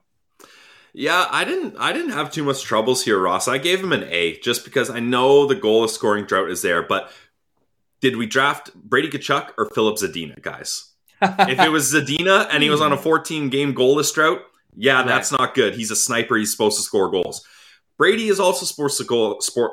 Yeah, 0.93 1.27
I 1.29 1.43
didn't 1.43 1.75
I 1.77 1.91
didn't 1.91 2.11
have 2.11 2.31
too 2.31 2.43
much 2.43 2.63
troubles 2.63 3.03
here, 3.03 3.19
Ross. 3.19 3.47
I 3.47 3.57
gave 3.57 3.83
him 3.83 3.91
an 3.91 4.05
A 4.09 4.39
just 4.39 4.63
because 4.63 4.89
I 4.89 4.99
know 4.99 5.45
the 5.45 5.55
goal 5.55 5.83
of 5.83 5.91
scoring 5.91 6.25
drought 6.25 6.49
is 6.49 6.61
there, 6.61 6.83
but 6.83 7.11
did 7.99 8.15
we 8.15 8.25
draft 8.25 8.73
Brady 8.75 9.09
Tkachuk 9.09 9.51
or 9.57 9.69
Filip 9.73 9.97
Zadina, 9.97 10.41
guys? 10.41 10.91
if 11.21 11.59
it 11.59 11.71
was 11.71 11.93
Zadina 11.93 12.47
and 12.51 12.61
he 12.61 12.69
was 12.69 12.81
on 12.81 12.93
a 12.93 12.97
hmm. 12.97 13.03
14 13.03 13.49
game 13.49 13.73
goalless 13.73 14.13
drought, 14.13 14.41
yeah, 14.75 14.97
Right. 14.97 15.07
that's 15.07 15.31
not 15.31 15.55
good. 15.55 15.75
He's 15.75 15.91
a 15.91 15.95
sniper. 15.95 16.35
He's 16.35 16.51
supposed 16.51 16.77
to 16.77 16.83
score 16.83 17.09
goals. 17.09 17.45
Brady 17.97 18.27
is 18.27 18.39
also 18.39 18.65
supposed 18.65 18.97
to 18.97 19.03
go 19.05 19.39
sport. 19.39 19.71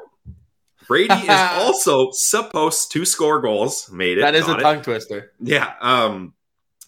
Brady 0.87 1.15
is 1.15 1.29
also 1.31 2.11
supposed 2.13 2.93
to 2.93 3.05
score 3.05 3.41
goals. 3.41 3.91
Made 3.93 4.19
it. 4.19 4.23
that 4.23 4.35
is 4.35 4.45
a 4.45 4.49
got 4.49 4.61
it. 4.61 4.63
tongue 4.63 4.83
twister. 4.83 5.33
Yeah. 5.41 5.73
Um. 5.81 6.35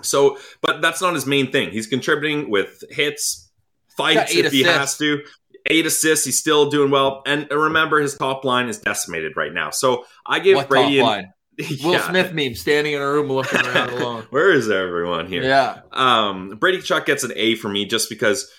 So, 0.03 0.39
but 0.61 0.83
that's 0.83 1.01
not 1.01 1.15
his 1.15 1.27
main 1.27 1.51
thing. 1.53 1.71
He's 1.71 1.87
contributing 1.87 2.51
with 2.51 2.83
hits, 2.91 3.51
fights 3.97 4.35
if 4.35 4.53
he 4.53 4.63
has 4.65 4.99
to. 4.99 5.23
Eight 5.67 5.87
assists. 5.87 6.27
He's 6.27 6.39
still 6.39 6.69
doing 6.69 6.91
well. 6.91 7.23
And 7.27 7.49
remember, 7.51 8.01
his 8.01 8.15
top 8.17 8.45
line 8.45 8.69
is 8.69 8.79
decimated 8.79 9.35
right 9.37 9.53
now. 9.53 9.71
So 9.71 10.05
I 10.27 10.41
give 10.41 10.57
What 10.57 10.69
Brady. 10.69 10.99
top 10.99 11.07
an- 11.09 11.25
line? 11.25 11.33
Will 11.85 12.01
Smith 12.01 12.33
meme 12.35 12.55
standing 12.57 12.95
in 12.95 13.01
a 13.01 13.07
room 13.11 13.29
looking 13.29 13.61
around 13.65 13.91
alone. 13.99 14.27
Where 14.31 14.53
is 14.53 14.69
everyone 14.69 15.29
here? 15.29 15.45
Yeah. 15.45 15.81
Um, 15.93 16.57
Brady 16.59 16.79
Tkachuk 16.79 17.07
gets 17.07 17.23
an 17.23 17.33
A 17.37 17.55
for 17.55 17.69
me 17.69 17.87
just 17.87 18.09
because 18.11 18.51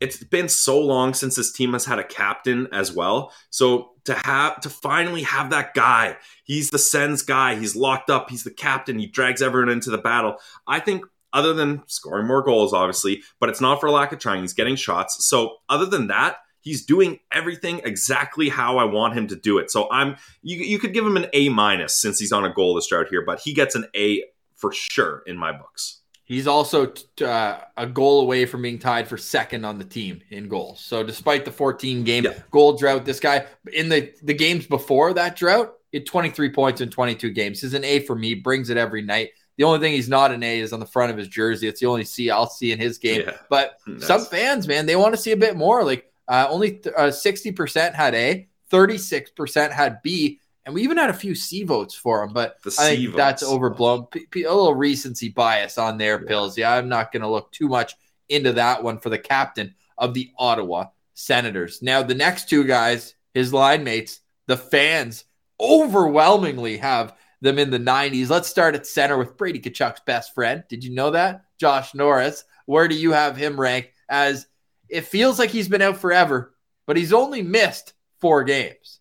it's 0.00 0.22
been 0.22 0.48
so 0.48 0.80
long 0.80 1.14
since 1.14 1.36
this 1.36 1.52
team 1.52 1.72
has 1.72 1.84
had 1.84 1.98
a 1.98 2.04
captain 2.04 2.68
as 2.72 2.92
well. 2.92 3.32
So 3.50 3.90
to 4.04 4.14
have 4.24 4.60
to 4.60 4.70
finally 4.70 5.22
have 5.22 5.50
that 5.50 5.74
guy, 5.74 6.16
he's 6.44 6.70
the 6.70 6.78
Sens 6.78 7.22
guy. 7.22 7.56
He's 7.56 7.74
locked 7.74 8.10
up. 8.10 8.30
He's 8.30 8.44
the 8.44 8.50
captain. 8.50 8.98
He 8.98 9.06
drags 9.06 9.42
everyone 9.42 9.70
into 9.70 9.90
the 9.90 9.98
battle. 9.98 10.36
I 10.66 10.80
think 10.80 11.04
other 11.32 11.52
than 11.52 11.82
scoring 11.86 12.26
more 12.26 12.42
goals, 12.42 12.72
obviously, 12.72 13.22
but 13.40 13.48
it's 13.48 13.60
not 13.60 13.80
for 13.80 13.90
lack 13.90 14.12
of 14.12 14.18
trying. 14.18 14.42
He's 14.42 14.54
getting 14.54 14.76
shots. 14.76 15.26
So 15.26 15.56
other 15.68 15.86
than 15.86 16.06
that, 16.06 16.36
he's 16.60 16.84
doing 16.84 17.18
everything 17.32 17.80
exactly 17.84 18.48
how 18.48 18.78
I 18.78 18.84
want 18.84 19.14
him 19.14 19.26
to 19.28 19.36
do 19.36 19.58
it. 19.58 19.70
So 19.70 19.90
I'm 19.90 20.16
you 20.42 20.58
you 20.58 20.78
could 20.78 20.94
give 20.94 21.06
him 21.06 21.16
an 21.16 21.26
A 21.32 21.48
minus 21.48 22.00
since 22.00 22.18
he's 22.18 22.32
on 22.32 22.44
a 22.44 22.52
goalless 22.52 22.88
drought 22.88 23.08
here, 23.10 23.24
but 23.24 23.40
he 23.40 23.52
gets 23.52 23.74
an 23.74 23.86
A 23.96 24.24
for 24.54 24.72
sure 24.72 25.22
in 25.26 25.36
my 25.36 25.52
books. 25.52 25.97
He's 26.28 26.46
also 26.46 26.92
uh, 27.22 27.58
a 27.76 27.86
goal 27.86 28.20
away 28.20 28.44
from 28.44 28.60
being 28.62 28.78
tied 28.78 29.08
for 29.08 29.16
second 29.16 29.64
on 29.64 29.78
the 29.78 29.84
team 29.84 30.20
in 30.30 30.46
goals. 30.46 30.78
So 30.80 31.02
despite 31.02 31.46
the 31.46 31.50
14 31.50 32.04
game 32.04 32.24
Yeah. 32.24 32.34
goal 32.50 32.76
drought, 32.76 33.04
this 33.06 33.18
guy 33.18 33.46
in 33.72 33.88
the 33.88 34.12
the 34.22 34.34
games 34.34 34.66
before 34.66 35.14
that 35.14 35.36
drought, 35.36 35.72
had 35.92 36.04
23 36.04 36.50
points 36.50 36.82
in 36.82 36.90
22 36.90 37.30
games. 37.30 37.62
He's 37.62 37.72
an 37.72 37.82
A 37.82 38.00
for 38.00 38.14
me. 38.14 38.34
Brings 38.34 38.68
it 38.68 38.76
every 38.76 39.00
night. 39.00 39.30
The 39.56 39.64
only 39.64 39.80
thing 39.80 39.92
he's 39.94 40.08
not 40.08 40.30
an 40.30 40.42
A 40.42 40.60
is 40.60 40.72
on 40.74 40.80
the 40.80 40.86
front 40.86 41.10
of 41.10 41.16
his 41.16 41.28
jersey. 41.28 41.66
It's 41.66 41.80
the 41.80 41.86
only 41.86 42.04
C 42.04 42.30
I'll 42.30 42.46
see 42.48 42.72
in 42.72 42.78
his 42.78 42.98
game. 42.98 43.22
Yeah. 43.22 43.38
But 43.48 43.78
Nice. 43.86 44.06
some 44.06 44.24
fans, 44.26 44.68
man, 44.68 44.84
they 44.84 44.96
want 44.96 45.14
to 45.14 45.20
see 45.20 45.32
a 45.32 45.36
bit 45.36 45.56
more. 45.56 45.82
Like 45.82 46.12
uh, 46.28 46.46
only 46.50 46.72
th- 46.72 46.94
uh, 46.94 47.08
60% 47.08 47.94
had 47.94 48.14
A, 48.14 48.46
36% 48.70 49.72
had 49.72 50.02
B, 50.02 50.40
and 50.68 50.74
we 50.74 50.82
even 50.82 50.98
had 50.98 51.08
a 51.08 51.14
few 51.14 51.34
C 51.34 51.62
votes 51.62 51.94
for 51.94 52.22
him. 52.22 52.34
But 52.34 52.62
The 52.62 52.76
I 52.78 52.94
think 52.94 53.16
that's 53.16 53.42
overblown. 53.42 54.04
P- 54.08 54.26
P- 54.26 54.42
a 54.42 54.52
little 54.52 54.74
recency 54.74 55.30
bias 55.30 55.78
on 55.78 55.96
their 55.96 56.18
pills. 56.18 56.58
Yeah, 56.58 56.74
I'm 56.74 56.90
not 56.90 57.10
going 57.10 57.22
to 57.22 57.28
look 57.28 57.50
too 57.52 57.68
much 57.68 57.94
into 58.28 58.52
that 58.52 58.82
one 58.82 58.98
for 58.98 59.08
the 59.08 59.18
captain 59.18 59.74
of 59.96 60.12
the 60.12 60.30
Ottawa 60.38 60.88
Senators. 61.14 61.80
Now, 61.80 62.02
the 62.02 62.14
next 62.14 62.50
two 62.50 62.64
guys, 62.64 63.14
his 63.32 63.50
line 63.50 63.82
mates, 63.82 64.20
the 64.46 64.58
fans 64.58 65.24
overwhelmingly 65.58 66.76
have 66.76 67.16
them 67.40 67.58
in 67.58 67.70
the 67.70 67.78
90s. 67.78 68.28
Let's 68.28 68.50
start 68.50 68.74
at 68.74 68.86
center 68.86 69.16
with 69.16 69.38
Brady 69.38 69.60
Tkachuk's 69.60 70.02
best 70.04 70.34
friend. 70.34 70.64
Did 70.68 70.84
you 70.84 70.94
know 70.94 71.12
that? 71.12 71.46
Josh 71.58 71.94
Norris. 71.94 72.44
Where 72.66 72.88
do 72.88 72.94
you 72.94 73.12
have 73.12 73.38
him 73.38 73.58
ranked? 73.58 73.88
As 74.10 74.46
it 74.90 75.06
feels 75.06 75.38
like 75.38 75.48
he's 75.48 75.68
been 75.70 75.80
out 75.80 75.96
forever, 75.96 76.54
but 76.86 76.98
he's 76.98 77.14
only 77.14 77.40
missed 77.40 77.94
four 78.20 78.44
games. 78.44 79.00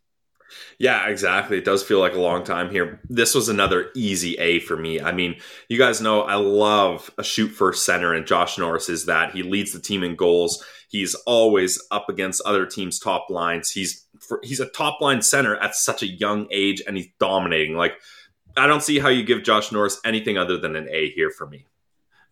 Yeah, 0.79 1.07
exactly. 1.07 1.57
It 1.57 1.65
does 1.65 1.81
feel 1.81 1.99
like 1.99 2.13
a 2.13 2.19
long 2.19 2.43
time 2.43 2.69
here. 2.69 3.01
This 3.09 3.33
was 3.33 3.49
another 3.49 3.89
easy 3.95 4.35
A 4.35 4.59
for 4.59 4.77
me. 4.77 5.01
I 5.01 5.11
mean, 5.11 5.37
you 5.69 5.77
guys 5.79 6.01
know 6.01 6.21
I 6.21 6.35
love 6.35 7.09
a 7.17 7.23
shoot 7.23 7.47
first 7.47 7.83
center, 7.83 8.13
and 8.13 8.27
Josh 8.27 8.59
Norris 8.59 8.87
is 8.87 9.07
that. 9.07 9.31
He 9.31 9.41
leads 9.41 9.73
the 9.73 9.79
team 9.79 10.03
in 10.03 10.15
goals. 10.15 10.63
He's 10.89 11.15
always 11.25 11.81
up 11.89 12.09
against 12.09 12.43
other 12.45 12.65
teams' 12.67 12.99
top 12.99 13.27
lines. 13.31 13.71
He's 13.71 14.05
he's 14.43 14.59
a 14.59 14.67
top 14.67 15.01
line 15.01 15.23
center 15.23 15.55
at 15.55 15.73
such 15.75 16.03
a 16.03 16.07
young 16.07 16.47
age, 16.51 16.83
and 16.85 16.95
he's 16.95 17.07
dominating. 17.19 17.75
Like 17.75 17.93
I 18.55 18.67
don't 18.67 18.83
see 18.83 18.99
how 18.99 19.09
you 19.09 19.23
give 19.23 19.41
Josh 19.43 19.71
Norris 19.71 19.99
anything 20.05 20.37
other 20.37 20.59
than 20.59 20.75
an 20.75 20.87
A 20.91 21.09
here 21.09 21.31
for 21.31 21.47
me. 21.47 21.65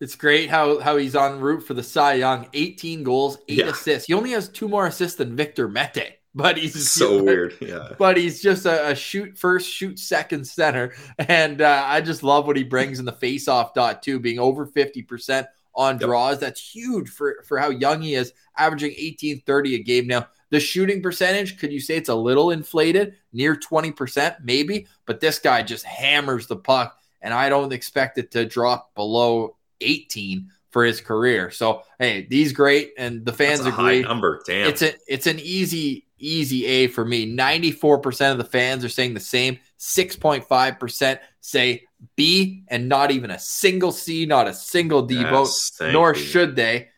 It's 0.00 0.14
great 0.14 0.50
how 0.50 0.78
how 0.78 0.96
he's 0.98 1.16
on 1.16 1.40
route 1.40 1.62
for 1.66 1.74
the 1.74 1.82
Cy 1.82 2.14
Young. 2.14 2.48
18 2.54 3.02
goals, 3.02 3.38
eight 3.48 3.58
Yeah. 3.58 3.70
assists. 3.70 4.06
He 4.06 4.14
only 4.14 4.30
has 4.30 4.48
two 4.48 4.68
more 4.68 4.86
assists 4.86 5.16
than 5.18 5.34
Victor 5.34 5.68
Mete, 5.68 6.15
but 6.36 6.56
he's 6.58 6.90
so 6.92 7.22
weird. 7.24 7.56
Yeah. 7.60 7.88
But 7.98 8.16
he's 8.16 8.40
just 8.40 8.66
a, 8.66 8.90
a 8.90 8.94
shoot 8.94 9.36
first, 9.36 9.68
shoot 9.68 9.98
second 9.98 10.46
center, 10.46 10.94
and 11.18 11.60
uh, 11.60 11.82
I 11.86 12.00
just 12.02 12.22
love 12.22 12.46
what 12.46 12.56
he 12.56 12.62
brings 12.62 12.98
in 13.00 13.04
the 13.04 13.12
face-off 13.12 13.74
dot 13.74 14.02
too, 14.02 14.20
being 14.20 14.38
over 14.38 14.66
50 14.66 15.02
percent 15.02 15.46
on 15.74 15.94
Yep. 15.96 16.00
draws. 16.02 16.38
That's 16.38 16.60
huge 16.60 17.08
for 17.08 17.42
for 17.48 17.58
how 17.58 17.70
young 17.70 18.02
he 18.02 18.14
is, 18.14 18.32
averaging 18.56 18.94
18 18.96 19.40
30 19.40 19.74
a 19.74 19.82
game 19.82 20.06
now. 20.06 20.28
The 20.50 20.60
shooting 20.60 21.02
percentage, 21.02 21.58
could 21.58 21.72
you 21.72 21.80
say 21.80 21.96
it's 21.96 22.08
a 22.08 22.14
little 22.14 22.52
inflated, 22.52 23.16
near 23.32 23.56
20%, 23.56 24.36
maybe? 24.44 24.86
But 25.04 25.18
this 25.18 25.40
guy 25.40 25.62
just 25.64 25.84
hammers 25.84 26.46
the 26.46 26.54
puck, 26.54 26.96
and 27.20 27.34
I 27.34 27.48
don't 27.48 27.72
expect 27.72 28.16
it 28.18 28.30
to 28.30 28.44
drop 28.44 28.94
below 28.94 29.56
18 29.80 30.48
for 30.70 30.84
his 30.84 31.00
career. 31.00 31.50
So, 31.50 31.82
hey, 31.98 32.26
these 32.30 32.52
great, 32.52 32.92
and 32.96 33.24
the 33.24 33.32
fans 33.32 33.58
That's 33.64 33.70
a 33.76 33.76
high 33.76 33.92
agree. 33.94 34.02
number. 34.08 34.40
Damn. 34.46 34.68
It's 34.68 34.82
a 34.82 34.92
it's 35.08 35.26
an 35.26 35.40
easy 35.40 36.05
easy 36.18 36.64
A 36.66 36.86
for 36.88 37.04
me. 37.04 37.34
94% 37.36 38.32
of 38.32 38.38
the 38.38 38.44
fans 38.44 38.84
are 38.84 38.88
saying 38.88 39.14
the 39.14 39.20
same. 39.20 39.58
6.5% 39.78 41.18
say 41.40 41.84
B 42.16 42.64
and 42.68 42.88
not 42.88 43.10
even 43.10 43.30
a 43.30 43.38
single 43.38 43.92
C, 43.92 44.26
not 44.26 44.48
a 44.48 44.54
single 44.54 45.02
D 45.02 45.16
Yes, 45.16 45.72
vote, 45.78 45.92
nor 45.92 46.14
you. 46.14 46.20
should 46.20 46.56
they. 46.56 46.88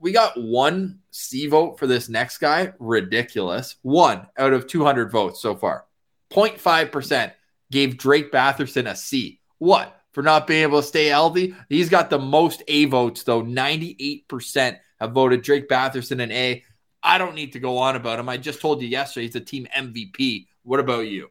We 0.00 0.12
got 0.12 0.40
one 0.40 1.00
C 1.10 1.46
vote 1.46 1.78
for 1.78 1.86
this 1.86 2.08
next 2.08 2.38
guy. 2.38 2.72
Ridiculous. 2.78 3.76
One 3.82 4.26
out 4.38 4.52
of 4.52 4.66
200 4.66 5.10
votes 5.10 5.40
so 5.42 5.54
far. 5.54 5.84
0.5% 6.32 7.32
gave 7.70 7.98
Drake 7.98 8.32
Batherson 8.32 8.88
a 8.90 8.96
C. 8.96 9.40
What? 9.58 9.96
For 10.12 10.22
not 10.22 10.46
being 10.46 10.62
able 10.62 10.80
to 10.80 10.86
stay 10.86 11.06
healthy? 11.06 11.54
He's 11.68 11.88
got 11.88 12.10
the 12.10 12.18
most 12.18 12.62
A 12.66 12.86
votes, 12.86 13.22
though. 13.22 13.42
98% 13.42 14.78
have 14.98 15.12
voted 15.12 15.42
Drake 15.42 15.68
Batherson 15.68 16.20
an 16.22 16.32
A. 16.32 16.64
I 17.02 17.18
don't 17.18 17.34
need 17.34 17.52
to 17.54 17.58
go 17.60 17.78
on 17.78 17.96
about 17.96 18.18
him. 18.18 18.28
I 18.28 18.36
just 18.36 18.60
told 18.60 18.82
you 18.82 18.88
yesterday 18.88 19.26
he's 19.26 19.36
a 19.36 19.40
team 19.40 19.66
MVP. 19.76 20.46
What 20.62 20.80
about 20.80 21.08
you? 21.08 21.30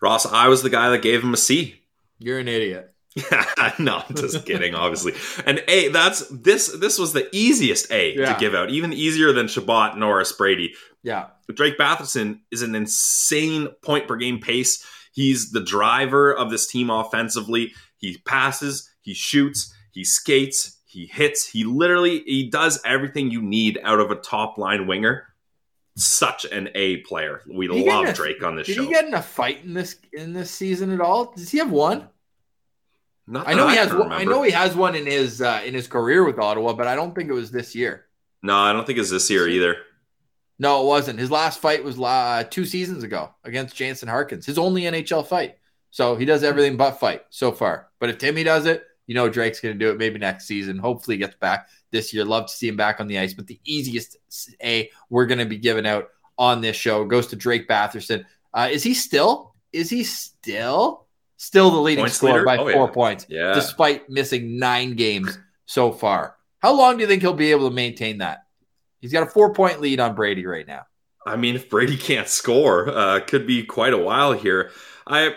Ross, 0.00 0.26
I 0.26 0.48
was 0.48 0.62
the 0.62 0.70
guy 0.70 0.90
that 0.90 1.02
gave 1.02 1.22
him 1.22 1.32
a 1.34 1.36
C. 1.36 1.80
You're 2.18 2.38
an 2.38 2.48
idiot. 2.48 2.90
no, 3.78 4.02
I'm 4.08 4.16
just 4.16 4.44
kidding, 4.44 4.74
obviously. 4.74 5.12
And 5.46 5.62
A, 5.68 5.88
that's 5.88 6.26
this 6.30 6.66
this 6.66 6.98
was 6.98 7.12
the 7.12 7.28
easiest 7.32 7.90
A 7.92 8.12
Yeah. 8.16 8.32
to 8.34 8.40
give 8.40 8.54
out, 8.54 8.70
even 8.70 8.92
easier 8.92 9.32
than 9.32 9.46
Chabot, 9.46 9.96
Norris, 9.96 10.32
Brady. 10.32 10.74
Yeah. 11.04 11.26
Drake 11.52 11.78
Batherson 11.78 12.40
is 12.50 12.62
an 12.62 12.74
insane 12.74 13.68
point 13.82 14.08
per 14.08 14.16
game 14.16 14.40
pace. 14.40 14.84
He's 15.12 15.52
the 15.52 15.60
driver 15.60 16.34
of 16.34 16.50
this 16.50 16.66
team 16.66 16.90
offensively. 16.90 17.72
He 17.98 18.18
passes, 18.18 18.90
he 19.02 19.14
shoots, 19.14 19.72
he 19.92 20.02
skates, 20.02 20.76
he 20.94 21.06
hits. 21.06 21.46
He 21.46 21.64
literally 21.64 22.20
he 22.24 22.48
does 22.48 22.80
everything 22.86 23.30
you 23.30 23.42
need 23.42 23.78
out 23.82 24.00
of 24.00 24.10
a 24.10 24.16
top 24.16 24.56
line 24.56 24.86
winger. 24.86 25.24
Such 25.96 26.44
an 26.46 26.70
A 26.74 26.98
player. 26.98 27.42
We 27.52 27.68
Did 27.68 27.86
love 27.86 28.06
a- 28.06 28.12
Drake 28.12 28.42
on 28.42 28.56
this 28.56 28.66
Did 28.66 28.76
show. 28.76 28.80
Did 28.82 28.88
he 28.88 28.94
get 28.94 29.04
in 29.06 29.14
a 29.14 29.22
fight 29.22 29.64
in 29.64 29.74
this 29.74 29.96
in 30.12 30.32
this 30.32 30.50
season 30.50 30.90
at 30.92 31.00
all? 31.00 31.32
Does 31.36 31.50
he 31.50 31.58
have 31.58 31.70
one? 31.70 32.08
Not 33.26 33.48
I 33.48 33.54
know 33.54 33.66
that 33.66 33.70
he 33.72 33.76
has. 33.78 33.92
One, 33.94 34.12
I 34.12 34.24
know 34.24 34.42
he 34.42 34.50
has 34.50 34.74
one 34.76 34.94
in 34.94 35.06
his 35.06 35.40
uh, 35.40 35.62
in 35.64 35.72
his 35.74 35.86
career 35.86 36.24
with 36.24 36.38
Ottawa, 36.38 36.72
but 36.72 36.86
I 36.86 36.94
don't 36.94 37.14
think 37.14 37.28
it 37.30 37.34
was 37.34 37.50
this 37.50 37.74
year. 37.74 38.06
No, 38.42 38.56
I 38.56 38.72
don't 38.72 38.86
think 38.86 38.98
it's 38.98 39.10
this 39.10 39.30
year 39.30 39.48
either. 39.48 39.76
No, 40.58 40.82
it 40.82 40.86
wasn't. 40.86 41.18
His 41.18 41.30
last 41.30 41.58
fight 41.60 41.82
was 41.82 41.98
la- 41.98 42.42
two 42.44 42.64
seasons 42.64 43.02
ago 43.02 43.30
against 43.42 43.74
Jansen 43.74 44.08
Harkins. 44.08 44.46
His 44.46 44.58
only 44.58 44.82
NHL 44.82 45.26
fight. 45.26 45.56
So 45.90 46.16
he 46.16 46.24
does 46.24 46.42
everything 46.44 46.76
but 46.76 47.00
fight 47.00 47.22
so 47.30 47.50
far. 47.52 47.88
But 47.98 48.10
if 48.10 48.18
Timmy 48.18 48.42
does 48.44 48.66
it, 48.66 48.84
you 49.06 49.14
know 49.14 49.28
Drake's 49.28 49.60
going 49.60 49.78
to 49.78 49.84
do 49.84 49.90
it 49.90 49.98
maybe 49.98 50.18
next 50.18 50.46
season. 50.46 50.78
Hopefully 50.78 51.16
he 51.16 51.18
gets 51.18 51.36
back 51.36 51.68
this 51.90 52.12
year. 52.14 52.24
Love 52.24 52.46
to 52.46 52.52
see 52.52 52.68
him 52.68 52.76
back 52.76 53.00
on 53.00 53.06
the 53.06 53.18
ice. 53.18 53.34
But 53.34 53.46
the 53.46 53.60
easiest 53.64 54.16
A 54.62 54.90
we're 55.10 55.26
going 55.26 55.38
to 55.38 55.44
be 55.46 55.58
giving 55.58 55.86
out 55.86 56.08
on 56.38 56.60
this 56.60 56.76
show 56.76 57.04
goes 57.04 57.26
to 57.28 57.36
Drake 57.36 57.68
Batherson. 57.68 58.24
Uh, 58.52 58.68
is 58.70 58.82
he 58.82 58.94
still? 58.94 59.54
Is 59.72 59.90
he 59.90 60.04
still? 60.04 61.06
Still 61.36 61.70
the 61.70 61.78
leading 61.78 62.04
Points 62.04 62.16
scorer 62.16 62.32
leader? 62.32 62.44
by 62.44 62.56
Oh, 62.58 62.72
four 62.72 62.86
yeah. 62.86 62.92
points, 62.92 63.26
Yeah. 63.28 63.52
despite 63.54 64.08
missing 64.08 64.58
nine 64.58 64.94
games 64.94 65.36
so 65.66 65.92
far. 65.92 66.36
How 66.60 66.72
long 66.72 66.96
do 66.96 67.02
you 67.02 67.08
think 67.08 67.20
he'll 67.22 67.34
be 67.34 67.50
able 67.50 67.68
to 67.68 67.74
maintain 67.74 68.18
that? 68.18 68.44
He's 69.00 69.12
got 69.12 69.24
a 69.24 69.26
four 69.30 69.52
point 69.52 69.80
lead 69.80 70.00
on 70.00 70.14
Brady 70.14 70.46
right 70.46 70.66
now. 70.66 70.82
I 71.26 71.36
mean, 71.36 71.54
if 71.56 71.68
Brady 71.68 71.96
can't 71.96 72.28
score, 72.28 72.88
uh, 72.88 73.20
could 73.20 73.46
be 73.46 73.64
quite 73.64 73.92
a 73.92 73.98
while 73.98 74.32
here. 74.32 74.70
I, 75.06 75.34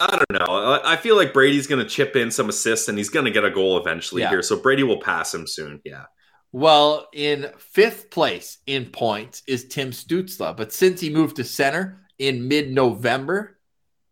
I 0.00 0.10
don't 0.16 0.30
know. 0.48 0.54
I 0.54 0.94
I 0.94 0.96
feel 0.96 1.16
like 1.16 1.32
Brady's 1.32 1.66
going 1.66 1.82
to 1.82 1.88
chip 1.88 2.16
in 2.16 2.30
some 2.30 2.48
assists 2.48 2.88
and 2.88 2.98
he's 2.98 3.10
going 3.10 3.24
to 3.24 3.30
get 3.30 3.44
a 3.44 3.50
goal 3.50 3.78
eventually 3.78 4.22
Yeah. 4.22 4.30
here. 4.30 4.42
So 4.42 4.58
Brady 4.58 4.82
will 4.82 5.00
pass 5.00 5.34
him 5.34 5.46
soon. 5.46 5.80
Yeah. 5.84 6.04
Well, 6.52 7.08
in 7.12 7.50
fifth 7.58 8.10
place 8.10 8.58
in 8.66 8.86
points 8.86 9.42
is 9.46 9.66
Tim 9.66 9.90
Stutzla. 9.90 10.56
But 10.56 10.72
since 10.72 11.00
he 11.00 11.10
moved 11.10 11.36
to 11.36 11.44
center 11.44 12.00
in 12.18 12.46
mid 12.48 12.70
November, 12.72 13.58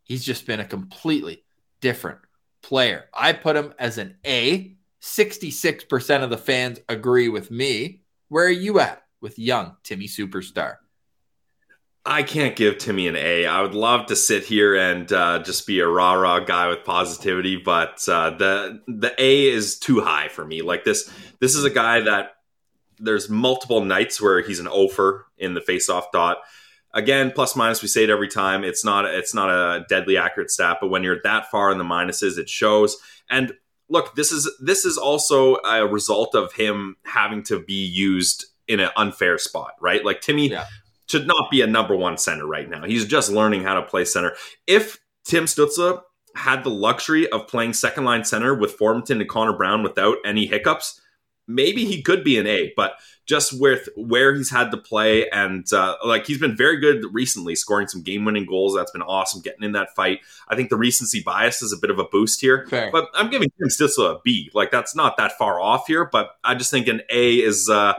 he's 0.05 0.25
just 0.25 0.47
been 0.47 0.61
a 0.61 0.65
completely 0.65 1.45
different 1.81 2.19
player. 2.63 3.05
I 3.15 3.33
put 3.33 3.57
him 3.57 3.75
as 3.79 3.99
an 3.99 4.17
A. 4.27 4.77
66% 5.03 6.23
of 6.23 6.31
the 6.31 6.39
fans 6.39 6.79
agree 6.89 7.29
with 7.29 7.51
me. 7.51 8.03
Where 8.29 8.47
are 8.47 8.51
you 8.51 8.79
at 8.81 9.03
with 9.21 9.39
young 9.39 9.77
Timmy 9.83 10.07
Superstar? 10.07 10.77
I 12.05 12.25
can't 12.25 12.57
give 12.57 12.79
Timmy 12.79 13.07
an 13.07 13.15
A. 13.15 13.47
I 13.47 13.63
would 13.63 13.75
love 13.75 14.07
to 14.07 14.17
sit 14.17 14.45
here 14.45 14.75
and 14.75 15.11
uh, 15.13 15.39
just 15.41 15.67
be 15.69 15.79
a 15.79 15.87
rah 15.87 16.15
rah 16.15 16.41
guy 16.41 16.69
with 16.69 16.85
positivity, 16.85 17.57
but 17.57 18.07
uh, 18.09 18.31
the 18.31 18.83
the 18.89 19.15
A 19.19 19.47
is 19.47 19.79
too 19.79 20.01
high 20.01 20.29
for 20.29 20.45
me. 20.45 20.63
Like 20.63 20.83
this, 20.85 21.09
this 21.39 21.55
is 21.55 21.65
a 21.65 21.71
guy 21.71 22.01
that 22.01 22.35
there's 22.99 23.29
multiple 23.29 23.85
nights 23.85 24.21
where 24.21 24.41
he's 24.41 24.59
an 24.59 24.67
offer 24.67 25.27
in 25.39 25.55
the 25.55 25.61
faceoff 25.61 26.07
dot. 26.13 26.39
Again, 26.93 27.31
plus 27.33 27.55
minus, 27.55 27.83
we 27.83 27.89
say 27.89 28.05
it 28.05 28.11
every 28.11 28.29
time. 28.29 28.65
It's 28.65 28.85
not 28.85 29.05
it's 29.05 29.33
not 29.33 29.49
a 29.49 29.85
deadly 29.89 30.17
accurate 30.17 30.51
stat, 30.51 30.79
but 30.81 30.89
when 30.89 31.05
you're 31.05 31.23
that 31.23 31.51
far 31.53 31.71
in 31.71 31.79
the 31.79 31.85
minuses, 31.85 32.37
it 32.37 32.49
shows. 32.49 32.97
And 33.31 33.53
look, 33.89 34.17
this 34.17 34.33
is 34.33 34.51
this 34.61 34.85
is 34.85 34.99
also 34.99 35.57
a 35.59 35.87
result 35.87 36.35
of 36.35 36.53
him 36.55 36.97
having 37.05 37.45
to 37.45 37.63
be 37.63 37.87
used 37.87 38.47
in 38.67 38.81
an 38.81 38.91
unfair 38.97 39.39
spot, 39.39 39.75
right? 39.81 40.05
Like 40.05 40.21
Timmy 40.21 40.51
yeah 40.51 40.67
should 41.13 41.27
not 41.27 41.51
be 41.51 41.61
a 41.61 41.67
number 41.67 41.95
one 41.95 42.17
center 42.17 42.47
right 42.47 42.71
now. 42.71 42.85
He's 42.85 43.05
just 43.05 43.31
learning 43.31 43.65
how 43.65 43.75
to 43.75 43.83
play 43.83 44.07
center. 44.07 44.33
If 44.67 44.99
Tim 45.27 45.45
Stutzla 45.45 46.01
had 46.35 46.65
the 46.65 46.71
luxury 46.71 47.31
of 47.31 47.47
playing 47.49 47.75
second 47.75 48.07
line 48.07 48.25
center 48.25 48.55
with 48.55 48.79
Formenton 48.79 49.21
and 49.21 49.29
Connor 49.29 49.53
Brown 49.53 49.83
without 49.83 50.17
any 50.25 50.47
hiccups, 50.47 51.02
maybe 51.55 51.85
he 51.85 52.03
could 52.03 52.25
be 52.25 52.39
an 52.39 52.47
A, 52.47 52.73
but 52.77 52.95
just 53.25 53.59
with 53.59 53.89
where 53.97 54.35
he's 54.35 54.51
had 54.51 54.71
to 54.73 54.77
play 54.77 55.29
and 55.31 55.65
uh, 55.73 55.97
like 56.05 56.27
he's 56.27 56.39
been 56.39 56.57
very 56.57 56.81
good 56.81 57.05
recently, 57.13 57.55
scoring 57.55 57.87
some 57.87 58.03
game 58.03 58.25
winning 58.25 58.47
goals. 58.47 58.75
That's 58.75 58.91
been 58.91 59.03
awesome. 59.03 59.41
Getting 59.43 59.63
in 59.63 59.73
that 59.73 59.95
fight, 59.95 60.21
I 60.49 60.57
think 60.57 60.71
the 60.71 60.77
recency 60.77 61.23
bias 61.23 61.63
is 61.63 61.73
a 61.73 61.77
bit 61.77 61.91
of 61.91 61.99
a 61.99 62.05
boost 62.05 62.41
here. 62.41 62.67
Fair. 62.69 62.91
But 62.91 63.09
I'm 63.15 63.31
giving 63.31 63.51
him 63.61 63.71
still 63.71 64.07
a 64.07 64.21
B. 64.25 64.51
Like 64.55 64.71
that's 64.71 64.97
not 64.97 65.17
that 65.19 65.33
far 65.39 65.61
off 65.61 65.87
here, 65.87 66.05
but 66.05 66.37
I 66.43 66.55
just 66.55 66.71
think 66.71 66.89
an 66.89 67.03
A 67.11 67.37
is 67.37 67.69
uh, 67.69 67.95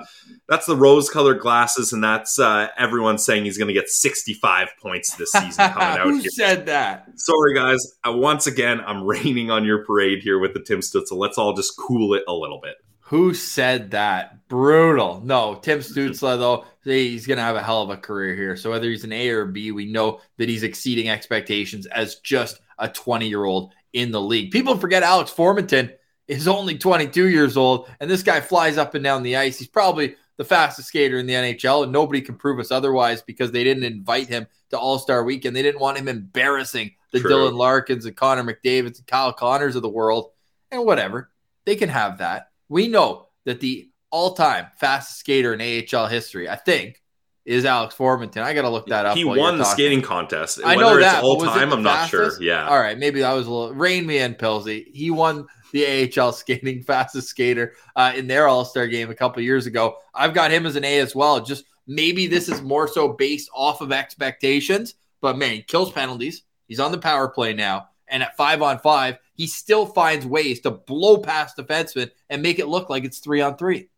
that's 0.50 0.66
the 0.66 0.76
rose 0.76 1.10
colored 1.10 1.40
glasses, 1.40 1.94
and 1.94 2.04
that's 2.04 2.38
uh, 2.38 2.68
everyone 2.78 3.18
saying 3.18 3.46
he's 3.46 3.58
going 3.58 3.70
to 3.70 3.74
get 3.74 3.90
65 3.90 4.70
points 4.82 5.16
this 5.16 5.32
season 5.32 5.70
coming 5.70 5.88
out. 6.00 6.02
Who 6.02 6.18
here. 6.20 6.30
said 6.32 6.66
that? 6.66 7.08
Sorry, 7.16 7.56
guys. 7.56 7.80
Uh, 8.06 8.12
once 8.12 8.46
again, 8.46 8.82
I'm 8.86 9.04
raining 9.08 9.52
on 9.52 9.64
your 9.64 9.86
parade 9.86 10.20
here 10.22 10.38
with 10.38 10.54
the 10.54 10.62
Tim 10.62 10.80
Stutzla. 10.80 11.14
Let's 11.14 11.38
all 11.38 11.54
just 11.54 11.78
cool 11.78 12.14
it 12.14 12.24
a 12.28 12.34
little 12.34 12.60
bit. 12.62 12.76
Who 13.14 13.36
said 13.36 13.92
that? 13.92 14.48
Brutal. 14.48 15.22
No, 15.24 15.54
Tim 15.62 15.82
Stutzla, 15.82 16.40
though, 16.40 16.66
he's 16.84 17.28
going 17.28 17.38
to 17.38 17.44
have 17.44 17.56
a 17.56 17.62
hell 17.62 17.84
of 17.84 17.92
a 17.92 17.96
career 17.96 18.34
here. 18.34 18.56
So 18.56 18.72
whether 18.72 18.90
he's 18.90 19.04
an 19.04 19.14
A 19.14 19.30
or 19.30 19.46
B, 19.46 19.72
we 19.72 19.86
know 19.86 20.20
that 20.38 20.50
he's 20.50 20.64
exceeding 20.64 21.10
expectations 21.10 21.86
as 21.86 22.16
just 22.16 22.60
a 22.80 22.90
20 22.90 23.28
year 23.28 23.46
old 23.46 23.72
in 23.94 24.10
the 24.10 24.20
league. 24.20 24.50
People 24.50 24.80
forget 24.80 25.04
Alex 25.04 25.32
Formenton 25.32 25.94
is 26.28 26.48
only 26.48 26.76
22 26.76 27.28
years 27.28 27.56
old, 27.56 27.88
and 28.00 28.10
this 28.10 28.24
guy 28.24 28.42
flies 28.42 28.80
up 28.80 28.96
and 28.96 29.04
down 29.04 29.22
the 29.22 29.36
ice. 29.38 29.60
He's 29.60 29.68
probably 29.68 30.16
the 30.38 30.44
fastest 30.44 30.88
skater 30.88 31.20
in 31.20 31.28
the 31.28 31.34
NHL, 31.34 31.84
and 31.84 31.92
nobody 31.92 32.20
can 32.20 32.34
prove 32.34 32.60
us 32.60 32.72
otherwise 32.72 33.22
because 33.22 33.52
they 33.52 33.64
didn't 33.64 33.84
invite 33.84 34.28
him 34.28 34.48
to 34.72 34.80
All 34.80 34.98
Star 34.98 35.24
Weekend. 35.24 35.56
They 35.56 35.62
didn't 35.62 35.82
want 35.82 36.00
him 36.00 36.08
embarrassing 36.08 36.96
the 37.12 37.20
True. 37.20 37.30
Dylan 37.30 37.54
Larkins 37.54 38.08
and 38.08 38.18
Connor 38.18 38.44
McDavid 38.44 38.98
and 38.98 39.06
Kyle 39.06 39.34
Connors 39.34 39.76
of 39.76 39.84
the 39.84 39.88
world, 39.88 40.32
and 40.72 40.84
whatever. 40.84 41.30
They 41.66 41.76
can 41.76 41.90
have 41.90 42.18
that. 42.18 42.48
We 42.74 42.88
know 42.88 43.28
that 43.46 43.60
the 43.60 43.92
all-time 44.10 44.66
fastest 44.80 45.20
skater 45.20 45.54
in 45.54 45.62
AHL 45.62 46.08
history, 46.08 46.50
I 46.50 46.56
think, 46.56 47.00
is 47.46 47.66
Alex 47.66 47.94
Formenton. 47.94 48.42
I 48.42 48.56
got 48.56 48.64
to 48.64 48.70
look 48.70 48.88
that 48.88 49.06
up. 49.06 49.16
He 49.16 49.24
won 49.24 49.60
the 49.60 49.64
skating 49.64 50.02
contest. 50.02 50.60
I 50.66 50.76
know 50.76 51.00
that. 51.00 51.24
all 51.24 51.40
time, 51.40 51.72
I'm 51.72 51.84
not 51.84 52.10
sure. 52.10 52.42
Yeah. 52.42 52.68
All 52.68 52.80
right, 52.80 52.98
maybe 52.98 53.20
that 53.20 53.32
was 53.34 53.46
a 53.46 53.52
little. 53.52 53.76
Rain 53.76 54.08
me 54.08 54.18
in, 54.18 54.34
Pilsy. 54.34 54.88
He 54.92 55.12
won 55.12 55.46
the 55.72 56.12
AHL 56.18 56.32
skating 56.32 56.82
fastest 56.88 57.28
skater 57.28 57.76
uh, 57.96 58.14
in 58.16 58.26
their 58.26 58.48
All 58.48 58.66
Star 58.66 58.88
game 58.88 59.12
a 59.12 59.16
couple 59.16 59.44
years 59.44 59.68
ago. 59.68 59.98
I've 60.16 60.34
got 60.34 60.50
him 60.50 60.66
as 60.66 60.76
an 60.76 60.84
A 60.84 60.98
as 60.98 61.14
well. 61.14 61.42
Just 61.42 61.66
maybe 61.86 62.26
this 62.26 62.50
is 62.50 62.64
more 62.64 62.88
so 62.88 63.10
based 63.10 63.52
off 63.54 63.82
of 63.82 63.92
expectations, 63.92 64.96
but 65.22 65.38
man, 65.38 65.52
he 65.52 65.62
kills 65.62 65.92
penalties. 65.92 66.42
He's 66.68 66.80
on 66.80 66.92
the 66.92 66.98
power 66.98 67.28
play 67.28 67.54
now. 67.54 67.90
And 68.08 68.24
at 68.24 68.36
five 68.36 68.64
on 68.64 68.80
five, 68.80 69.20
he 69.36 69.48
still 69.48 69.86
finds 69.86 70.26
ways 70.26 70.62
to 70.62 70.72
blow 70.72 71.18
past 71.18 71.58
defensemen 71.58 72.12
and 72.30 72.42
make 72.42 72.60
it 72.60 72.68
look 72.68 72.90
like 72.90 73.04
it's 73.04 73.20
three 73.20 73.42
on 73.42 73.58
three. 73.58 73.90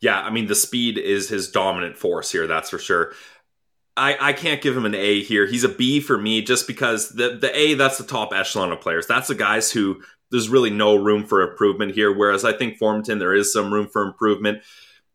Yeah, 0.00 0.20
I 0.20 0.30
mean, 0.30 0.46
the 0.46 0.54
speed 0.54 0.98
is 0.98 1.28
his 1.28 1.50
dominant 1.50 1.96
force 1.96 2.30
here, 2.30 2.46
that's 2.46 2.70
for 2.70 2.78
sure. 2.78 3.12
I, 3.96 4.16
I 4.20 4.32
can't 4.32 4.60
give 4.60 4.76
him 4.76 4.86
an 4.86 4.94
A 4.94 5.22
here. 5.22 5.46
He's 5.46 5.64
a 5.64 5.68
B 5.68 6.00
for 6.00 6.18
me 6.18 6.42
just 6.42 6.66
because 6.66 7.10
the, 7.10 7.38
the 7.40 7.56
A, 7.56 7.74
that's 7.74 7.98
the 7.98 8.04
top 8.04 8.32
echelon 8.32 8.72
of 8.72 8.80
players. 8.80 9.06
That's 9.06 9.28
the 9.28 9.36
guys 9.36 9.70
who 9.70 10.02
there's 10.30 10.48
really 10.48 10.70
no 10.70 10.96
room 10.96 11.24
for 11.24 11.48
improvement 11.48 11.94
here. 11.94 12.12
Whereas 12.12 12.44
I 12.44 12.52
think 12.52 12.78
Formenton, 12.78 13.20
there 13.20 13.34
is 13.34 13.52
some 13.52 13.72
room 13.72 13.86
for 13.86 14.02
improvement 14.02 14.62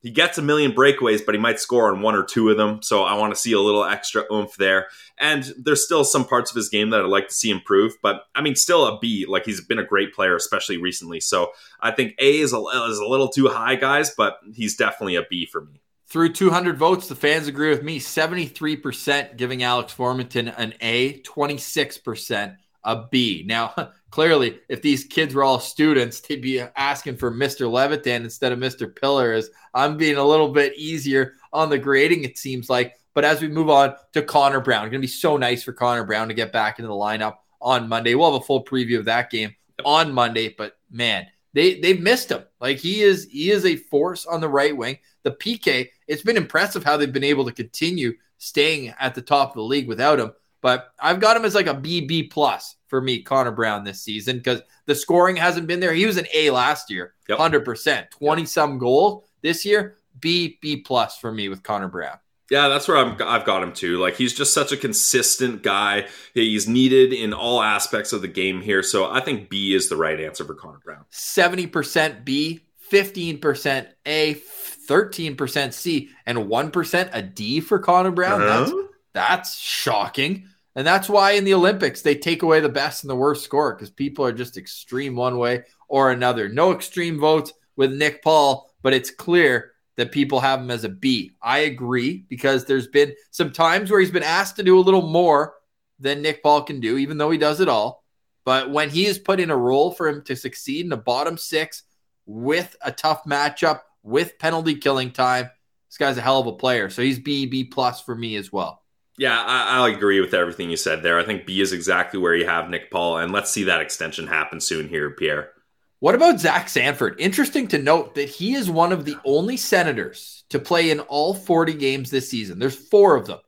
he 0.01 0.11
gets 0.11 0.37
a 0.37 0.41
million 0.41 0.71
breakaways, 0.71 1.25
but 1.25 1.35
he 1.35 1.41
might 1.41 1.59
score 1.59 1.91
on 1.91 2.01
one 2.01 2.15
or 2.15 2.23
two 2.23 2.49
of 2.49 2.57
them. 2.57 2.81
So 2.81 3.03
I 3.03 3.15
want 3.15 3.33
to 3.33 3.39
see 3.39 3.51
a 3.51 3.59
little 3.59 3.83
extra 3.83 4.23
oomph 4.31 4.55
there. 4.57 4.87
And 5.17 5.53
there's 5.57 5.83
still 5.83 6.05
some 6.05 6.25
parts 6.25 6.51
of 6.51 6.55
his 6.55 6.69
game 6.69 6.89
that 6.91 7.01
I'd 7.01 7.07
like 7.07 7.27
to 7.27 7.33
see 7.33 7.49
improve, 7.49 7.93
but 8.01 8.23
I 8.33 8.41
mean, 8.41 8.55
still 8.55 8.85
a 8.85 8.97
B. 8.99 9.25
Like 9.27 9.45
he's 9.45 9.63
been 9.65 9.79
a 9.79 9.83
great 9.83 10.13
player, 10.13 10.35
especially 10.35 10.77
recently. 10.77 11.19
So 11.19 11.51
I 11.81 11.91
think 11.91 12.15
A 12.19 12.39
is 12.39 12.53
a, 12.53 12.59
is 12.89 12.99
a 12.99 13.05
little 13.05 13.27
too 13.27 13.49
high, 13.49 13.75
guys, 13.75 14.11
but 14.15 14.37
he's 14.53 14.75
definitely 14.75 15.15
a 15.15 15.23
B 15.29 15.45
for 15.45 15.61
me. 15.61 15.81
Through 16.07 16.33
200 16.33 16.77
votes, 16.77 17.07
the 17.07 17.15
fans 17.15 17.47
agree 17.47 17.69
with 17.69 17.83
me. 17.83 17.99
73% 17.99 19.37
giving 19.37 19.61
Alex 19.61 19.93
Formenton 19.93 20.51
an 20.57 20.73
A, 20.81 21.21
26% 21.21 22.57
a 22.83 23.07
B. 23.11 23.43
Now, 23.45 23.73
clearly, 24.11 24.59
if 24.69 24.81
these 24.81 25.03
kids 25.05 25.33
were 25.33 25.43
all 25.43 25.59
students, 25.59 26.19
they'd 26.19 26.41
be 26.41 26.59
asking 26.59 27.17
for 27.17 27.31
Mr. 27.31 27.69
Levitan 27.69 28.23
instead 28.23 28.51
of 28.51 28.59
Mr. 28.59 28.93
Pillar. 28.93 29.33
As 29.33 29.49
I'm 29.73 29.97
being 29.97 30.17
a 30.17 30.23
little 30.23 30.49
bit 30.49 30.77
easier 30.77 31.35
on 31.53 31.69
the 31.69 31.77
grading, 31.77 32.23
it 32.23 32.37
seems 32.37 32.69
like. 32.69 32.95
But 33.13 33.25
as 33.25 33.41
we 33.41 33.47
move 33.47 33.69
on 33.69 33.95
to 34.13 34.21
Connor 34.21 34.61
Brown, 34.61 34.83
going 34.83 34.91
to 34.93 34.99
be 34.99 35.07
so 35.07 35.35
nice 35.35 35.63
for 35.63 35.73
Connor 35.73 36.05
Brown 36.05 36.27
to 36.27 36.33
get 36.33 36.53
back 36.53 36.79
into 36.79 36.87
the 36.87 36.93
lineup 36.93 37.37
on 37.61 37.89
Monday. 37.89 38.15
We'll 38.15 38.31
have 38.31 38.41
a 38.41 38.45
full 38.45 38.63
preview 38.63 38.99
of 38.99 39.05
that 39.05 39.29
game 39.29 39.55
on 39.83 40.13
Monday. 40.13 40.53
But 40.57 40.77
man, 40.91 41.27
they 41.53 41.79
they've 41.79 41.99
missed 41.99 42.31
him. 42.31 42.43
Like 42.59 42.77
he 42.77 43.01
is 43.01 43.27
he 43.29 43.51
is 43.51 43.65
a 43.65 43.75
force 43.75 44.25
on 44.25 44.41
the 44.41 44.49
right 44.49 44.75
wing. 44.75 44.99
The 45.23 45.31
PK, 45.31 45.89
it's 46.07 46.21
been 46.21 46.37
impressive 46.37 46.83
how 46.83 46.97
they've 46.97 47.11
been 47.11 47.23
able 47.23 47.45
to 47.45 47.51
continue 47.51 48.13
staying 48.37 48.93
at 48.99 49.15
the 49.15 49.21
top 49.21 49.49
of 49.49 49.55
the 49.55 49.63
league 49.63 49.87
without 49.87 50.19
him. 50.19 50.31
But 50.61 50.91
I've 50.99 51.19
got 51.19 51.37
him 51.37 51.45
as 51.45 51.55
like 51.55 51.67
a 51.67 51.75
BB 51.75 52.31
plus 52.31 52.75
for 52.87 53.01
me, 53.01 53.21
Connor 53.21 53.51
Brown 53.51 53.83
this 53.83 54.01
season 54.01 54.37
because 54.37 54.61
the 54.85 54.95
scoring 54.95 55.35
hasn't 55.35 55.67
been 55.67 55.79
there. 55.79 55.93
He 55.93 56.05
was 56.05 56.17
an 56.17 56.27
A 56.33 56.49
last 56.49 56.89
year, 56.89 57.13
hundred 57.29 57.63
percent, 57.63 58.11
twenty 58.11 58.45
some 58.45 58.77
goals 58.77 59.23
this 59.41 59.65
year. 59.65 59.95
B 60.19 60.57
B 60.61 60.77
plus 60.77 61.17
for 61.17 61.31
me 61.31 61.49
with 61.49 61.63
Connor 61.63 61.87
Brown. 61.87 62.17
Yeah, 62.49 62.67
that's 62.67 62.87
where 62.87 62.97
I'm, 62.97 63.15
I've 63.21 63.45
got 63.45 63.61
him 63.61 63.73
too. 63.73 63.99
Like 63.99 64.15
he's 64.15 64.33
just 64.33 64.53
such 64.53 64.71
a 64.71 64.77
consistent 64.77 65.61
guy. 65.61 66.07
He's 66.33 66.67
needed 66.67 67.13
in 67.13 67.31
all 67.31 67.61
aspects 67.61 68.11
of 68.11 68.21
the 68.21 68.27
game 68.27 68.61
here. 68.61 68.81
So 68.81 69.09
I 69.09 69.21
think 69.21 69.49
B 69.49 69.73
is 69.75 69.87
the 69.87 69.95
right 69.95 70.19
answer 70.19 70.43
for 70.43 70.55
Connor 70.55 70.79
Brown. 70.83 71.05
Seventy 71.09 71.67
percent 71.67 72.25
B, 72.25 72.61
fifteen 72.77 73.37
percent 73.37 73.89
A, 74.05 74.33
thirteen 74.33 75.35
percent 75.35 75.73
C, 75.73 76.09
and 76.25 76.49
one 76.49 76.71
percent 76.71 77.11
a 77.13 77.21
D 77.21 77.59
for 77.59 77.79
Connor 77.79 78.11
Brown. 78.11 78.41
Uh-huh. 78.41 78.65
That's 78.65 78.73
that's 79.13 79.57
shocking. 79.57 80.48
And 80.75 80.85
that's 80.85 81.09
why 81.09 81.31
in 81.31 81.43
the 81.43 81.53
Olympics 81.53 82.01
they 82.01 82.15
take 82.15 82.43
away 82.43 82.59
the 82.59 82.69
best 82.69 83.03
and 83.03 83.09
the 83.09 83.15
worst 83.15 83.43
score 83.43 83.73
because 83.73 83.89
people 83.89 84.23
are 84.25 84.31
just 84.31 84.57
extreme 84.57 85.15
one 85.15 85.37
way 85.37 85.63
or 85.87 86.11
another. 86.11 86.47
No 86.47 86.71
extreme 86.71 87.19
votes 87.19 87.53
with 87.75 87.93
Nick 87.93 88.21
Paul, 88.21 88.71
but 88.81 88.93
it's 88.93 89.11
clear 89.11 89.71
that 89.97 90.11
people 90.11 90.39
have 90.39 90.61
him 90.61 90.71
as 90.71 90.83
a 90.83 90.89
B. 90.89 91.31
I 91.41 91.59
agree 91.59 92.25
because 92.29 92.63
there's 92.63 92.87
been 92.87 93.13
some 93.31 93.51
times 93.51 93.91
where 93.91 93.99
he's 93.99 94.11
been 94.11 94.23
asked 94.23 94.55
to 94.55 94.63
do 94.63 94.79
a 94.79 94.81
little 94.81 95.07
more 95.07 95.55
than 95.99 96.21
Nick 96.21 96.41
Paul 96.41 96.61
can 96.63 96.79
do, 96.79 96.97
even 96.97 97.17
though 97.17 97.31
he 97.31 97.37
does 97.37 97.59
it 97.59 97.67
all. 97.67 98.05
But 98.45 98.71
when 98.71 98.89
he 98.89 99.05
is 99.05 99.19
put 99.19 99.39
in 99.39 99.51
a 99.51 99.57
role 99.57 99.91
for 99.91 100.07
him 100.07 100.21
to 100.23 100.35
succeed 100.35 100.85
in 100.85 100.89
the 100.89 100.97
bottom 100.97 101.37
six 101.37 101.83
with 102.25 102.75
a 102.81 102.91
tough 102.91 103.25
matchup, 103.25 103.81
with 104.01 104.39
penalty 104.39 104.75
killing 104.75 105.11
time, 105.11 105.49
this 105.89 105.97
guy's 105.97 106.17
a 106.17 106.21
hell 106.21 106.39
of 106.39 106.47
a 106.47 106.53
player. 106.53 106.89
So 106.89 107.01
he's 107.01 107.19
B, 107.19 107.45
B 107.45 107.65
plus 107.65 108.01
for 108.01 108.15
me 108.15 108.35
as 108.37 108.51
well. 108.51 108.83
Yeah, 109.19 109.37
I, 109.37 109.85
I, 109.85 109.89
agree 109.89 110.21
with 110.21 110.33
everything 110.33 110.69
you 110.69 110.77
said 110.77 111.03
there. 111.03 111.19
I 111.19 111.25
think 111.25 111.45
B 111.45 111.59
is 111.59 111.73
exactly 111.73 112.17
where 112.17 112.33
you 112.33 112.45
have 112.45 112.69
Nick 112.69 112.89
Paul, 112.89 113.17
and 113.17 113.33
let's 113.33 113.51
see 113.51 113.65
that 113.65 113.81
extension 113.81 114.27
happen 114.27 114.61
soon 114.61 114.87
here, 114.87 115.09
Pierre. 115.09 115.51
What 115.99 116.15
about 116.15 116.39
Zach 116.39 116.69
Sanford? 116.69 117.19
Interesting 117.19 117.67
to 117.67 117.77
note 117.79 118.15
that 118.15 118.29
he 118.29 118.53
is 118.53 118.69
one 118.69 118.93
of 118.93 119.03
the 119.03 119.17
only 119.25 119.57
Senators 119.57 120.45
to 120.51 120.57
play 120.57 120.89
in 120.89 121.01
all 121.01 121.33
40 121.33 121.73
games 121.73 122.09
this 122.09 122.29
season. 122.29 122.59
There's 122.59 122.77
four 122.77 123.17
of 123.17 123.27
them. 123.27 123.39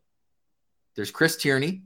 There's 0.97 1.09
Chris 1.09 1.37
Tierney, 1.37 1.83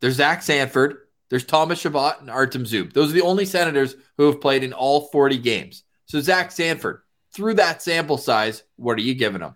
there's 0.00 0.16
Zach 0.16 0.42
Sanford, 0.42 0.96
there's 1.30 1.44
Thomas 1.44 1.78
Chabot, 1.78 2.20
and 2.20 2.28
Artem 2.28 2.64
Zub. 2.64 2.92
Those 2.92 3.10
are 3.10 3.14
the 3.14 3.22
only 3.22 3.44
Senators 3.44 3.94
who 4.16 4.26
have 4.26 4.40
played 4.40 4.64
in 4.64 4.72
all 4.72 5.02
40 5.12 5.38
games. 5.38 5.84
So 6.06 6.20
Zach 6.20 6.50
Sanford, 6.50 7.02
through 7.32 7.54
that 7.54 7.80
sample 7.80 8.18
size, 8.18 8.64
what 8.74 8.98
are 8.98 9.02
you 9.02 9.14
giving 9.14 9.42
him? 9.42 9.54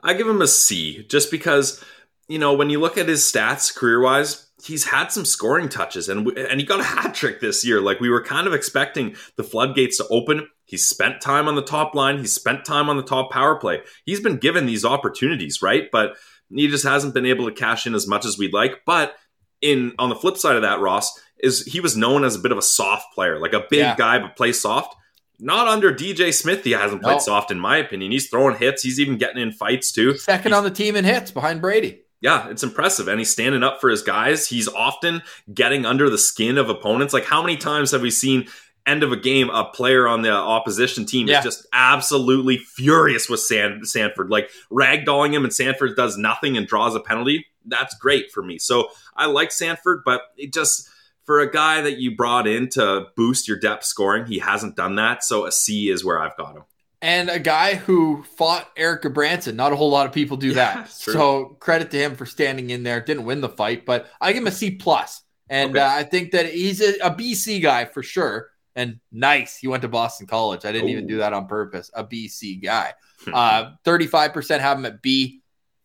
I 0.00 0.14
give 0.14 0.28
him 0.28 0.42
a 0.42 0.46
C 0.46 1.02
just 1.08 1.30
because, 1.32 1.82
you 2.28 2.38
know, 2.38 2.54
when 2.54 2.70
you 2.70 2.80
look 2.80 2.96
at 2.98 3.08
his 3.08 3.22
stats 3.22 3.74
career 3.74 4.00
wise, 4.00 4.48
he's 4.64 4.84
had 4.84 5.08
some 5.08 5.24
scoring 5.24 5.68
touches 5.68 6.08
and 6.08 6.26
and 6.38 6.58
he 6.60 6.66
got 6.66 6.80
a 6.80 6.84
hat 6.84 7.14
trick 7.14 7.40
this 7.40 7.64
year. 7.66 7.80
Like 7.80 8.00
we 8.00 8.08
were 8.08 8.22
kind 8.22 8.46
of 8.46 8.54
expecting 8.54 9.16
the 9.36 9.44
floodgates 9.44 9.98
to 9.98 10.06
open. 10.08 10.48
He's 10.64 10.88
spent 10.88 11.20
time 11.20 11.48
on 11.48 11.54
the 11.54 11.62
top 11.62 11.94
line. 11.94 12.18
He's 12.18 12.34
spent 12.34 12.64
time 12.64 12.88
on 12.88 12.96
the 12.96 13.02
top 13.02 13.30
power 13.30 13.56
play. 13.56 13.80
He's 14.06 14.20
been 14.20 14.38
given 14.38 14.64
these 14.66 14.84
opportunities, 14.84 15.60
right? 15.60 15.90
But 15.92 16.16
he 16.48 16.68
just 16.68 16.84
hasn't 16.84 17.12
been 17.14 17.26
able 17.26 17.46
to 17.46 17.52
cash 17.54 17.86
in 17.86 17.94
as 17.94 18.06
much 18.06 18.24
as 18.24 18.38
we'd 18.38 18.54
like. 18.54 18.80
But 18.86 19.14
in 19.60 19.92
on 19.98 20.08
the 20.08 20.16
flip 20.16 20.36
side 20.38 20.56
of 20.56 20.62
that, 20.62 20.80
Ross 20.80 21.12
is 21.40 21.64
he 21.66 21.80
was 21.80 21.96
known 21.96 22.24
as 22.24 22.36
a 22.36 22.38
bit 22.38 22.52
of 22.52 22.58
a 22.58 22.62
soft 22.62 23.12
player, 23.14 23.38
like 23.38 23.52
a 23.52 23.64
big 23.68 23.80
Yeah. 23.80 23.96
guy 23.96 24.18
but 24.18 24.36
plays 24.36 24.60
soft. 24.60 24.94
Not 25.40 25.66
under 25.68 25.92
DJ 25.92 26.32
Smith, 26.32 26.62
he 26.64 26.70
hasn't 26.70 27.02
played 27.02 27.14
No. 27.14 27.18
soft 27.18 27.50
in 27.50 27.58
my 27.58 27.76
opinion. 27.76 28.12
He's 28.12 28.28
throwing 28.30 28.56
hits. 28.56 28.82
He's 28.82 29.00
even 29.00 29.18
getting 29.18 29.42
in 29.42 29.52
fights 29.52 29.90
too. 29.92 30.16
Second 30.16 30.52
He's- 30.52 30.56
on 30.58 30.64
the 30.64 30.70
team 30.70 30.94
in 30.96 31.04
hits 31.04 31.30
behind 31.32 31.60
Brady. 31.60 32.02
Yeah, 32.20 32.48
it's 32.48 32.62
impressive. 32.62 33.08
And 33.08 33.18
he's 33.18 33.30
standing 33.30 33.62
up 33.62 33.80
for 33.80 33.90
his 33.90 34.02
guys. 34.02 34.48
He's 34.48 34.68
often 34.68 35.22
getting 35.52 35.84
under 35.86 36.08
the 36.08 36.18
skin 36.18 36.58
of 36.58 36.68
opponents. 36.68 37.12
Like, 37.14 37.24
how 37.24 37.42
many 37.42 37.56
times 37.56 37.90
have 37.90 38.02
we 38.02 38.10
seen 38.10 38.46
end 38.86 39.02
of 39.02 39.12
a 39.12 39.16
game, 39.16 39.48
a 39.50 39.64
player 39.64 40.06
on 40.06 40.22
the 40.22 40.30
opposition 40.30 41.06
team 41.06 41.26
Yeah. 41.26 41.38
is 41.38 41.44
just 41.44 41.66
absolutely 41.72 42.58
furious 42.58 43.28
with 43.28 43.40
San- 43.40 43.84
Sanford, 43.84 44.28
like 44.30 44.50
ragdolling 44.70 45.32
him, 45.32 45.44
and 45.44 45.52
Sanford 45.54 45.96
does 45.96 46.16
nothing 46.18 46.56
and 46.56 46.66
draws 46.66 46.94
a 46.94 47.00
penalty? 47.00 47.46
That's 47.66 47.94
great 47.98 48.30
for 48.30 48.42
me. 48.42 48.58
So 48.58 48.88
I 49.16 49.26
like 49.26 49.52
Sanford, 49.52 50.02
but 50.04 50.22
it 50.36 50.52
just. 50.52 50.88
For 51.26 51.40
a 51.40 51.50
guy 51.50 51.80
that 51.80 51.96
you 51.96 52.14
brought 52.14 52.46
in 52.46 52.68
to 52.72 53.06
boost 53.16 53.48
your 53.48 53.58
depth 53.58 53.86
scoring, 53.86 54.26
he 54.26 54.40
hasn't 54.40 54.76
done 54.76 54.96
that. 54.96 55.24
So 55.24 55.46
a 55.46 55.52
C 55.52 55.88
is 55.88 56.04
where 56.04 56.18
I've 56.18 56.36
got 56.36 56.54
him. 56.54 56.64
And 57.04 57.28
a 57.28 57.38
guy 57.38 57.74
who 57.74 58.22
fought 58.38 58.66
Erik 58.78 59.02
Gudbranson. 59.02 59.56
Not 59.56 59.72
a 59.74 59.76
whole 59.76 59.90
lot 59.90 60.06
of 60.06 60.12
people 60.12 60.38
do 60.38 60.48
Yeah, 60.48 60.54
that. 60.54 60.90
So 60.90 61.56
credit 61.60 61.90
to 61.90 61.98
him 61.98 62.16
for 62.16 62.24
standing 62.24 62.70
in 62.70 62.82
there. 62.82 63.00
Didn't 63.02 63.26
win 63.26 63.42
the 63.42 63.48
fight, 63.50 63.84
but 63.84 64.06
I 64.22 64.32
give 64.32 64.42
him 64.42 64.46
a 64.46 64.50
C 64.50 64.70
plus. 64.70 65.22
And 65.50 65.72
Okay. 65.72 65.80
uh, 65.80 65.90
I 65.90 66.02
think 66.04 66.30
that 66.30 66.46
he's 66.50 66.80
a, 66.80 66.94
a 67.06 67.10
BC 67.10 67.60
guy 67.62 67.84
for 67.84 68.02
sure. 68.02 68.48
And 68.74 69.00
nice, 69.12 69.58
he 69.58 69.68
went 69.68 69.82
to 69.82 69.88
Boston 69.88 70.26
College. 70.26 70.64
I 70.64 70.72
didn't 70.72 70.88
even 70.88 71.06
do 71.06 71.18
that 71.18 71.34
on 71.34 71.46
purpose. 71.46 71.90
A 71.94 72.02
BC 72.04 72.62
guy. 72.62 72.94
Uh, 73.30 73.72
35% 73.84 74.60
have 74.60 74.78
him 74.78 74.86
at 74.86 75.02
B, 75.02 75.42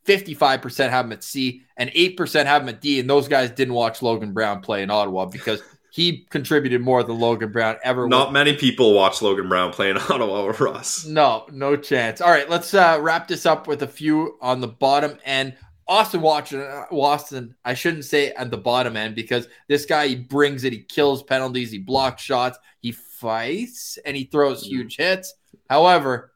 55% 0.08 0.90
have 0.90 1.06
him 1.06 1.12
at 1.12 1.24
C, 1.24 1.64
and 1.78 1.90
8% 1.92 2.46
have 2.46 2.62
him 2.64 2.70
at 2.70 2.82
D. 2.82 3.00
And 3.02 3.10
those 3.10 3.28
guys 3.28 3.52
didn't 3.52 3.74
watch 3.74 4.02
Logan 4.02 4.32
Brown 4.32 4.62
play 4.62 4.82
in 4.84 4.90
Ottawa 4.90 5.26
because 5.26 5.62
he 5.92 6.26
contributed 6.30 6.82
more 6.82 7.04
than 7.04 7.20
Logan 7.20 7.52
Brown 7.52 7.78
ever. 7.84 8.08
Not 8.08 8.32
many 8.32 8.56
people 8.56 8.94
watch 8.94 9.22
Logan 9.22 9.50
Brown 9.50 9.72
playing 9.72 9.98
Ottawa 10.10 10.46
with 10.46 10.60
Russ. 10.60 11.06
No, 11.06 11.46
no 11.52 11.76
chance. 11.76 12.22
All 12.22 12.30
right, 12.30 12.50
let's 12.50 12.74
uh, 12.74 13.00
wrap 13.02 13.28
this 13.28 13.46
up 13.46 13.68
with 13.68 13.82
a 13.82 13.88
few 13.88 14.38
on 14.42 14.62
the 14.62 14.68
bottom 14.68 15.18
end. 15.26 15.56
Austin 15.88 16.22
Watson, 16.22 16.62
uh, 16.62 16.86
Watson, 16.92 17.56
I 17.66 17.74
shouldn't 17.74 18.06
say 18.06 18.32
at 18.32 18.52
the 18.52 18.58
bottom 18.58 18.96
end 18.96 19.16
because 19.16 19.48
this 19.68 19.88
guy 19.88 20.08
he 20.08 20.16
brings 20.16 20.64
it, 20.64 20.72
he 20.72 20.84
kills 20.84 21.24
penalties, 21.24 21.72
he 21.72 21.80
blocks 21.80 22.22
shots, 22.22 22.60
he 22.80 22.92
fights, 22.92 23.98
and 24.06 24.16
he 24.16 24.26
throws 24.26 24.64
huge 24.64 24.98
hits. 24.98 25.34
However, 25.68 26.32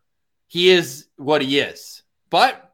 he 0.48 0.70
is 0.70 1.06
what 1.18 1.44
he 1.44 1.60
is. 1.60 2.02
But 2.32 2.74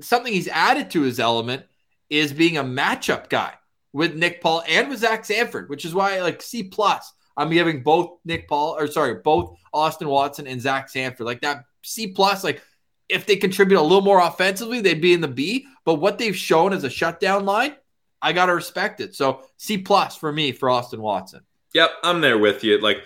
something 0.00 0.32
he's 0.32 0.46
added 0.46 0.92
to 0.92 1.02
his 1.02 1.18
element 1.18 1.64
is 2.08 2.32
being 2.32 2.56
a 2.56 2.64
matchup 2.64 3.28
guy 3.28 3.54
with 3.92 4.14
Nick 4.14 4.40
Paul 4.40 4.62
and 4.68 4.88
with 4.88 5.00
Zach 5.00 5.24
Sanford, 5.24 5.68
which 5.68 5.84
is 5.84 5.94
why 5.94 6.20
like 6.20 6.42
C 6.42 6.64
plus. 6.64 7.12
I'm 7.36 7.50
giving 7.50 7.82
both 7.82 8.18
Nick 8.24 8.48
Paul 8.48 8.76
or 8.78 8.86
sorry, 8.86 9.14
both 9.14 9.56
Austin 9.72 10.08
Watson 10.08 10.46
and 10.46 10.60
Zach 10.60 10.88
Sanford. 10.88 11.26
Like 11.26 11.40
that 11.42 11.64
C 11.82 12.08
plus, 12.08 12.44
like 12.44 12.62
if 13.08 13.26
they 13.26 13.36
contribute 13.36 13.80
a 13.80 13.82
little 13.82 14.02
more 14.02 14.20
offensively, 14.20 14.80
they'd 14.80 15.00
be 15.00 15.12
in 15.12 15.20
the 15.20 15.28
B. 15.28 15.66
But 15.84 15.94
what 15.94 16.18
they've 16.18 16.36
shown 16.36 16.72
as 16.72 16.84
a 16.84 16.90
shutdown 16.90 17.44
line, 17.44 17.74
I 18.20 18.32
gotta 18.32 18.54
respect 18.54 19.00
it. 19.00 19.14
So 19.14 19.42
C 19.56 19.78
plus 19.78 20.16
for 20.16 20.32
me 20.32 20.52
for 20.52 20.70
Austin 20.70 21.00
Watson. 21.00 21.40
Yep, 21.74 21.90
I'm 22.02 22.20
there 22.20 22.38
with 22.38 22.64
you. 22.64 22.78
Like 22.78 23.04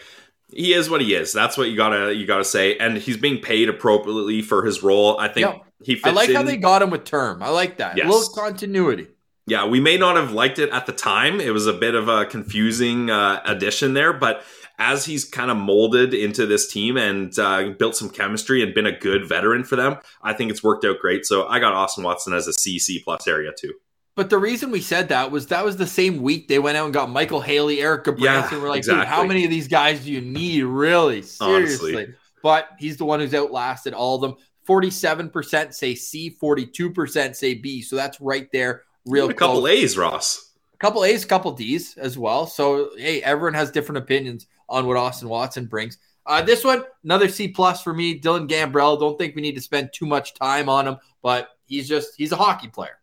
he 0.53 0.75
is 0.75 0.91
what 0.91 1.01
he 1.01 1.15
is. 1.15 1.33
That's 1.33 1.57
what 1.57 1.69
you 1.69 1.77
gotta 1.77 2.15
you 2.15 2.27
gotta 2.27 2.45
say. 2.45 2.77
And 2.79 2.97
he's 2.97 3.17
being 3.17 3.41
paid 3.41 3.69
appropriately 3.69 4.43
for 4.43 4.65
his 4.65 4.83
role. 4.83 5.19
I 5.19 5.29
think 5.29 5.47
Yep. 5.47 5.63
he 5.85 5.95
fits 5.95 6.07
I 6.07 6.11
like 6.11 6.33
how 6.33 6.43
they 6.43 6.57
got 6.57 6.83
him 6.83 6.91
with 6.91 7.05
term. 7.05 7.43
I 7.43 7.49
like 7.51 7.79
that. 7.79 7.97
Yes. 7.97 8.07
A 8.07 8.11
little 8.11 8.35
continuity. 8.35 9.09
Yeah, 9.47 9.67
we 9.67 9.79
may 9.79 9.97
not 9.97 10.17
have 10.17 10.33
liked 10.33 10.59
it 10.59 10.71
at 10.71 10.87
the 10.87 10.93
time. 10.93 11.41
It 11.41 11.53
was 11.53 11.67
a 11.67 11.73
bit 11.73 11.95
of 11.95 12.09
a 12.09 12.27
confusing 12.27 13.11
uh, 13.11 13.41
addition 13.45 13.95
there, 13.95 14.13
but 14.13 14.45
as 14.79 15.05
he's 15.05 15.25
kind 15.25 15.51
of 15.51 15.57
molded 15.57 16.13
into 16.13 16.47
this 16.47 16.71
team 16.71 16.97
and 16.97 17.37
uh, 17.39 17.71
built 17.79 17.97
some 17.97 18.11
chemistry 18.11 18.63
and 18.63 18.75
been 18.75 18.87
a 18.87 18.99
good 18.99 19.27
veteran 19.29 19.65
for 19.65 19.77
them, 19.77 19.97
I 20.23 20.33
think 20.33 20.51
it's 20.51 20.63
worked 20.63 20.85
out 20.85 20.99
great. 21.01 21.25
So 21.25 21.47
I 21.47 21.61
got 21.61 21.73
Austin 21.73 22.05
Watson 22.05 22.35
as 22.35 22.47
a 22.47 22.51
CC 22.51 23.03
plus 23.03 23.27
area 23.27 23.53
too. 23.59 23.73
But 24.17 24.31
the 24.31 24.39
reason 24.39 24.71
we 24.71 24.81
said 24.81 25.11
that 25.11 25.31
was 25.31 25.49
that 25.49 25.65
was 25.65 25.77
the 25.77 25.87
same 25.87 26.23
week 26.23 26.49
they 26.49 26.59
went 26.59 26.77
out 26.77 26.87
and 26.87 26.95
got 26.95 27.11
Michael 27.11 27.41
Haley, 27.41 27.81
Erica 27.81 28.15
Yeah, 28.17 28.41
Branson. 28.41 28.63
We're 28.63 28.71
like, 28.71 28.83
dude, 28.83 29.05
how 29.05 29.25
many 29.25 29.45
of 29.45 29.51
these 29.51 29.69
guys 29.69 30.05
do 30.05 30.11
you 30.11 30.23
need, 30.23 30.63
really? 30.63 31.23
Seriously. 31.23 31.95
Honestly. 31.95 32.15
But 32.43 32.69
he's 32.79 32.97
the 32.97 33.05
one 33.05 33.21
who's 33.21 33.35
outlasted 33.35 33.93
all 33.93 34.17
of 34.17 34.23
them. 34.23 34.37
47% 34.67 35.75
say 35.75 35.95
C, 35.95 36.37
42% 36.43 37.37
say 37.37 37.55
B. 37.55 37.83
So 37.83 37.95
that's 37.95 38.21
right 38.21 38.49
there, 38.53 38.83
real 39.07 39.31
a 39.31 39.35
couple 39.35 39.61
close. 39.61 39.71
A's, 39.71 39.99
Ross. 39.99 40.51
A 40.75 40.77
couple 40.79 41.05
A's, 41.05 41.25
couple 41.25 41.53
D's 41.53 41.97
as 41.97 42.19
well. 42.19 42.47
So 42.47 42.91
hey, 42.97 43.23
everyone 43.23 43.55
has 43.55 43.71
different 43.71 43.99
opinions 43.99 44.47
on 44.69 44.87
what 44.87 44.97
Austin 44.97 45.29
Watson 45.29 45.67
brings. 45.67 45.99
Uh, 46.27 46.43
this 46.43 46.65
one, 46.65 46.83
another 47.05 47.29
C 47.29 47.49
plus 47.49 47.83
for 47.83 47.95
me. 47.95 48.21
Dylan 48.21 48.49
Gambrell. 48.49 48.99
Don't 48.99 49.17
think 49.17 49.37
we 49.37 49.43
need 49.43 49.55
to 49.55 49.61
spend 49.61 49.91
too 49.93 50.07
much 50.07 50.35
time 50.35 50.69
on 50.69 50.89
him, 50.89 50.97
but 51.23 51.51
he's 51.67 51.89
just 51.89 52.15
he's 52.17 52.33
a 52.33 52.37
hockey 52.37 52.69
player. 52.69 52.99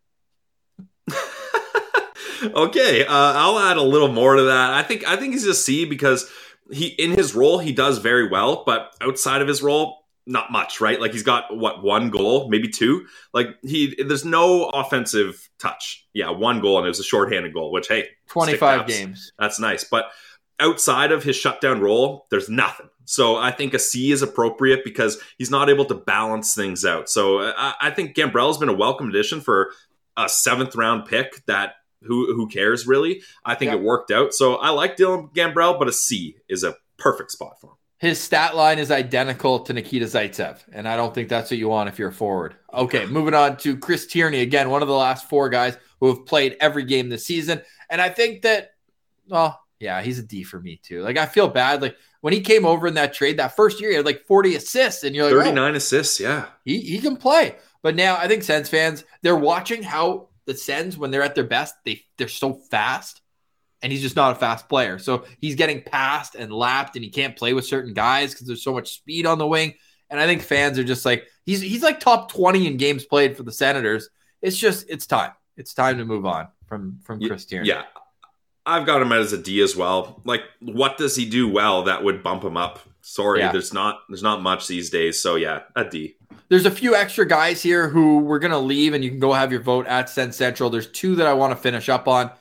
okay, 2.43 3.05
uh, 3.05 3.07
I'll 3.09 3.59
add 3.59 3.77
a 3.77 3.81
little 3.81 4.11
more 4.11 4.35
to 4.35 4.43
that. 4.43 4.71
I 4.71 4.83
think 4.83 5.07
I 5.07 5.15
think 5.15 5.33
he's 5.33 5.45
a 5.45 5.53
C 5.53 5.85
because 5.85 6.29
he 6.71 6.87
in 6.87 7.11
his 7.11 7.33
role 7.33 7.59
he 7.59 7.71
does 7.71 7.99
very 7.99 8.27
well, 8.27 8.63
but 8.65 8.95
outside 9.01 9.41
of 9.41 9.47
his 9.47 9.61
role, 9.61 10.02
not 10.25 10.51
much, 10.51 10.79
right? 10.79 10.99
Like 10.99 11.11
he's 11.11 11.23
got 11.23 11.55
what 11.55 11.83
one 11.83 12.09
goal, 12.09 12.49
maybe 12.49 12.69
two. 12.69 13.07
Like 13.33 13.47
he, 13.63 14.01
there's 14.03 14.25
no 14.25 14.69
offensive 14.69 15.49
touch. 15.59 16.07
Yeah, 16.13 16.29
one 16.29 16.61
goal 16.61 16.77
and 16.77 16.85
it 16.85 16.89
was 16.89 16.99
a 16.99 17.03
shorthanded 17.03 17.53
goal, 17.53 17.71
which 17.71 17.87
hey, 17.87 18.09
Twenty 18.27 18.51
stick 18.51 18.59
five 18.59 18.81
taps. 18.81 18.97
games. 18.97 19.31
That's 19.37 19.59
nice, 19.59 19.83
but 19.83 20.05
outside 20.59 21.11
of 21.11 21.23
his 21.23 21.35
shutdown 21.35 21.81
role, 21.81 22.25
there's 22.29 22.49
nothing. 22.49 22.89
So 23.05 23.35
I 23.35 23.51
think 23.51 23.73
a 23.73 23.79
C 23.79 24.11
is 24.11 24.21
appropriate 24.21 24.85
because 24.85 25.19
he's 25.37 25.51
not 25.51 25.69
able 25.69 25.85
to 25.85 25.95
balance 25.95 26.55
things 26.55 26.85
out. 26.85 27.09
So 27.09 27.39
I, 27.41 27.73
I 27.81 27.91
think 27.91 28.15
Gambrell's 28.15 28.57
been 28.57 28.69
a 28.69 28.73
welcome 28.73 29.09
addition 29.09 29.41
for 29.41 29.71
a 30.15 30.29
seventh 30.29 30.75
round 30.75 31.05
pick. 31.05 31.45
That 31.47 31.73
who 32.03 32.33
who 32.33 32.47
cares 32.47 32.87
really? 32.87 33.21
I 33.43 33.55
think 33.55 33.71
it 33.71 33.81
worked 33.81 34.11
out. 34.11 34.33
So 34.33 34.55
I 34.55 34.69
like 34.69 34.95
Dylan 34.95 35.33
Gambrell, 35.33 35.77
but 35.77 35.89
a 35.89 35.93
C 35.93 36.37
is 36.47 36.63
a 36.63 36.75
perfect 36.97 37.31
spot 37.31 37.59
for 37.59 37.67
him. 37.67 37.77
His 38.03 38.19
stat 38.19 38.53
line 38.53 38.79
is 38.79 38.91
identical 38.91 39.61
to 39.61 39.71
Nikita 39.71 40.07
Zaitsev, 40.07 40.59
and 40.73 40.89
I 40.89 40.97
don't 40.97 41.15
think 41.15 41.29
that's 41.29 41.49
what 41.49 41.57
you 41.57 41.69
want 41.69 41.87
if 41.87 41.97
you're 41.97 42.09
a 42.09 42.13
forward. 42.13 42.53
Okay, 42.73 43.05
moving 43.05 43.33
on 43.33 43.55
to 43.59 43.77
Chris 43.77 44.07
Tierney 44.07 44.41
again, 44.41 44.69
one 44.69 44.81
of 44.81 44.89
the 44.89 44.93
last 44.93 45.29
four 45.29 45.47
guys 45.47 45.77
who 46.01 46.09
have 46.09 46.25
played 46.25 46.57
every 46.59 46.83
game 46.83 47.07
this 47.07 47.25
season, 47.25 47.61
and 47.89 48.01
I 48.01 48.09
think 48.09 48.41
that, 48.41 48.71
well, 49.29 49.57
yeah, 49.79 50.01
he's 50.01 50.19
a 50.19 50.21
D 50.21 50.43
for 50.43 50.59
me 50.59 50.81
too. 50.83 51.01
Like 51.01 51.15
I 51.15 51.25
feel 51.25 51.47
bad, 51.47 51.81
like 51.81 51.95
when 52.19 52.33
he 52.33 52.41
came 52.41 52.65
over 52.65 52.87
in 52.87 52.95
that 52.95 53.13
trade 53.13 53.37
that 53.37 53.55
first 53.55 53.79
year, 53.79 53.91
he 53.91 53.95
had 53.95 54.05
like 54.05 54.25
40 54.27 54.57
assists, 54.57 55.05
and 55.05 55.15
you're 55.15 55.23
like, 55.23 55.35
oh, 55.35 55.43
39 55.45 55.75
assists, 55.75 56.19
yeah. 56.19 56.47
he, 56.65 56.81
he 56.81 56.99
can 56.99 57.15
play. 57.15 57.55
But 57.83 57.95
now 57.95 58.17
I 58.17 58.27
think 58.27 58.43
Sens 58.43 58.67
fans, 58.67 59.05
they're 59.21 59.33
watching 59.33 59.81
how 59.81 60.27
the 60.43 60.57
Sens, 60.57 60.97
when 60.97 61.09
they're 61.09 61.23
at 61.23 61.35
their 61.35 61.45
best, 61.45 61.75
they 61.85 62.01
they're 62.17 62.27
so 62.27 62.53
fast. 62.53 63.21
And 63.83 63.91
he's 63.91 64.01
just 64.01 64.15
not 64.15 64.31
a 64.31 64.35
fast 64.39 64.67
player. 64.69 64.97
So 64.97 65.25
he's 65.41 65.55
getting 65.55 65.81
passed 65.83 66.33
and 66.35 66.51
lapped, 66.51 66.95
and 66.95 67.03
he 67.03 67.11
can't 67.11 67.35
play 67.35 67.53
with 67.53 67.65
certain 67.65 67.93
guys 67.93 68.31
because 68.33 68.47
there's 68.47 68.63
so 68.63 68.73
much 68.73 68.93
speed 68.95 69.25
on 69.27 69.37
the 69.37 69.45
wing. 69.45 69.73
And 70.09 70.19
I 70.19 70.25
think 70.25 70.41
fans 70.41 70.79
are 70.79 70.83
just 70.83 71.05
like, 71.05 71.27
he's 71.45 71.59
he's 71.61 71.83
like 71.83 71.99
top 71.99 72.31
20 72.31 72.65
in 72.65 72.77
games 72.77 73.03
played 73.05 73.35
for 73.37 73.43
the 73.43 73.51
Senators. 73.51 74.09
It's 74.41 74.57
just 74.57 74.85
it's 74.89 75.05
time. 75.05 75.31
It's 75.57 75.73
time 75.73 75.97
to 75.99 76.05
move 76.05 76.25
on 76.25 76.47
from 76.65 76.99
from 77.03 77.19
Chris 77.21 77.45
Tierney. 77.45 77.67
Yeah. 77.67 77.83
I've 78.65 78.85
got 78.85 79.01
him 79.01 79.11
as 79.11 79.33
a 79.33 79.37
D 79.37 79.61
as 79.61 79.75
well. 79.75 80.21
Like, 80.23 80.43
what 80.61 80.97
does 80.97 81.17
he 81.17 81.25
do 81.29 81.49
well 81.49 81.83
that 81.83 82.01
would 82.03 82.23
bump 82.23 82.43
him 82.45 82.55
up? 82.55 82.79
Sorry, 83.01 83.39
Yeah. 83.41 83.51
there's 83.51 83.73
not 83.73 83.99
there's 84.07 84.23
not 84.23 84.41
much 84.41 84.67
these 84.67 84.89
days. 84.89 85.21
So 85.21 85.35
yeah, 85.35 85.63
a 85.75 85.83
D. 85.83 86.15
There's 86.47 86.65
a 86.65 86.71
few 86.71 86.95
extra 86.95 87.27
guys 87.27 87.61
here 87.61 87.89
who 87.89 88.19
we're 88.19 88.39
gonna 88.39 88.59
leave, 88.59 88.93
and 88.93 89.03
you 89.03 89.09
can 89.09 89.19
go 89.19 89.33
have 89.33 89.51
your 89.51 89.61
vote 89.61 89.87
at 89.87 90.09
Sens 90.09 90.37
Central. 90.37 90.69
There's 90.69 90.87
two 90.87 91.15
that 91.17 91.27
I 91.27 91.33
want 91.33 91.51
to 91.51 91.57
finish 91.57 91.89
up 91.89 92.07
on. 92.07 92.31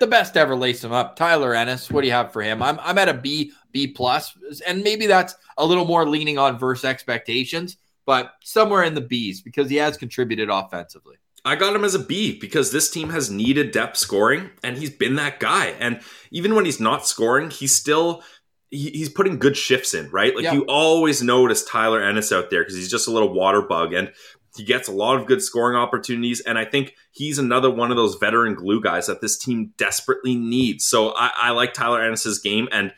The 0.00 0.06
best 0.06 0.36
ever 0.36 0.54
lace 0.54 0.84
him 0.84 0.92
up. 0.92 1.16
Tyler 1.16 1.54
Ennis. 1.54 1.90
What 1.90 2.02
do 2.02 2.06
you 2.06 2.12
have 2.12 2.32
for 2.32 2.42
him? 2.42 2.62
I'm 2.62 2.78
I'm 2.80 2.98
at 2.98 3.08
a 3.08 3.14
B, 3.14 3.52
B 3.72 3.86
plus, 3.86 4.36
and 4.66 4.82
maybe 4.82 5.06
that's 5.06 5.34
a 5.56 5.64
little 5.64 5.84
more 5.84 6.06
leaning 6.08 6.38
on 6.38 6.58
verse 6.58 6.84
expectations, 6.84 7.76
but 8.06 8.32
somewhere 8.42 8.84
in 8.84 8.94
the 8.94 9.00
B's 9.00 9.40
because 9.40 9.70
he 9.70 9.76
has 9.76 9.96
contributed 9.96 10.50
offensively. 10.50 11.16
I 11.44 11.56
got 11.56 11.74
him 11.74 11.84
as 11.84 11.94
a 11.94 11.98
B 12.00 12.38
because 12.38 12.72
this 12.72 12.90
team 12.90 13.10
has 13.10 13.30
needed 13.30 13.70
depth 13.70 13.96
scoring 13.96 14.50
and 14.62 14.76
he's 14.76 14.90
been 14.90 15.14
that 15.16 15.40
guy. 15.40 15.66
And 15.78 16.00
even 16.30 16.54
when 16.54 16.64
he's 16.64 16.80
not 16.80 17.06
scoring, 17.06 17.50
he's 17.50 17.74
still 17.74 18.22
he, 18.70 18.90
he's 18.90 19.08
putting 19.08 19.38
good 19.38 19.56
shifts 19.56 19.94
in, 19.94 20.10
right? 20.10 20.34
Like 20.34 20.44
Yeah. 20.44 20.52
you 20.54 20.64
always 20.68 21.22
notice 21.22 21.64
Tyler 21.64 22.02
Ennis 22.02 22.32
out 22.32 22.50
there 22.50 22.62
because 22.62 22.76
he's 22.76 22.90
just 22.90 23.08
a 23.08 23.10
little 23.10 23.32
water 23.32 23.62
bug 23.62 23.94
and 23.94 24.12
he 24.58 24.64
gets 24.64 24.88
a 24.88 24.92
lot 24.92 25.18
of 25.18 25.26
good 25.26 25.40
scoring 25.40 25.76
opportunities. 25.76 26.40
And 26.40 26.58
I 26.58 26.66
think 26.66 26.94
he's 27.12 27.38
another 27.38 27.70
one 27.70 27.90
of 27.90 27.96
those 27.96 28.16
veteran 28.16 28.54
glue 28.54 28.82
guys 28.82 29.06
that 29.06 29.22
this 29.22 29.38
team 29.38 29.72
desperately 29.78 30.34
needs. 30.34 30.84
So 30.84 31.14
I, 31.16 31.30
I 31.34 31.50
like 31.52 31.72
Tyler 31.72 32.02
Ennis's 32.02 32.38
game 32.40 32.68
and 32.70 32.92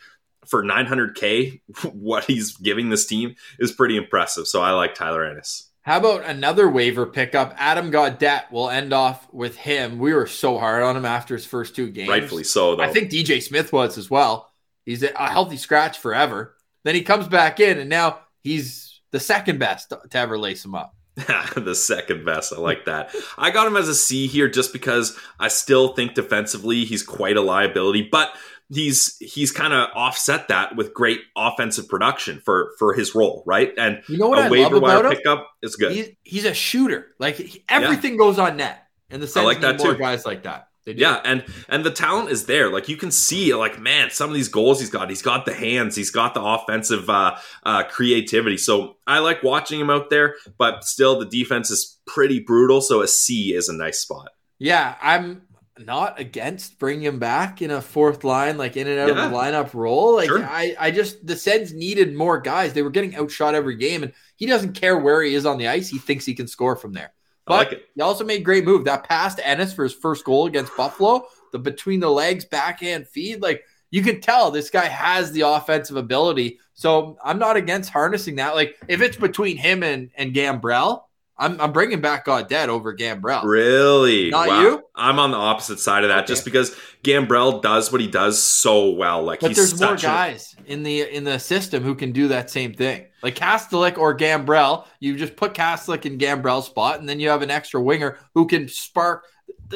for 0.46 0.64
900k, 0.64 1.60
what 1.92 2.24
he's 2.24 2.56
giving 2.56 2.90
this 2.90 3.06
team 3.06 3.36
is 3.58 3.72
pretty 3.72 3.96
impressive. 3.96 4.46
So 4.46 4.60
I 4.60 4.72
like 4.72 4.94
Tyler 4.94 5.24
Ennis. 5.24 5.68
How 5.82 5.98
about 5.98 6.24
another 6.24 6.68
waiver 6.68 7.06
pickup? 7.06 7.54
Adam 7.56 7.90
Gaudette. 7.90 8.50
We'll 8.50 8.68
end 8.68 8.92
off 8.92 9.32
with 9.32 9.56
him. 9.56 9.98
We 9.98 10.12
were 10.12 10.26
so 10.26 10.58
hard 10.58 10.82
on 10.82 10.96
him 10.96 11.06
after 11.06 11.34
his 11.34 11.46
first 11.46 11.74
two 11.74 11.88
games. 11.88 12.08
Rightfully 12.08 12.44
so, 12.44 12.76
though. 12.76 12.82
I 12.82 12.92
think 12.92 13.10
DJ 13.10 13.42
Smith 13.42 13.72
was 13.72 13.96
as 13.96 14.10
well. 14.10 14.50
He's 14.84 15.02
a 15.02 15.08
healthy 15.16 15.56
scratch 15.56 15.98
forever. 15.98 16.54
Then 16.84 16.94
he 16.94 17.02
comes 17.02 17.28
back 17.28 17.60
in, 17.60 17.78
and 17.78 17.88
now 17.88 18.20
he's 18.42 19.00
the 19.10 19.20
second 19.20 19.58
best 19.58 19.90
to 19.90 20.18
ever 20.18 20.38
lace 20.38 20.64
him 20.64 20.74
up. 20.74 20.94
the 21.56 21.74
second 21.74 22.24
best. 22.24 22.52
I 22.52 22.56
like 22.58 22.84
that. 22.86 23.14
I 23.38 23.50
got 23.50 23.66
him 23.66 23.76
as 23.76 23.88
a 23.88 23.94
C 23.94 24.26
here 24.26 24.48
just 24.48 24.72
because 24.72 25.16
I 25.38 25.48
still 25.48 25.94
think 25.94 26.14
defensively 26.14 26.84
he's 26.84 27.02
quite 27.02 27.36
a 27.36 27.40
liability, 27.40 28.08
but 28.10 28.32
he's 28.72 29.16
he's 29.18 29.50
kind 29.50 29.72
of 29.72 29.88
offset 29.94 30.48
that 30.48 30.76
with 30.76 30.94
great 30.94 31.20
offensive 31.36 31.88
production 31.88 32.40
for 32.44 32.72
for 32.78 32.94
his 32.94 33.14
role, 33.14 33.42
right? 33.46 33.72
And 33.76 34.02
You 34.08 34.18
know 34.18 34.28
what 34.28 34.38
a 34.38 34.42
I 34.42 34.44
love 34.44 34.50
waiver 34.52 34.80
wire 34.80 34.98
about 35.00 35.12
him? 35.12 35.18
pickup 35.18 35.50
is 35.62 35.76
good. 35.76 35.92
He's, 35.92 36.08
he's 36.22 36.44
a 36.44 36.54
shooter. 36.54 37.08
Like 37.18 37.36
he- 37.36 37.64
everything 37.68 38.16
goes 38.16 38.38
on 38.38 38.56
net. 38.56 38.86
and 39.10 39.20
the 39.22 39.26
sense, 39.26 39.44
like 39.44 39.58
we 39.58 39.62
that 39.62 39.78
more 39.78 39.92
too. 39.94 39.98
guys 39.98 40.24
like 40.24 40.44
that. 40.44 40.68
Yeah, 40.86 41.20
and 41.24 41.44
and 41.68 41.84
the 41.84 41.90
talent 41.90 42.30
is 42.30 42.46
there. 42.46 42.70
Like 42.70 42.88
you 42.88 42.96
can 42.96 43.10
see, 43.10 43.54
like 43.54 43.78
man, 43.78 44.10
some 44.10 44.30
of 44.30 44.34
these 44.34 44.48
goals 44.48 44.80
he's 44.80 44.90
got. 44.90 45.08
He's 45.08 45.22
got 45.22 45.44
the 45.44 45.54
hands. 45.54 45.94
He's 45.94 46.10
got 46.10 46.34
the 46.34 46.42
offensive 46.42 47.08
uh, 47.08 47.36
uh, 47.64 47.84
creativity. 47.84 48.56
So 48.56 48.96
I 49.06 49.18
like 49.18 49.42
watching 49.42 49.78
him 49.78 49.90
out 49.90 50.10
there. 50.10 50.36
But 50.58 50.84
still, 50.84 51.18
the 51.18 51.26
defense 51.26 51.70
is 51.70 51.98
pretty 52.06 52.40
brutal. 52.40 52.80
So 52.80 53.02
a 53.02 53.08
C 53.08 53.54
is 53.54 53.68
a 53.68 53.74
nice 53.74 54.00
spot. 54.00 54.30
Yeah, 54.58 54.96
I'm 55.02 55.42
not 55.78 56.18
against 56.20 56.78
bringing 56.78 57.04
him 57.04 57.18
back 57.18 57.62
in 57.62 57.70
a 57.70 57.80
fourth 57.80 58.24
line, 58.24 58.58
like 58.58 58.76
in 58.76 58.86
and 58.86 58.98
out 58.98 59.08
Yeah. 59.08 59.24
of 59.24 59.30
the 59.30 59.36
lineup 59.36 59.72
role. 59.74 60.16
Like 60.16 60.28
Sure. 60.28 60.44
I, 60.44 60.74
I 60.78 60.90
just 60.90 61.26
the 61.26 61.36
Sens 61.36 61.72
needed 61.72 62.14
more 62.14 62.38
guys. 62.40 62.72
They 62.72 62.82
were 62.82 62.90
getting 62.90 63.16
outshot 63.16 63.54
every 63.54 63.76
game, 63.76 64.02
and 64.02 64.12
he 64.36 64.46
doesn't 64.46 64.72
care 64.74 64.98
where 64.98 65.22
he 65.22 65.34
is 65.34 65.46
on 65.46 65.56
the 65.58 65.68
ice. 65.68 65.88
He 65.88 65.98
thinks 65.98 66.26
he 66.26 66.34
can 66.34 66.48
score 66.48 66.76
from 66.76 66.92
there. 66.94 67.12
Like 67.50 67.70
But 67.70 67.78
it. 67.78 67.88
he 67.94 68.00
also 68.00 68.24
made 68.24 68.44
great 68.44 68.64
move. 68.64 68.84
That 68.84 69.04
pass 69.04 69.34
to 69.36 69.46
Ennis 69.46 69.72
for 69.72 69.82
his 69.84 69.94
first 69.94 70.24
goal 70.24 70.46
against 70.46 70.76
Buffalo, 70.76 71.26
the 71.52 71.58
between 71.58 72.00
the 72.00 72.10
legs 72.10 72.44
backhand 72.44 73.06
feed, 73.08 73.42
like 73.42 73.64
you 73.90 74.02
can 74.02 74.20
tell 74.20 74.50
this 74.50 74.70
guy 74.70 74.86
has 74.86 75.32
the 75.32 75.42
offensive 75.42 75.96
ability. 75.96 76.58
So 76.74 77.18
I'm 77.24 77.38
not 77.38 77.56
against 77.56 77.90
harnessing 77.90 78.36
that. 78.36 78.54
Like 78.54 78.76
if 78.88 79.00
it's 79.00 79.16
between 79.16 79.56
him 79.56 79.82
and 79.82 80.10
and 80.16 80.34
Gambrell, 80.34 81.02
I'm 81.40 81.60
I'm 81.60 81.72
bringing 81.72 82.00
back 82.00 82.26
Gaudette 82.26 82.68
over 82.68 82.94
Gambrell. 82.94 83.42
Really? 83.44 84.30
Not 84.30 84.46
Wow. 84.48 84.60
you? 84.62 84.82
I'm 84.94 85.18
on 85.18 85.30
the 85.30 85.38
opposite 85.38 85.80
side 85.80 86.04
of 86.04 86.08
that 86.10 86.18
Okay. 86.24 86.26
just 86.28 86.44
because 86.44 86.76
Gambrell 87.02 87.62
does 87.62 87.90
what 87.90 88.00
he 88.00 88.06
does 88.06 88.40
so 88.40 88.90
well. 88.90 89.22
Like 89.22 89.40
But 89.40 89.54
there's 89.56 89.80
more 89.80 89.96
guys 89.96 90.54
in 90.66 90.82
the 90.82 91.02
in 91.02 91.24
the 91.24 91.38
system 91.38 91.82
who 91.82 91.94
can 91.94 92.12
do 92.12 92.28
that 92.28 92.50
same 92.50 92.74
thing. 92.74 93.06
Like 93.22 93.34
Kastelic 93.34 93.98
or 93.98 94.16
Gambrell, 94.16 94.84
you 95.00 95.16
just 95.16 95.34
put 95.34 95.54
Kastelic 95.54 96.04
in 96.06 96.18
Gambrell's 96.18 96.66
spot, 96.66 97.00
and 97.00 97.08
then 97.08 97.18
you 97.18 97.30
have 97.30 97.42
an 97.42 97.50
extra 97.50 97.80
winger 97.80 98.18
who 98.34 98.46
can 98.46 98.68
spark. 98.68 99.24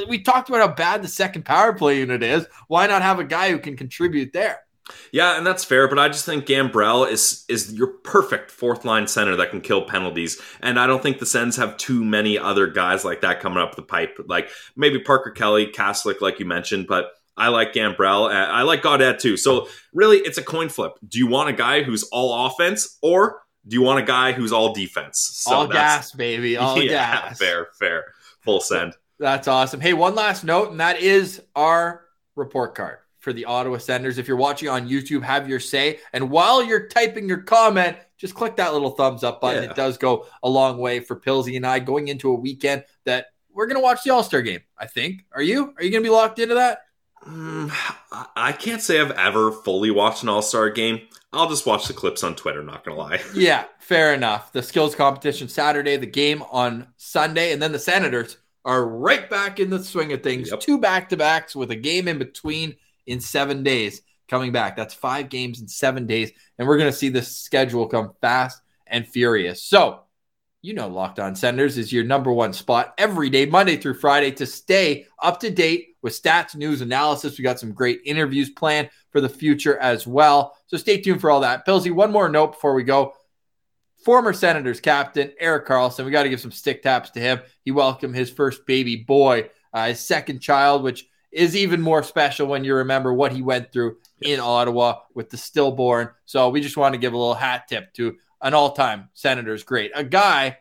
We 0.09 0.21
talked 0.23 0.49
about 0.49 0.61
how 0.69 0.75
bad 0.75 1.03
the 1.03 1.09
second 1.09 1.45
power 1.45 1.73
play 1.73 1.99
unit 1.99 2.23
is. 2.23 2.47
Why 2.69 2.87
not 2.87 3.03
have 3.03 3.19
a 3.19 3.25
guy 3.25 3.51
who 3.51 3.59
can 3.59 3.77
contribute 3.77 4.33
there? 4.33 4.61
Yeah, 5.13 5.39
and 5.39 5.47
that's 5.47 5.65
fair, 5.65 5.89
but 5.89 5.99
I 5.99 6.09
just 6.09 6.27
think 6.27 6.45
Gambrell 6.45 7.11
is 7.11 7.45
is 7.49 7.73
your 7.73 7.87
perfect 7.87 8.51
fourth 8.51 8.85
line 8.85 9.07
center 9.07 9.35
that 9.37 9.51
can 9.51 9.61
kill 9.61 9.83
penalties, 9.83 10.41
and 10.61 10.79
I 10.79 10.87
don't 10.87 11.03
think 11.03 11.19
the 11.19 11.27
Sens 11.27 11.57
have 11.57 11.77
too 11.77 12.05
many 12.05 12.39
other 12.39 12.67
guys 12.67 13.05
like 13.05 13.23
that 13.23 13.41
coming 13.41 13.59
up 13.59 13.77
the 13.77 13.83
pipe. 13.83 14.19
Like 14.27 14.51
maybe 14.77 14.99
Parker 14.99 15.31
Kelly, 15.31 15.69
Kastelic, 15.69 16.21
like 16.21 16.39
you 16.39 16.45
mentioned, 16.45 16.87
but 16.87 17.13
I 17.37 17.49
like 17.49 17.73
Gambrell. 17.73 18.29
and 18.29 18.39
I 18.39 18.63
like 18.63 18.83
Gaudette 18.83 19.19
too. 19.21 19.37
So 19.37 19.69
really, 19.95 20.19
it's 20.19 20.39
a 20.39 20.43
coin 20.43 20.69
flip. 20.69 20.93
Do 21.07 21.19
you 21.19 21.27
want 21.27 21.49
a 21.49 21.55
guy 21.55 21.83
who's 21.83 22.03
all 22.05 22.47
offense, 22.47 22.99
or 23.01 23.41
do 23.67 23.77
you 23.77 23.83
want 23.83 24.01
a 24.01 24.05
guy 24.05 24.33
who's 24.33 24.53
all 24.53 24.75
defense? 24.75 25.19
So 25.33 25.55
all 25.55 25.67
gas, 25.67 26.13
baby. 26.13 26.57
All 26.59 26.81
yeah, 26.83 27.29
gas. 27.29 27.39
fair, 27.39 27.69
fair, 27.79 28.05
full 28.43 28.61
send. 28.61 28.93
That's 29.19 29.49
awesome. 29.49 29.81
Hey, 29.81 29.95
one 29.95 30.15
last 30.15 30.45
note, 30.45 30.73
and 30.73 30.81
that 30.81 31.01
is 31.01 31.41
our 31.55 32.03
report 32.37 32.75
card 32.75 32.99
for 33.25 33.33
the 33.33 33.47
Ottawa 33.47 33.79
Senators. 33.79 34.19
If 34.19 34.29
you're 34.29 34.37
watching 34.37 34.69
on 34.69 34.89
YouTube, 34.89 35.23
have 35.23 35.49
your 35.49 35.59
say. 35.59 35.99
And 36.13 36.31
while 36.31 36.63
you're 36.63 36.87
typing 36.87 37.29
your 37.29 37.43
comment, 37.43 37.97
just 38.19 38.35
click 38.35 38.55
that 38.57 38.73
little 38.73 38.91
thumbs 38.91 39.25
up 39.25 39.41
button. 39.41 39.65
Yeah. 39.65 39.71
It 39.71 39.77
does 39.77 39.99
go 39.99 40.27
a 40.43 40.49
long 40.49 40.79
way 40.79 41.01
for 41.01 41.17
Pilsy 41.19 41.57
and 41.57 41.67
I 41.67 41.81
going 41.81 42.09
into 42.09 42.31
a 42.31 42.35
weekend 42.35 42.85
that 43.05 43.27
we're 43.51 43.67
going 43.67 43.77
to 43.77 43.83
watch 43.83 44.05
the 44.05 44.11
All 44.11 44.23
Star 44.23 44.43
game, 44.43 44.61
I 44.79 44.87
think. 44.87 45.25
Are 45.33 45.43
you? 45.43 45.75
Are 45.77 45.83
you 45.83 45.91
going 45.91 46.03
to 46.05 46.09
be 46.09 46.15
locked 46.15 46.39
into 46.39 46.55
that? 46.55 46.81
Mm, 47.27 47.71
I- 48.37 48.53
can't 48.53 48.83
say 48.83 49.01
I've 49.01 49.11
ever 49.13 49.51
fully 49.51 49.91
watched 49.91 50.23
an 50.23 50.29
All 50.29 50.43
Star 50.43 50.69
game. 50.71 51.01
I'll 51.33 51.49
just 51.49 51.67
watch 51.67 51.89
the 51.89 51.95
clips 51.95 52.23
on 52.23 52.37
Twitter. 52.37 52.63
Not 52.63 52.85
gonna 52.85 52.97
lie. 52.97 53.21
Yeah, 53.35 53.65
fair 53.81 54.15
enough. 54.15 54.53
The 54.53 54.63
skills 54.63 54.95
competition 54.95 55.49
Saturday, 55.49 55.97
the 55.97 56.07
game 56.07 56.43
on 56.51 56.89
Sunday, 56.97 57.53
and 57.53 57.61
then 57.61 57.73
the 57.73 57.79
Senators 57.79 58.37
are 58.65 58.87
right 58.87 59.29
back 59.29 59.59
in 59.59 59.71
the 59.71 59.83
swing 59.83 60.13
of 60.13 60.23
things. 60.23 60.51
Yep. 60.51 60.61
Two 60.61 60.79
back 60.79 61.09
to 61.09 61.17
backs 61.17 61.57
with 61.57 61.71
a 61.71 61.77
game 61.77 62.09
in 62.09 62.19
between 62.19 62.77
in 63.07 63.21
seven 63.21 63.63
days 63.63 64.03
coming 64.29 64.53
back. 64.53 64.77
That's 64.77 64.95
five 64.95 65.29
games 65.29 65.61
in 65.61 65.69
seven 65.69 66.07
days. 66.07 66.33
And 66.59 66.67
we're 66.67 66.79
going 66.79 66.91
to 66.91 66.97
see 66.97 67.09
the 67.09 67.23
schedule 67.23 67.87
come 67.87 68.13
fast 68.21 68.61
and 68.87 69.07
furious. 69.07 69.63
So, 69.63 70.01
you 70.63 70.73
know, 70.73 70.89
Locked 70.89 71.19
On 71.19 71.37
Senators 71.37 71.77
is 71.77 71.93
your 71.93 72.05
number 72.05 72.33
one 72.33 72.55
spot 72.55 72.95
every 72.97 73.29
day, 73.29 73.45
Monday 73.45 73.77
through 73.77 73.95
Friday, 73.95 74.31
to 74.33 74.47
stay 74.47 75.07
up 75.23 75.41
to 75.41 75.51
date 75.51 75.97
with 76.01 76.21
stats, 76.21 76.57
news, 76.57 76.81
analysis. 76.81 77.37
We 77.37 77.45
got 77.45 77.61
some 77.61 77.73
great 77.73 78.01
interviews 78.07 78.51
planned 78.51 78.89
for 79.11 79.21
the 79.21 79.29
future 79.29 79.77
as 79.79 80.07
well. 80.07 80.57
So 80.67 80.79
stay 80.79 81.01
tuned 81.01 81.21
for 81.21 81.31
all 81.31 81.41
that. 81.41 81.67
Pilsy, 81.67 81.91
one 81.91 82.13
more 82.13 82.31
note 82.31 82.53
before 82.53 82.75
we 82.75 82.83
go. 82.83 83.15
Former 84.05 84.33
Senators 84.33 84.81
captain 84.81 85.33
Erik 85.39 85.67
Karlsson, 85.67 86.05
we 86.05 86.11
got 86.11 86.25
to 86.25 86.29
give 86.29 86.41
some 86.41 86.51
stick 86.51 86.83
taps 86.83 87.11
to 87.11 87.21
him. 87.21 87.41
He 87.63 87.71
welcomed 87.71 88.15
his 88.15 88.31
first 88.31 88.67
baby 88.67 88.97
boy, 88.97 89.51
uh, 89.73 89.89
his 89.89 90.01
second 90.01 90.41
child, 90.41 90.83
which 90.83 91.07
is 91.35 91.57
even 91.57 91.81
more 91.81 92.03
special 92.03 92.47
when 92.47 92.65
you 92.65 92.75
remember 92.75 93.13
what 93.13 93.33
he 93.33 93.43
went 93.43 93.73
through 93.73 93.97
in 94.23 94.41
Ottawa 94.41 95.01
with 95.15 95.31
the 95.31 95.37
stillborn. 95.37 96.11
So 96.25 96.49
we 96.49 96.61
just 96.61 96.77
want 96.77 96.95
to 96.95 96.99
give 96.99 97.13
a 97.13 97.19
little 97.19 97.35
hat 97.35 97.69
tip 97.69 97.93
to 97.95 98.17
an 98.41 98.55
all-time 98.55 99.09
Senators 99.15 99.65
great, 99.65 99.91
a 99.95 100.05
guy 100.05 100.59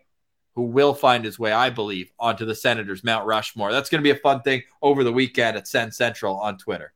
who 0.55 0.63
will 0.63 0.93
find 0.93 1.25
his 1.25 1.39
way, 1.39 1.51
I 1.51 1.69
believe, 1.69 2.11
onto 2.19 2.45
the 2.45 2.55
Senators 2.55 3.03
Mount 3.03 3.25
Rushmore. 3.25 3.71
That's 3.71 3.89
going 3.89 4.03
to 4.03 4.03
be 4.03 4.17
a 4.17 4.21
fun 4.21 4.41
thing 4.41 4.63
over 4.81 5.03
the 5.03 5.11
weekend 5.11 5.57
at 5.57 5.67
Sens 5.67 5.97
Central 5.97 6.37
on 6.37 6.57
Twitter. 6.57 6.93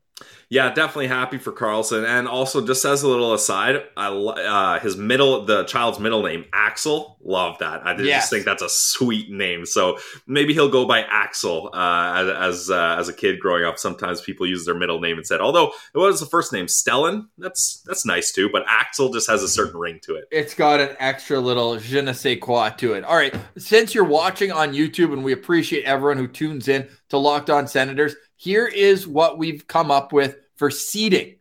Yeah, 0.50 0.74
definitely 0.74 1.08
happy 1.08 1.38
for 1.38 1.52
Karlsson. 1.52 2.08
And 2.08 2.26
also, 2.26 2.66
just 2.66 2.86
as 2.86 3.04
a 3.04 3.08
little 3.10 3.34
aside, 3.34 3.84
I 3.98 4.08
uh, 4.08 4.80
his 4.80 4.96
middle, 4.96 5.44
the 5.46 5.66
child's 5.66 6.00
middle 6.00 6.24
name, 6.24 6.46
Axel. 6.54 7.18
Love 7.22 7.58
that. 7.60 7.86
I 7.86 7.94
just 7.98 8.30
think 8.30 8.46
that's 8.46 8.62
a 8.62 8.70
sweet 8.70 9.30
name. 9.30 9.66
So 9.66 9.98
maybe 10.26 10.54
he'll 10.54 10.70
go 10.70 10.86
by 10.86 11.02
Axel 11.02 11.70
uh, 11.74 12.14
as 12.16 12.30
as, 12.30 12.70
uh, 12.70 12.96
as 12.98 13.10
a 13.10 13.14
kid 13.14 13.42
growing 13.42 13.66
up. 13.66 13.78
Sometimes 13.78 14.22
people 14.22 14.48
use 14.48 14.66
their 14.66 14.76
middle 14.76 15.02
name 15.02 15.18
instead. 15.18 15.42
Although 15.42 15.74
it 15.94 15.98
was 15.98 16.22
the 16.22 16.26
first 16.26 16.54
name, 16.54 16.68
Stellan. 16.68 17.28
That's 17.38 17.84
that's 17.86 18.06
nice 18.06 18.32
too. 18.32 18.50
But 18.50 18.64
Axel 18.70 19.12
just 19.12 19.30
has 19.30 19.44
a 19.44 19.50
certain 19.50 19.78
ring 19.78 20.00
to 20.04 20.16
it. 20.16 20.30
It's 20.32 20.54
got 20.54 20.80
an 20.80 20.96
extra 21.00 21.42
little 21.42 21.78
je 21.78 22.02
ne 22.02 22.14
sais 22.14 22.40
quoi 22.40 22.70
to 22.78 22.94
it. 22.94 23.04
All 23.04 23.18
right. 23.18 23.36
Since 23.58 23.94
you're 23.94 24.06
watching 24.06 24.54
on 24.54 24.72
YouTube, 24.72 25.12
and 25.12 25.26
we 25.26 25.34
appreciate 25.34 25.84
everyone 25.84 26.18
who 26.18 26.28
tunes 26.30 26.70
in 26.70 26.88
to 27.10 27.18
Locked 27.18 27.50
On 27.50 27.68
Senators, 27.68 28.16
here 28.38 28.68
is 28.68 29.08
what 29.08 29.38
we've 29.38 29.68
come 29.68 29.92
up 29.92 30.14
with 30.14 30.38
for 30.56 30.72
seeding 30.72 31.36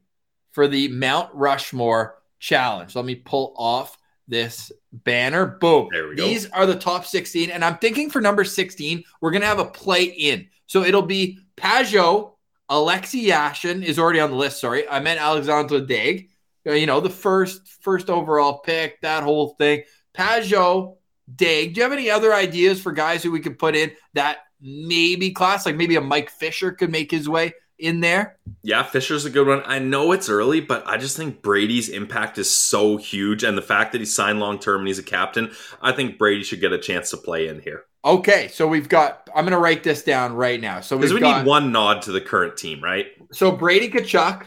for 0.52 0.66
the 0.66 0.88
Mount 0.88 1.34
Rushmore 1.34 2.18
challenge. 2.38 2.96
Let 2.96 3.04
me 3.04 3.14
pull 3.14 3.54
off 3.56 3.96
this 4.28 4.72
banner. 4.92 5.46
Boom. 5.46 5.88
There 5.92 6.08
we 6.08 6.16
go. 6.16 6.26
These 6.26 6.50
are 6.50 6.66
the 6.66 6.74
top 6.74 7.04
16. 7.04 7.50
And 7.50 7.64
I'm 7.64 7.78
thinking 7.78 8.10
for 8.10 8.20
number 8.20 8.44
16, 8.44 9.04
we're 9.20 9.30
going 9.30 9.42
to 9.42 9.46
have 9.46 9.58
a 9.58 9.66
play 9.66 10.04
in. 10.04 10.48
So 10.66 10.82
it'll 10.82 11.02
be 11.02 11.38
Pageau, 11.56 12.32
Alexei 12.68 13.26
Yashin 13.26 13.84
is 13.84 13.98
already 13.98 14.20
on 14.20 14.30
the 14.30 14.36
list. 14.36 14.60
Sorry. 14.60 14.88
I 14.88 15.00
meant 15.00 15.20
Alexandre 15.20 15.80
Daigle. 15.80 16.28
Uh, 16.66 16.72
You 16.72 16.86
know, 16.86 17.00
the 17.00 17.10
first 17.10 17.68
first 17.80 18.10
overall 18.10 18.58
pick, 18.58 19.00
that 19.02 19.22
whole 19.22 19.50
thing. 19.58 19.84
Pageau, 20.14 20.96
Daigle. 21.32 21.74
Do 21.74 21.78
you 21.78 21.82
have 21.82 21.92
any 21.92 22.10
other 22.10 22.34
ideas 22.34 22.80
for 22.80 22.92
guys 22.92 23.22
who 23.22 23.30
we 23.30 23.40
could 23.40 23.58
put 23.58 23.76
in 23.76 23.92
that 24.14 24.38
maybe 24.60 25.30
class? 25.30 25.66
Like 25.66 25.76
maybe 25.76 25.96
a 25.96 26.00
Mike 26.00 26.30
Fisher 26.30 26.72
could 26.72 26.90
make 26.90 27.10
his 27.10 27.28
way 27.28 27.54
in 27.78 28.00
there? 28.00 28.38
Yeah, 28.62 28.82
Fisher's 28.82 29.24
a 29.24 29.30
good 29.30 29.46
one. 29.46 29.62
I 29.66 29.78
know 29.78 30.12
it's 30.12 30.28
early, 30.28 30.60
but 30.60 30.86
I 30.86 30.96
just 30.96 31.16
think 31.16 31.42
Brady's 31.42 31.88
impact 31.88 32.38
is 32.38 32.50
so 32.50 32.96
huge, 32.96 33.44
and 33.44 33.56
the 33.56 33.62
fact 33.62 33.92
that 33.92 34.00
he's 34.00 34.14
signed 34.14 34.40
long 34.40 34.58
term 34.58 34.80
and 34.80 34.88
he's 34.88 34.98
a 34.98 35.02
captain, 35.02 35.52
I 35.82 35.92
think 35.92 36.18
Brady 36.18 36.42
should 36.42 36.60
get 36.60 36.72
a 36.72 36.78
chance 36.78 37.10
to 37.10 37.16
play 37.16 37.48
in 37.48 37.60
here 37.60 37.84
Okay, 38.06 38.46
so 38.48 38.68
we've 38.68 38.88
got. 38.88 39.28
I'm 39.34 39.44
going 39.44 39.52
to 39.52 39.58
write 39.58 39.82
this 39.82 40.04
down 40.04 40.34
right 40.34 40.60
now. 40.60 40.80
So 40.80 40.96
because 40.96 41.12
we 41.12 41.18
got, 41.18 41.38
need 41.38 41.46
one 41.48 41.72
nod 41.72 42.02
to 42.02 42.12
the 42.12 42.20
current 42.20 42.56
team, 42.56 42.80
right? 42.80 43.06
So 43.32 43.50
Brady 43.50 43.90
Tkachuk, 43.90 44.46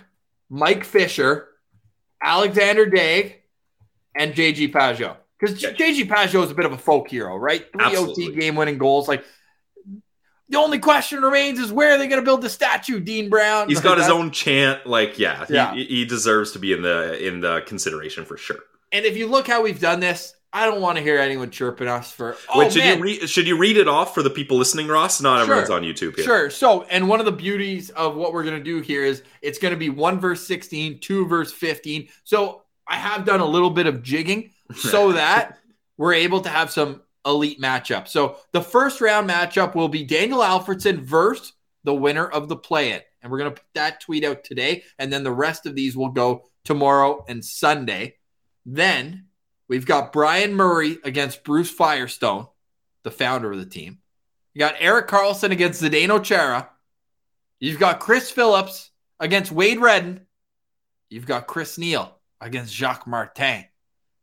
Mike 0.49 0.85
Fisher, 0.85 1.49
Alexander 2.23 2.85
Daigle 2.85 3.33
and 4.15 4.33
JG 4.33 4.71
Pageau. 4.71 5.17
Because 5.37 5.61
JG 5.61 6.07
Pageau 6.07 6.43
is 6.43 6.51
a 6.51 6.55
bit 6.55 6.65
of 6.65 6.71
a 6.71 6.77
folk 6.77 7.09
hero, 7.09 7.35
right? 7.35 7.65
Three 7.73 7.83
Absolutely. 7.83 8.27
OT 8.27 8.39
game 8.39 8.55
winning 8.55 8.77
goals. 8.77 9.09
Like 9.09 9.25
the 10.49 10.57
only 10.57 10.79
question 10.79 11.21
remains 11.21 11.59
is 11.59 11.71
where 11.71 11.93
are 11.93 11.97
they 11.97 12.07
going 12.07 12.21
to 12.21 12.25
build 12.25 12.41
the 12.41 12.49
statue, 12.49 12.99
Dean 12.99 13.29
Brown? 13.29 13.69
He's 13.69 13.79
got 13.89 13.97
his 13.97 14.09
own 14.09 14.31
chant. 14.31 14.85
Like, 14.85 15.19
yeah, 15.19 15.45
he, 15.45 15.53
Yeah. 15.53 15.73
he 15.75 16.05
deserves 16.05 16.51
to 16.53 16.59
be 16.59 16.73
in 16.73 16.81
the 16.81 17.25
in 17.25 17.39
the 17.41 17.61
consideration 17.65 18.25
for 18.25 18.37
sure. 18.37 18.59
And 18.91 19.05
if 19.05 19.15
you 19.15 19.27
look 19.27 19.47
how 19.47 19.61
we've 19.61 19.79
done 19.79 19.99
this, 19.99 20.33
I 20.51 20.65
don't 20.65 20.81
want 20.81 20.97
to 20.97 21.03
hear 21.03 21.19
anyone 21.19 21.51
chirping 21.51 21.87
us 21.87 22.11
for. 22.11 22.35
Oh 22.51 22.57
Wait, 22.59 22.71
should 22.73 22.79
man, 22.81 22.97
you 22.97 23.03
read? 23.03 23.29
Should 23.29 23.47
you 23.47 23.57
read 23.57 23.77
it 23.77 23.87
off 23.87 24.15
for 24.15 24.23
the 24.23 24.31
people 24.31 24.57
listening, 24.57 24.87
Ross? 24.87 25.21
Not 25.21 25.35
Sure. 25.37 25.41
everyone's 25.43 25.69
on 25.69 25.83
YouTube 25.83 26.15
here. 26.15 26.25
Sure. 26.25 26.49
So, 26.49 26.83
and 26.89 27.07
one 27.07 27.19
of 27.19 27.27
the 27.27 27.31
beauties 27.31 27.91
of 27.91 28.15
what 28.15 28.33
we're 28.33 28.43
going 28.43 28.57
to 28.57 28.63
do 28.63 28.81
here 28.81 29.03
is 29.05 29.21
it's 29.43 29.59
going 29.59 29.73
to 29.73 29.77
be 29.77 29.89
one 29.91 30.19
verse 30.19 30.45
16, 30.47 30.99
two 30.99 31.27
verse 31.27 31.51
15. 31.53 32.09
So, 32.23 32.63
I 32.87 32.95
have 32.95 33.23
done 33.25 33.39
a 33.39 33.45
little 33.45 33.69
bit 33.69 33.85
of 33.85 34.01
jigging 34.01 34.49
so 34.75 35.11
that 35.11 35.59
we're 35.97 36.13
able 36.15 36.41
to 36.41 36.49
have 36.49 36.71
some 36.71 37.03
elite 37.25 37.61
matchup. 37.61 38.07
So, 38.07 38.37
the 38.51 38.61
first 38.61 39.01
round 39.01 39.29
matchup 39.29 39.75
will 39.75 39.89
be 39.89 40.03
Daniel 40.03 40.39
Alfredsson 40.39 40.99
versus 40.99 41.53
the 41.83 41.93
winner 41.93 42.27
of 42.27 42.47
the 42.49 42.55
play 42.55 42.91
in. 42.91 43.01
And 43.21 43.31
we're 43.31 43.39
going 43.39 43.53
to 43.53 43.61
put 43.61 43.73
that 43.75 44.01
tweet 44.01 44.23
out 44.23 44.43
today. 44.43 44.83
And 44.97 45.11
then 45.11 45.23
the 45.23 45.31
rest 45.31 45.65
of 45.65 45.75
these 45.75 45.95
will 45.95 46.09
go 46.09 46.45
tomorrow 46.63 47.25
and 47.27 47.43
Sunday. 47.43 48.15
Then 48.65 49.27
we've 49.67 49.85
got 49.85 50.13
Brian 50.13 50.53
Murray 50.53 50.97
against 51.03 51.43
Bruce 51.43 51.71
Firestone, 51.71 52.47
the 53.03 53.11
founder 53.11 53.51
of 53.51 53.59
the 53.59 53.65
team. 53.65 53.99
You 54.53 54.59
got 54.59 54.75
Erik 54.79 55.07
Karlsson 55.07 55.51
against 55.51 55.81
Zdeno 55.81 56.23
Chara. 56.23 56.69
You've 57.59 57.79
got 57.79 57.99
Chris 57.99 58.31
Phillips 58.31 58.91
against 59.19 59.51
Wade 59.51 59.79
Redden. 59.79 60.25
You've 61.09 61.25
got 61.25 61.47
Chris 61.47 61.77
Neil 61.77 62.17
against 62.39 62.73
Jacques 62.73 63.07
Martin. 63.07 63.65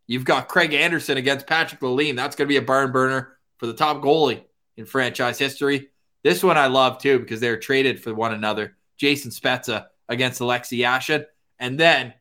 You've 0.06 0.24
got 0.24 0.48
Craig 0.48 0.72
Anderson 0.72 1.16
against 1.16 1.46
Patrick 1.46 1.80
Lalime. 1.80 2.16
That's 2.16 2.36
going 2.36 2.46
to 2.46 2.52
be 2.52 2.58
a 2.58 2.62
barn 2.62 2.92
burner 2.92 3.36
for 3.58 3.66
the 3.66 3.74
top 3.74 4.02
goalie 4.02 4.44
in 4.76 4.86
franchise 4.86 5.38
history. 5.38 5.88
This 6.22 6.42
one 6.42 6.56
I 6.56 6.66
love 6.66 6.98
too 6.98 7.18
because 7.18 7.40
they're 7.40 7.58
traded 7.58 8.02
for 8.02 8.14
one 8.14 8.32
another. 8.32 8.76
Jason 8.96 9.30
Spezza 9.30 9.86
against 10.08 10.40
Alexei 10.40 10.78
Yashin. 10.78 11.24
And 11.58 11.78
then 11.78 12.14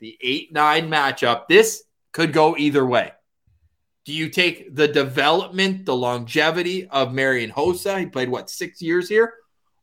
the 0.00 0.16
8 0.20 0.52
9 0.52 0.90
matchup. 0.90 1.48
This 1.48 1.82
could 2.12 2.32
go 2.32 2.56
either 2.56 2.84
way. 2.84 3.12
Do 4.04 4.12
you 4.12 4.28
take 4.28 4.74
the 4.74 4.86
development, 4.86 5.84
the 5.84 5.96
longevity 5.96 6.86
of 6.86 7.12
Marian 7.12 7.50
Hossa? 7.50 7.98
He 7.98 8.06
played 8.06 8.28
what 8.28 8.48
six 8.48 8.80
years 8.80 9.08
here, 9.08 9.34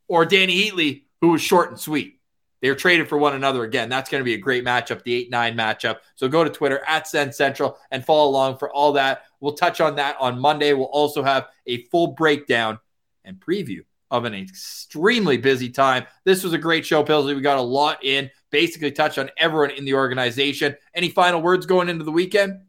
or 0.08 0.26
Dany 0.26 0.64
Heatley, 0.64 1.04
who 1.20 1.30
was 1.30 1.42
short 1.42 1.72
and 1.72 1.80
sweet. 1.80 2.22
They 2.64 2.70
were 2.70 2.76
traded 2.76 3.10
for 3.10 3.18
one 3.18 3.36
another 3.36 3.66
again. 3.66 3.90
That's 3.90 4.10
going 4.10 4.22
to 4.22 4.26
be 4.26 4.36
a 4.36 4.38
great 4.38 4.64
matchup, 4.64 5.04
the 5.04 5.14
eight 5.14 5.30
nine 5.30 5.58
matchup. 5.58 5.98
So 6.16 6.30
go 6.30 6.46
to 6.46 6.50
Twitter 6.50 6.82
at 6.88 7.10
Sens 7.10 7.36
Central 7.36 7.78
and 7.92 8.06
follow 8.06 8.30
along 8.30 8.58
for 8.58 8.72
all 8.72 8.94
that. 8.94 9.24
We'll 9.42 9.56
touch 9.56 9.82
on 9.82 9.98
that 9.98 10.16
on 10.18 10.40
Monday. 10.40 10.72
We'll 10.72 10.86
also 10.86 11.24
have 11.24 11.48
a 11.68 11.84
full 11.88 12.08
breakdown 12.14 12.80
and 13.26 13.38
preview 13.38 13.82
of 14.12 14.24
an 14.24 14.34
extremely 14.34 15.36
busy 15.36 15.72
time. 15.72 16.06
This 16.24 16.42
was 16.42 16.54
a 16.54 16.58
great 16.58 16.86
show, 16.86 17.04
Pillsy. 17.04 17.36
We 17.36 17.42
got 17.42 17.58
a 17.58 17.62
lot 17.62 18.02
in. 18.02 18.32
Basically, 18.50 18.94
touched 18.94 19.18
on 19.18 19.30
everyone 19.36 19.72
in 19.72 19.84
the 19.84 19.96
organization. 19.96 20.74
Any 20.96 21.10
final 21.10 21.42
words 21.42 21.66
going 21.66 21.90
into 21.90 22.06
the 22.06 22.14
weekend? 22.14 22.62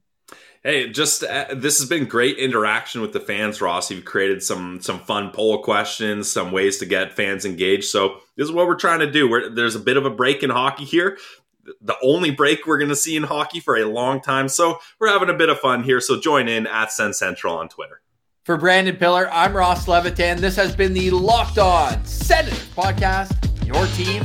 Hey, 0.64 0.88
just 0.88 1.22
uh, 1.22 1.44
this 1.54 1.78
has 1.78 1.86
been 1.86 2.06
great 2.06 2.38
interaction 2.38 3.02
with 3.02 3.12
the 3.12 3.20
fans, 3.20 3.60
Ross. 3.60 3.90
You've 3.90 4.06
created 4.06 4.42
some 4.42 4.80
some 4.80 4.98
fun 4.98 5.30
poll 5.30 5.62
questions, 5.62 6.32
some 6.32 6.52
ways 6.52 6.78
to 6.78 6.86
get 6.86 7.12
fans 7.12 7.44
engaged. 7.44 7.84
So 7.84 8.20
this 8.36 8.46
is 8.46 8.52
what 8.52 8.66
we're 8.66 8.74
trying 8.74 9.00
to 9.00 9.10
do. 9.10 9.28
We're, 9.28 9.50
there's 9.50 9.74
a 9.74 9.80
bit 9.80 9.98
of 9.98 10.06
a 10.06 10.10
break 10.10 10.42
in 10.42 10.48
hockey 10.48 10.84
here, 10.84 11.18
the 11.82 11.96
only 12.02 12.30
break 12.30 12.66
we're 12.66 12.78
going 12.78 12.88
to 12.88 12.96
see 12.96 13.14
in 13.14 13.24
hockey 13.24 13.60
for 13.60 13.76
a 13.76 13.84
long 13.84 14.22
time. 14.22 14.48
So 14.48 14.78
we're 14.98 15.08
having 15.08 15.28
a 15.28 15.34
bit 15.34 15.50
of 15.50 15.60
fun 15.60 15.82
here. 15.82 16.00
So 16.00 16.18
join 16.18 16.48
in 16.48 16.66
at 16.66 16.90
Sens 16.90 17.18
Central 17.18 17.56
on 17.56 17.68
Twitter. 17.68 18.00
For 18.44 18.56
Brandon 18.56 18.96
Pillar, 18.96 19.28
I'm 19.30 19.54
Ross 19.54 19.86
Levitan. 19.86 20.40
This 20.40 20.56
has 20.56 20.74
been 20.74 20.94
the 20.94 21.10
Locked 21.10 21.58
On 21.58 22.04
Senators 22.06 22.68
podcast. 22.68 23.34
Your 23.66 23.86
team 23.88 24.24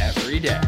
every 0.00 0.38
day. 0.38 0.60